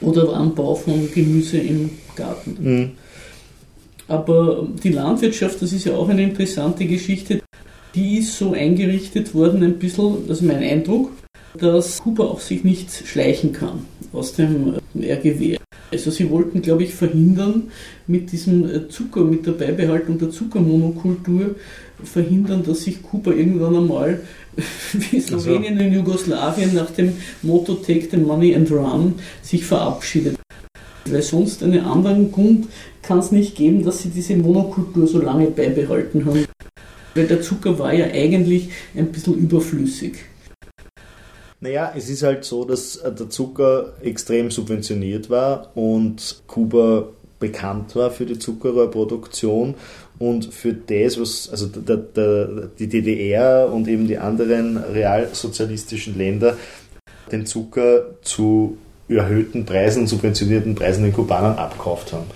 Oder 0.00 0.32
Anbau 0.34 0.74
von 0.74 1.10
Gemüse 1.12 1.58
im 1.58 1.90
Garten. 2.14 2.56
Mhm. 2.60 2.90
Aber 4.08 4.66
die 4.82 4.90
Landwirtschaft, 4.90 5.60
das 5.62 5.72
ist 5.72 5.84
ja 5.84 5.94
auch 5.94 6.08
eine 6.08 6.22
interessante 6.22 6.86
Geschichte, 6.86 7.40
die 7.94 8.18
ist 8.18 8.36
so 8.36 8.52
eingerichtet 8.52 9.34
worden, 9.34 9.62
ein 9.62 9.78
bisschen, 9.78 10.28
das 10.28 10.38
ist 10.40 10.46
mein 10.46 10.62
Eindruck, 10.62 11.10
dass 11.58 12.02
Kuba 12.02 12.24
auch 12.24 12.40
sich 12.40 12.62
nicht 12.62 12.90
schleichen 12.92 13.52
kann 13.52 13.86
aus 14.12 14.34
dem 14.34 14.74
RGW. 14.94 15.56
Also 15.90 16.10
sie 16.10 16.30
wollten, 16.30 16.62
glaube 16.62 16.82
ich, 16.82 16.94
verhindern 16.94 17.70
mit 18.06 18.32
diesem 18.32 18.90
Zucker, 18.90 19.22
mit 19.22 19.46
der 19.46 19.52
Beibehaltung 19.52 20.18
der 20.18 20.30
Zuckermonokultur, 20.30 21.54
verhindern, 22.02 22.62
dass 22.64 22.84
sich 22.84 23.02
Kuba 23.02 23.32
irgendwann 23.32 23.76
einmal 23.76 24.20
wie 24.92 25.20
Slowenien 25.20 25.78
in 25.78 25.92
Jugoslawien 25.92 26.74
nach 26.74 26.90
dem 26.90 27.14
Motto 27.42 27.74
Take 27.74 28.08
the 28.10 28.16
Money 28.16 28.54
and 28.54 28.70
Run 28.70 29.14
sich 29.42 29.64
verabschiedet. 29.64 30.36
Weil 31.04 31.22
sonst 31.22 31.62
einen 31.62 31.84
anderen 31.84 32.32
Grund 32.32 32.66
kann 33.02 33.18
es 33.18 33.30
nicht 33.30 33.54
geben, 33.54 33.84
dass 33.84 34.02
sie 34.02 34.08
diese 34.08 34.36
Monokultur 34.36 35.06
so 35.06 35.20
lange 35.20 35.46
beibehalten 35.46 36.24
haben. 36.24 36.46
Weil 37.14 37.26
der 37.26 37.40
Zucker 37.40 37.78
war 37.78 37.94
ja 37.94 38.06
eigentlich 38.06 38.70
ein 38.96 39.12
bisschen 39.12 39.34
überflüssig. 39.34 40.16
Naja, 41.60 41.92
es 41.96 42.10
ist 42.10 42.22
halt 42.22 42.44
so, 42.44 42.64
dass 42.64 43.00
der 43.02 43.30
Zucker 43.30 43.94
extrem 44.02 44.50
subventioniert 44.50 45.30
war 45.30 45.70
und 45.74 46.42
Kuba 46.46 47.08
bekannt 47.38 47.94
war 47.96 48.10
für 48.10 48.26
die 48.26 48.38
Zuckerrohrproduktion 48.38 49.74
und 50.18 50.52
für 50.54 50.72
das, 50.72 51.20
was 51.20 51.50
also 51.50 51.66
der, 51.66 51.96
der, 51.96 52.46
die 52.78 52.88
DDR 52.88 53.70
und 53.72 53.88
eben 53.88 54.06
die 54.06 54.18
anderen 54.18 54.78
realsozialistischen 54.78 56.16
Länder 56.16 56.56
den 57.30 57.44
Zucker 57.44 58.06
zu 58.22 58.78
erhöhten 59.08 59.64
Preisen, 59.64 60.06
subventionierten 60.06 60.74
Preisen 60.74 61.04
den 61.04 61.12
Kubanern 61.12 61.56
abkauft 61.58 62.12
haben. 62.12 62.26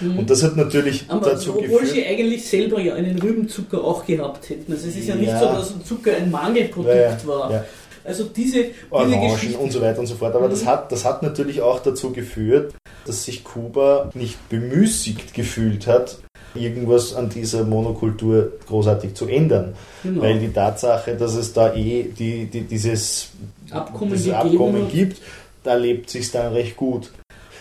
Mhm. 0.00 0.18
Und 0.20 0.30
das 0.30 0.42
hat 0.42 0.56
natürlich 0.56 1.04
Aber 1.08 1.30
dazu 1.30 1.50
obwohl 1.50 1.80
geführt, 1.80 1.88
sie 1.88 2.06
eigentlich 2.06 2.46
selber 2.46 2.80
ja 2.80 2.94
einen 2.94 3.18
Rübenzucker 3.18 3.82
auch 3.82 4.04
gehabt 4.04 4.50
hätten. 4.50 4.72
Also 4.72 4.88
es 4.88 4.96
ist 4.96 5.08
ja, 5.08 5.14
ja 5.14 5.20
nicht 5.20 5.38
so, 5.38 5.46
dass 5.46 5.74
Zucker 5.84 6.16
ein 6.16 6.30
Mangelprodukt 6.30 6.94
ja, 6.94 7.26
war. 7.26 7.50
Ja. 7.50 7.64
Also 8.04 8.24
diese, 8.24 8.66
Orangen 8.90 9.38
diese 9.40 9.58
und 9.58 9.70
so 9.70 9.80
weiter 9.80 10.00
und 10.00 10.06
so 10.06 10.16
fort. 10.16 10.34
Aber 10.34 10.46
mhm. 10.46 10.50
das, 10.50 10.66
hat, 10.66 10.90
das 10.90 11.04
hat 11.04 11.22
natürlich 11.22 11.60
auch 11.60 11.80
dazu 11.80 12.12
geführt, 12.12 12.74
dass 13.06 13.24
sich 13.24 13.44
Kuba 13.44 14.10
nicht 14.14 14.48
bemüßigt 14.48 15.34
gefühlt 15.34 15.86
hat, 15.86 16.18
irgendwas 16.54 17.14
an 17.14 17.28
dieser 17.28 17.64
Monokultur 17.64 18.52
großartig 18.66 19.14
zu 19.14 19.26
ändern. 19.28 19.74
Genau. 20.02 20.22
Weil 20.22 20.38
die 20.38 20.52
Tatsache, 20.52 21.14
dass 21.16 21.34
es 21.34 21.52
da 21.52 21.74
eh 21.74 22.04
die, 22.04 22.46
die, 22.46 22.62
dieses 22.62 23.30
Abkommen, 23.70 24.12
dieses 24.12 24.32
Abkommen 24.32 24.88
gibt, 24.90 25.20
da 25.62 25.74
lebt 25.74 26.10
sich 26.10 26.30
dann 26.30 26.52
recht 26.52 26.76
gut. 26.76 27.10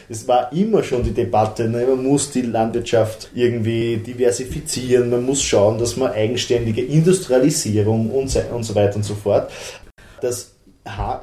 Es 0.10 0.28
war 0.28 0.52
immer 0.52 0.84
schon 0.84 1.04
die 1.04 1.12
Debatte, 1.12 1.70
ne? 1.70 1.86
man 1.88 2.04
muss 2.04 2.32
die 2.32 2.42
Landwirtschaft 2.42 3.30
irgendwie 3.34 3.96
diversifizieren, 3.96 5.10
man 5.10 5.24
muss 5.24 5.42
schauen, 5.42 5.78
dass 5.78 5.96
man 5.96 6.12
eigenständige 6.12 6.82
Industrialisierung 6.84 8.12
und 8.12 8.30
so, 8.30 8.42
und 8.54 8.64
so 8.64 8.76
weiter 8.76 8.98
und 8.98 9.06
so 9.06 9.16
fort. 9.16 9.50
Das 10.20 10.38
ist 10.38 10.56
ja, 10.86 11.22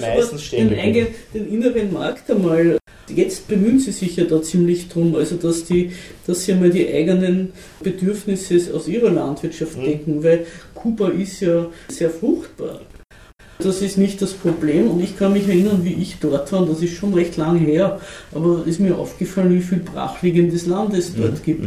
meistens 0.00 0.44
ständig. 0.44 0.80
Den, 0.94 1.14
den 1.34 1.52
inneren 1.52 1.92
Markt 1.92 2.30
einmal 2.30 2.78
Jetzt 3.14 3.48
bemühen 3.48 3.78
sie 3.78 3.92
sich 3.92 4.16
ja 4.16 4.24
da 4.24 4.42
ziemlich 4.42 4.88
drum, 4.88 5.14
also 5.14 5.36
dass, 5.36 5.64
die, 5.64 5.92
dass 6.26 6.44
sie 6.44 6.52
einmal 6.52 6.70
die 6.70 6.88
eigenen 6.88 7.52
Bedürfnisse 7.82 8.58
aus 8.74 8.88
ihrer 8.88 9.10
Landwirtschaft 9.10 9.78
mhm. 9.78 9.84
denken, 9.84 10.24
weil 10.24 10.46
Kuba 10.74 11.08
ist 11.08 11.40
ja 11.40 11.66
sehr 11.88 12.10
fruchtbar. 12.10 12.80
Das 13.58 13.82
ist 13.82 13.98
nicht 13.98 14.22
das 14.22 14.32
Problem 14.32 14.90
und 14.90 15.02
ich 15.02 15.18
kann 15.18 15.34
mich 15.34 15.46
erinnern, 15.46 15.80
wie 15.84 15.92
ich 15.92 16.16
dort 16.18 16.50
war, 16.52 16.62
und 16.62 16.70
das 16.70 16.82
ist 16.82 16.94
schon 16.94 17.12
recht 17.12 17.36
lange 17.36 17.60
her, 17.60 18.00
aber 18.34 18.64
ist 18.66 18.80
mir 18.80 18.96
aufgefallen, 18.96 19.54
wie 19.54 19.60
viel 19.60 19.80
brachliegendes 19.80 20.66
Land 20.66 20.94
es 20.94 21.14
dort 21.14 21.40
mhm. 21.40 21.42
gibt. 21.44 21.66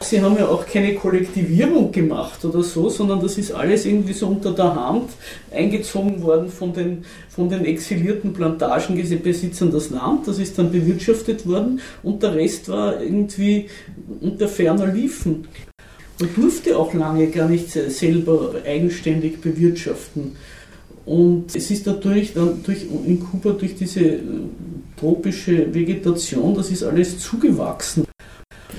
Sie 0.00 0.20
haben 0.20 0.36
ja 0.36 0.46
auch 0.46 0.66
keine 0.66 0.94
Kollektivierung 0.94 1.90
gemacht 1.90 2.44
oder 2.44 2.62
so, 2.62 2.88
sondern 2.90 3.20
das 3.20 3.38
ist 3.38 3.52
alles 3.52 3.86
irgendwie 3.86 4.12
so 4.12 4.26
unter 4.28 4.52
der 4.52 4.74
Hand 4.74 5.10
eingezogen 5.50 6.22
worden 6.22 6.48
von 6.48 6.72
den, 6.72 7.04
von 7.28 7.48
den 7.48 7.64
exilierten 7.64 8.32
Plantagenbesitzern 8.32 9.72
das 9.72 9.90
Land. 9.90 10.28
Das 10.28 10.38
ist 10.38 10.58
dann 10.58 10.70
bewirtschaftet 10.70 11.46
worden 11.46 11.80
und 12.02 12.22
der 12.22 12.34
Rest 12.34 12.68
war 12.68 13.02
irgendwie 13.02 13.68
unter 14.20 14.48
ferner 14.48 14.86
Liefen. 14.86 15.48
Man 16.20 16.34
durfte 16.34 16.78
auch 16.78 16.94
lange 16.94 17.28
gar 17.28 17.48
nicht 17.48 17.70
selber 17.70 18.54
eigenständig 18.66 19.40
bewirtschaften. 19.40 20.36
Und 21.06 21.54
es 21.54 21.70
ist 21.70 21.86
natürlich 21.86 22.34
dann 22.34 22.62
durch, 22.64 22.82
in 22.82 23.20
Kuba 23.20 23.52
durch 23.52 23.76
diese 23.76 24.00
äh, 24.00 24.20
tropische 24.98 25.72
Vegetation, 25.72 26.54
das 26.54 26.70
ist 26.70 26.82
alles 26.82 27.20
zugewachsen. 27.20 28.05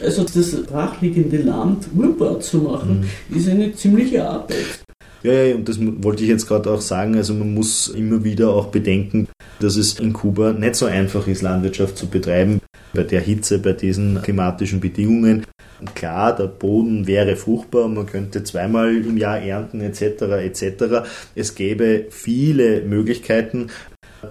Also 0.03 0.23
das 0.23 0.51
brachliegende 0.63 1.37
Land 1.37 1.87
urbar 1.95 2.39
zu 2.39 2.59
machen, 2.59 3.05
mhm. 3.29 3.37
ist 3.37 3.49
eine 3.49 3.73
ziemliche 3.73 4.27
Arbeit. 4.27 4.83
Ja, 5.23 5.33
ja, 5.33 5.55
und 5.55 5.67
das 5.67 5.77
wollte 5.79 6.23
ich 6.23 6.29
jetzt 6.29 6.47
gerade 6.47 6.69
auch 6.69 6.81
sagen. 6.81 7.15
Also 7.15 7.33
man 7.33 7.53
muss 7.53 7.87
immer 7.87 8.23
wieder 8.23 8.49
auch 8.49 8.67
bedenken, 8.67 9.27
dass 9.59 9.75
es 9.75 9.99
in 9.99 10.13
Kuba 10.13 10.53
nicht 10.53 10.75
so 10.75 10.85
einfach 10.85 11.27
ist, 11.27 11.41
Landwirtschaft 11.41 11.97
zu 11.97 12.07
betreiben. 12.07 12.61
Bei 12.93 13.03
der 13.03 13.21
Hitze, 13.21 13.59
bei 13.59 13.73
diesen 13.73 14.21
klimatischen 14.21 14.79
Bedingungen. 14.79 15.45
Klar, 15.93 16.35
der 16.35 16.47
Boden 16.47 17.05
wäre 17.05 17.35
fruchtbar, 17.35 17.87
man 17.87 18.07
könnte 18.07 18.43
zweimal 18.43 18.95
im 18.95 19.17
Jahr 19.17 19.39
ernten 19.39 19.81
etc. 19.81 20.21
etc. 20.43 21.07
Es 21.35 21.53
gäbe 21.53 22.05
viele 22.09 22.81
Möglichkeiten, 22.81 23.67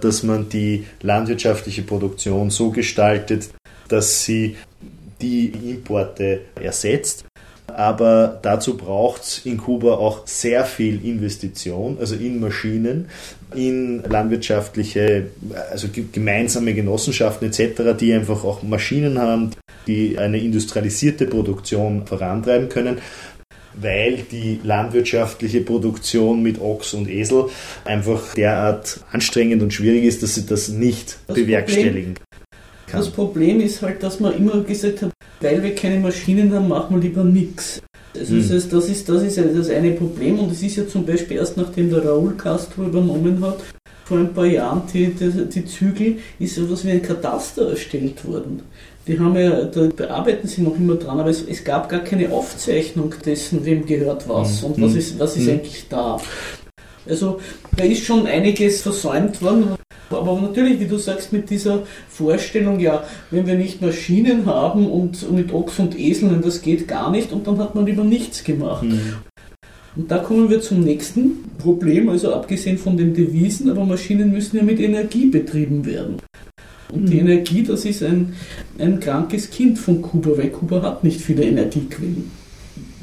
dass 0.01 0.23
man 0.23 0.49
die 0.49 0.85
landwirtschaftliche 1.01 1.83
Produktion 1.83 2.49
so 2.49 2.71
gestaltet, 2.71 3.49
dass 3.87 4.25
sie 4.25 4.55
die 5.21 5.47
Importe 5.47 6.41
ersetzt. 6.61 7.25
Aber 7.67 8.39
dazu 8.41 8.77
braucht 8.77 9.23
es 9.23 9.45
in 9.45 9.57
Kuba 9.57 9.95
auch 9.95 10.25
sehr 10.25 10.63
viel 10.63 11.05
Investition, 11.05 11.97
also 11.99 12.15
in 12.15 12.39
Maschinen, 12.39 13.09
in 13.53 14.01
landwirtschaftliche, 14.03 15.27
also 15.69 15.89
gemeinsame 16.11 16.73
Genossenschaften 16.73 17.49
etc., 17.49 17.97
die 17.99 18.13
einfach 18.13 18.43
auch 18.45 18.63
Maschinen 18.63 19.19
haben, 19.19 19.51
die 19.85 20.17
eine 20.17 20.39
industrialisierte 20.39 21.25
Produktion 21.27 22.07
vorantreiben 22.07 22.69
können 22.69 22.99
weil 23.79 24.23
die 24.31 24.59
landwirtschaftliche 24.63 25.61
Produktion 25.61 26.41
mit 26.41 26.59
Ochs 26.59 26.93
und 26.93 27.09
Esel 27.09 27.45
einfach 27.85 28.33
derart 28.33 29.01
anstrengend 29.11 29.61
und 29.61 29.73
schwierig 29.73 30.03
ist, 30.03 30.23
dass 30.23 30.35
sie 30.35 30.45
das 30.45 30.69
nicht 30.69 31.17
das 31.27 31.35
bewerkstelligen. 31.35 32.15
Problem, 32.15 32.46
kann. 32.87 32.99
Das 32.99 33.09
Problem 33.09 33.61
ist 33.61 33.81
halt, 33.81 34.01
dass 34.01 34.19
man 34.19 34.35
immer 34.35 34.61
gesagt 34.61 35.01
hat, 35.01 35.11
weil 35.41 35.61
wir 35.61 35.75
keine 35.75 35.99
Maschinen 35.99 36.53
haben, 36.53 36.67
machen 36.67 36.95
wir 36.95 37.01
lieber 37.01 37.23
nichts. 37.23 37.81
Also 38.17 38.33
mhm. 38.33 38.49
das, 38.49 38.69
das, 38.69 38.89
ist, 38.89 39.09
das 39.09 39.21
ist 39.21 39.37
das 39.37 39.69
eine 39.69 39.91
Problem 39.91 40.39
und 40.39 40.51
es 40.51 40.63
ist 40.63 40.77
ja 40.77 40.87
zum 40.87 41.05
Beispiel 41.05 41.37
erst 41.37 41.57
nachdem 41.57 41.89
der 41.89 42.03
Raúl 42.03 42.35
Castro 42.35 42.85
übernommen 42.85 43.43
hat, 43.45 43.59
vor 44.05 44.17
ein 44.17 44.33
paar 44.33 44.45
Jahren 44.45 44.83
die, 44.91 45.07
die, 45.07 45.45
die 45.45 45.65
Zügel, 45.65 46.17
ist 46.39 46.55
so 46.55 46.63
etwas 46.63 46.85
wie 46.85 46.91
ein 46.91 47.01
Kataster 47.01 47.69
erstellt 47.69 48.25
worden 48.25 48.61
Die 49.05 49.19
haben 49.19 49.35
ja, 49.35 49.65
da 49.65 49.87
bearbeiten 49.95 50.47
sie 50.47 50.61
noch 50.61 50.75
immer 50.77 50.95
dran, 50.95 51.19
aber 51.19 51.29
es, 51.29 51.43
es 51.47 51.63
gab 51.63 51.89
gar 51.89 51.99
keine 51.99 52.31
Aufzeichnung 52.31 53.13
dessen, 53.25 53.65
wem 53.65 53.85
gehört 53.85 54.27
was 54.27 54.61
mhm. 54.61 54.67
und 54.67 54.81
was 54.81 54.95
ist, 54.95 55.19
was 55.19 55.35
ist 55.35 55.43
mhm. 55.43 55.51
eigentlich 55.51 55.85
da. 55.89 56.19
Also 57.07 57.39
da 57.75 57.83
ist 57.83 58.03
schon 58.03 58.27
einiges 58.27 58.81
versäumt 58.81 59.41
worden. 59.41 59.75
Aber 60.09 60.39
natürlich, 60.41 60.79
wie 60.79 60.85
du 60.85 60.97
sagst, 60.97 61.33
mit 61.33 61.49
dieser 61.49 61.83
Vorstellung, 62.09 62.79
ja, 62.79 63.03
wenn 63.31 63.45
wir 63.45 63.55
nicht 63.55 63.81
Maschinen 63.81 64.45
haben 64.45 64.89
und 64.89 65.31
mit 65.31 65.53
Ochs 65.53 65.79
und 65.79 65.99
Eseln, 65.99 66.41
das 66.41 66.61
geht 66.61 66.87
gar 66.87 67.11
nicht 67.11 67.31
und 67.31 67.47
dann 67.47 67.57
hat 67.59 67.75
man 67.75 67.85
lieber 67.85 68.03
nichts 68.03 68.43
gemacht. 68.43 68.83
Mhm. 68.83 69.15
Und 69.95 70.11
da 70.11 70.19
kommen 70.19 70.49
wir 70.49 70.61
zum 70.61 70.81
nächsten 70.81 71.43
Problem, 71.57 72.07
also 72.09 72.33
abgesehen 72.33 72.77
von 72.77 72.97
den 72.97 73.13
Devisen, 73.13 73.69
aber 73.69 73.83
Maschinen 73.83 74.31
müssen 74.31 74.57
ja 74.57 74.63
mit 74.63 74.79
Energie 74.79 75.25
betrieben 75.25 75.85
werden. 75.85 76.17
Und 76.93 77.03
mhm. 77.03 77.09
die 77.09 77.19
Energie, 77.19 77.63
das 77.63 77.83
ist 77.83 78.03
ein, 78.03 78.33
ein 78.77 78.99
krankes 78.99 79.49
Kind 79.49 79.79
von 79.79 80.01
Kuba, 80.01 80.37
weil 80.37 80.49
Kuba 80.49 80.81
hat 80.83 81.03
nicht 81.03 81.19
viele 81.19 81.43
Energiequellen. 81.43 82.31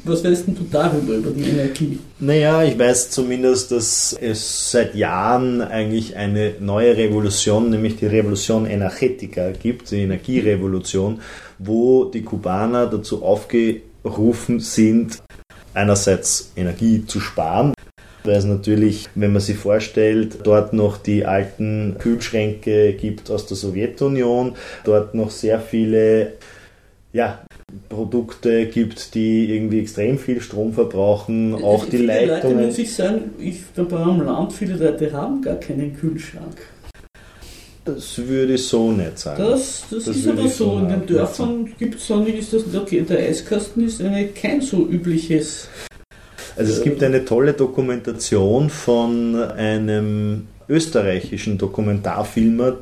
Was 0.07 0.23
weißt 0.23 0.47
denn 0.47 0.55
du 0.55 0.65
darüber, 0.71 1.15
über 1.15 1.31
die 1.31 1.49
Energie? 1.49 1.97
Naja, 2.19 2.63
ich 2.63 2.77
weiß 2.77 3.09
zumindest, 3.09 3.71
dass 3.71 4.15
es 4.21 4.69
seit 4.69 4.93
Jahren 4.93 5.61
eigentlich 5.61 6.15
eine 6.15 6.53
neue 6.59 6.95
Revolution, 6.95 7.71
nämlich 7.71 7.97
die 7.97 8.05
Revolution 8.05 8.67
Energetica 8.67 9.49
gibt, 9.51 9.89
die 9.89 10.03
Energierevolution, 10.03 11.21
wo 11.57 12.05
die 12.05 12.21
Kubaner 12.21 12.85
dazu 12.85 13.23
aufgerufen 13.23 14.59
sind, 14.59 15.23
einerseits 15.73 16.51
Energie 16.55 17.03
zu 17.07 17.19
sparen, 17.19 17.73
weil 18.23 18.35
es 18.35 18.45
natürlich, 18.45 19.09
wenn 19.15 19.33
man 19.33 19.41
sich 19.41 19.57
vorstellt, 19.57 20.37
dort 20.43 20.73
noch 20.73 20.97
die 20.97 21.25
alten 21.25 21.95
Kühlschränke 21.97 22.93
gibt 22.93 23.31
aus 23.31 23.47
der 23.47 23.57
Sowjetunion, 23.57 24.53
dort 24.83 25.15
noch 25.15 25.31
sehr 25.31 25.59
viele 25.59 26.33
ja, 27.11 27.39
Produkte 27.89 28.65
gibt, 28.67 29.15
die 29.15 29.53
irgendwie 29.53 29.79
extrem 29.79 30.17
viel 30.17 30.41
Strom 30.41 30.73
verbrauchen, 30.73 31.55
auch 31.55 31.85
die 31.85 31.97
viele 31.97 32.27
Leitungen. 32.27 32.57
Leute, 32.57 32.67
muss 32.67 32.77
ich 32.77 32.93
sagen, 32.93 33.31
ich, 33.39 33.63
dabei 33.75 33.97
am 33.97 34.21
Land, 34.21 34.53
viele 34.53 34.75
Leute 34.75 35.11
haben 35.11 35.41
gar 35.41 35.55
keinen 35.55 35.95
Kühlschrank. 35.95 36.57
Das 37.85 38.17
würde 38.17 38.55
ich 38.55 38.63
so 38.63 38.91
nicht 38.91 39.19
sagen. 39.19 39.43
Das, 39.43 39.85
das, 39.91 40.05
das 40.05 40.15
ist 40.15 40.27
aber 40.27 40.47
so. 40.47 40.71
so. 40.71 40.79
In 40.79 40.87
den 40.89 41.05
Dörfern 41.05 41.71
gibt 41.77 41.95
es 41.95 42.07
dann, 42.07 42.25
ist 42.25 42.51
das, 42.51 42.63
okay, 42.75 43.05
der 43.07 43.19
Eiskasten 43.19 43.85
ist 43.85 44.01
eine, 44.01 44.27
kein 44.29 44.59
so 44.61 44.87
übliches. 44.87 45.69
Also 46.57 46.73
es 46.73 46.81
gibt 46.81 47.03
eine 47.03 47.23
tolle 47.23 47.53
Dokumentation 47.53 48.69
von 48.69 49.35
einem 49.35 50.47
österreichischen 50.67 51.59
Dokumentarfilmer, 51.59 52.77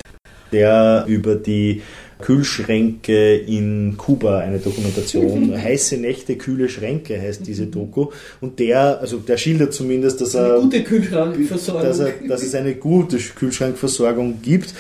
der 0.54 1.04
über 1.08 1.36
die 1.36 1.82
Kühlschränke 2.24 3.36
in 3.36 3.96
Kuba 3.98 4.40
eine 4.40 4.60
Dokumentation. 4.60 5.54
Heiße 5.62 5.98
Nächte, 5.98 6.38
kühle 6.38 6.70
Schränke 6.70 7.22
heißt 7.22 7.46
diese 7.46 7.68
Doku. 7.68 8.12
Und 8.40 8.60
der, 8.60 9.02
also 9.02 9.18
der 9.18 9.36
schildert 9.36 9.74
zumindest, 9.74 10.22
dass 10.22 10.34
er, 10.34 10.62
gute 10.62 10.84
Kühlschrankversorgung. 10.84 11.84
Dass, 11.84 12.00
er, 12.00 12.14
dass 12.26 12.42
es 12.42 12.56
eine 12.56 12.76
gute 12.76 13.18
Kühlschrankversorgung 13.18 14.42
gibt. 14.42 14.74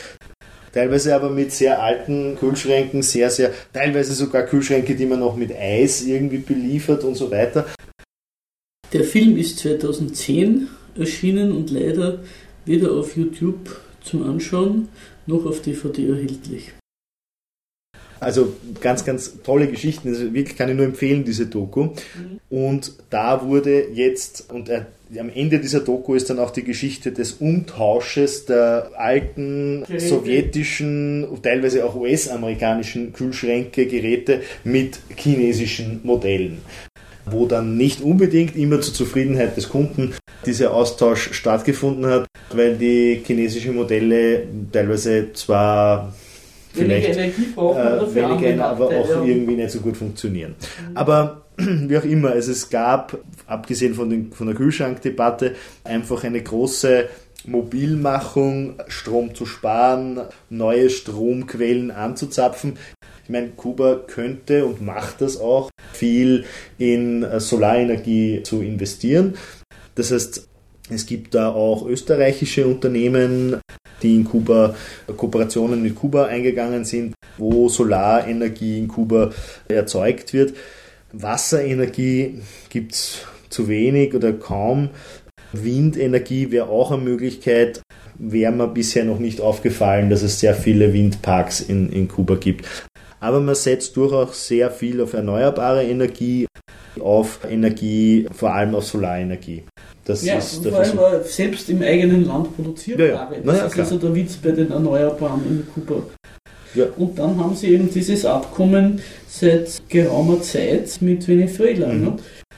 Teilweise 0.72 1.14
aber 1.14 1.30
mit 1.30 1.52
sehr 1.52 1.84
alten 1.84 2.38
Kühlschränken, 2.40 3.04
sehr, 3.04 3.30
sehr, 3.30 3.52
teilweise 3.74 4.14
sogar 4.14 4.44
Kühlschränke, 4.44 4.96
die 4.96 5.06
man 5.06 5.20
noch 5.20 5.36
mit 5.36 5.52
Eis 5.54 6.02
irgendwie 6.04 6.38
beliefert 6.38 7.04
und 7.04 7.16
so 7.16 7.30
weiter. 7.30 7.66
Der 8.94 9.04
Film 9.04 9.36
ist 9.36 9.60
2010 9.60 10.70
erschienen 10.98 11.52
und 11.52 11.72
leider 11.72 12.20
weder 12.66 12.94
auf 12.94 13.18
YouTube 13.18 13.82
zum 14.02 14.24
Anschauen 14.24 14.88
noch 15.28 15.46
auf 15.46 15.62
DVD 15.62 16.08
erhältlich. 16.08 16.72
Also 18.24 18.54
ganz, 18.82 19.06
ganz 19.06 19.42
tolle 19.44 19.68
Geschichten. 19.68 20.10
Also 20.10 20.34
wirklich 20.34 20.58
kann 20.58 20.70
ich 20.70 20.76
nur 20.76 20.86
empfehlen, 20.86 21.24
diese 21.24 21.46
Doku. 21.48 21.84
Mhm. 21.84 22.40
Und 22.50 22.94
da 23.10 23.46
wurde 23.46 23.88
jetzt, 23.94 24.52
und 24.52 24.70
äh, 24.70 24.82
am 25.20 25.30
Ende 25.34 25.60
dieser 25.60 25.80
Doku 25.82 26.16
ist 26.16 26.30
dann 26.30 26.40
auch 26.40 26.52
die 26.52 26.64
Geschichte 26.64 27.12
des 27.12 27.34
Umtausches 27.34 28.46
der 28.46 28.92
alten 28.98 29.84
Geräte. 29.86 30.06
sowjetischen, 30.08 31.28
teilweise 31.42 31.86
auch 31.86 31.96
US-amerikanischen 31.96 33.14
Kühlschränke, 33.14 33.86
Geräte 33.86 34.42
mit 34.64 35.00
chinesischen 35.16 36.02
Modellen 36.04 36.60
wo 37.26 37.46
dann 37.46 37.78
nicht 37.78 38.02
unbedingt 38.02 38.56
immer 38.56 38.82
zur 38.82 38.94
Zufriedenheit 38.94 39.56
des 39.56 39.70
Kunden 39.70 40.14
dieser 40.46 40.74
Austausch 40.74 41.34
stattgefunden 41.34 42.06
hat, 42.06 42.28
weil 42.52 42.76
die 42.76 43.22
chinesischen 43.26 43.76
Modelle 43.76 44.44
teilweise 44.72 45.32
zwar 45.34 46.14
vielleicht 46.74 47.56
brauchen, 47.56 47.82
äh, 47.82 48.16
weniger, 48.16 48.66
aber 48.66 48.88
auch 48.88 49.26
irgendwie 49.26 49.56
nicht 49.56 49.72
so 49.72 49.80
gut 49.80 49.96
funktionieren. 49.96 50.56
Mhm. 50.90 50.98
Aber 50.98 51.44
wie 51.58 51.98
auch 51.98 52.04
immer, 52.04 52.32
also 52.32 52.52
es 52.52 52.70
gab, 52.70 53.18
abgesehen 53.46 53.94
von, 53.94 54.10
den, 54.10 54.32
von 54.32 54.48
der 54.48 54.56
Kühlschrankdebatte, 54.56 55.56
einfach 55.84 56.24
eine 56.24 56.42
große 56.42 57.10
Mobilmachung, 57.46 58.76
Strom 58.88 59.36
zu 59.36 59.46
sparen, 59.46 60.22
neue 60.50 60.90
Stromquellen 60.90 61.92
anzuzapfen. 61.92 62.78
Ich 63.24 63.30
meine, 63.30 63.50
Kuba 63.50 64.02
könnte 64.08 64.66
und 64.66 64.82
macht 64.82 65.22
das 65.22 65.38
auch, 65.38 65.70
viel 65.94 66.46
in 66.78 67.24
äh, 67.24 67.40
Solarenergie 67.40 68.42
zu 68.44 68.62
investieren. 68.62 69.36
Das 69.96 70.12
heißt, 70.12 70.48
es 70.90 71.06
gibt 71.06 71.34
da 71.34 71.50
auch 71.50 71.86
österreichische 71.86 72.68
Unternehmen, 72.68 73.62
die 74.04 74.16
in 74.16 74.26
Kuba 74.26 74.76
Kooperationen 75.18 75.82
mit 75.82 75.96
Kuba 75.96 76.26
eingegangen 76.26 76.86
sind, 76.86 77.16
wo 77.38 77.70
Solarenergie 77.70 78.78
in 78.78 78.88
Kuba 78.88 79.32
erzeugt 79.68 80.34
wird. 80.34 80.54
Wasserenergie 81.14 82.42
gibt 82.70 82.94
es 82.94 83.26
zu 83.50 83.68
wenig 83.68 84.14
oder 84.14 84.34
kaum. 84.34 84.90
Windenergie 85.54 86.52
wäre 86.52 86.70
auch 86.70 86.92
eine 86.92 87.02
Möglichkeit. 87.02 87.82
Wäre 88.18 88.52
mir 88.52 88.68
bisher 88.68 89.06
noch 89.06 89.20
nicht 89.20 89.42
aufgefallen, 89.42 90.10
dass 90.10 90.24
es 90.24 90.40
sehr 90.40 90.56
viele 90.56 90.94
Windparks 90.94 91.62
in, 91.62 91.92
in 91.92 92.08
Kuba 92.08 92.36
gibt. 92.36 92.66
Aber 93.20 93.40
man 93.40 93.56
setzt 93.56 93.96
durchaus 93.96 94.48
sehr 94.48 94.70
viel 94.70 95.02
auf 95.02 95.14
erneuerbare 95.14 95.84
Energie, 95.84 96.46
auf 97.00 97.40
Energie, 97.50 98.28
vor 98.32 98.54
allem 98.54 98.76
auf 98.76 98.86
Solarenergie. 98.86 99.64
Das 100.06 100.24
ja, 100.24 100.38
ist 100.38 100.64
vor 100.66 100.80
allem 100.80 100.98
Versuch. 100.98 101.30
selbst 101.30 101.70
im 101.70 101.82
eigenen 101.82 102.26
Land 102.26 102.56
produzierbare. 102.56 103.10
Ja, 103.10 103.32
ja. 103.32 103.42
Das 103.46 103.58
ja, 103.58 103.66
ist 103.66 103.74
klar. 103.74 103.86
also 103.86 103.98
der 103.98 104.16
Witz 104.16 104.36
bei 104.36 104.52
den 104.52 104.72
Erneuerbaren 104.72 105.42
in 105.48 105.68
Kuba. 105.74 106.04
Ja. 106.76 106.86
Und 106.98 107.18
dann 107.18 107.38
haben 107.38 107.56
sie 107.56 107.68
eben 107.68 107.90
dieses 107.90 108.26
Abkommen 108.26 109.00
seit 109.28 109.82
geraumer 109.88 110.42
Zeit 110.42 110.98
mit 111.02 111.28
Venezuela. 111.28 111.88
Mhm. 111.88 112.02
Ne? 112.04 112.16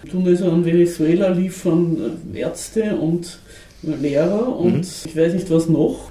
Tun 0.10 0.28
also 0.28 0.50
an 0.50 0.66
Venezuela 0.66 1.30
liefern 1.30 2.20
Ärzte 2.34 2.96
und 2.96 3.40
Lehrer 3.82 4.58
und 4.58 4.78
mhm. 4.78 4.82
ich 5.06 5.16
weiß 5.16 5.34
nicht 5.34 5.50
was 5.52 5.68
noch. 5.68 6.10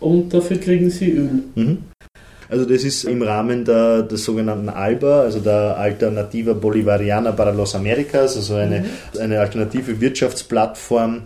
Und 0.00 0.34
dafür 0.34 0.58
kriegen 0.58 0.90
sie 0.90 1.12
Öl. 1.12 1.42
Mhm. 1.54 1.78
Also 2.52 2.66
das 2.66 2.84
ist 2.84 3.04
im 3.04 3.22
Rahmen 3.22 3.64
der, 3.64 4.02
des 4.02 4.24
sogenannten 4.24 4.68
ALBA, 4.68 5.22
also 5.22 5.40
der 5.40 5.78
Alternativa 5.78 6.52
Bolivariana 6.52 7.32
para 7.32 7.50
los 7.50 7.74
Americas, 7.74 8.36
also 8.36 8.56
eine, 8.56 8.80
mhm. 8.80 9.20
eine 9.20 9.40
alternative 9.40 9.98
Wirtschaftsplattform 9.98 11.22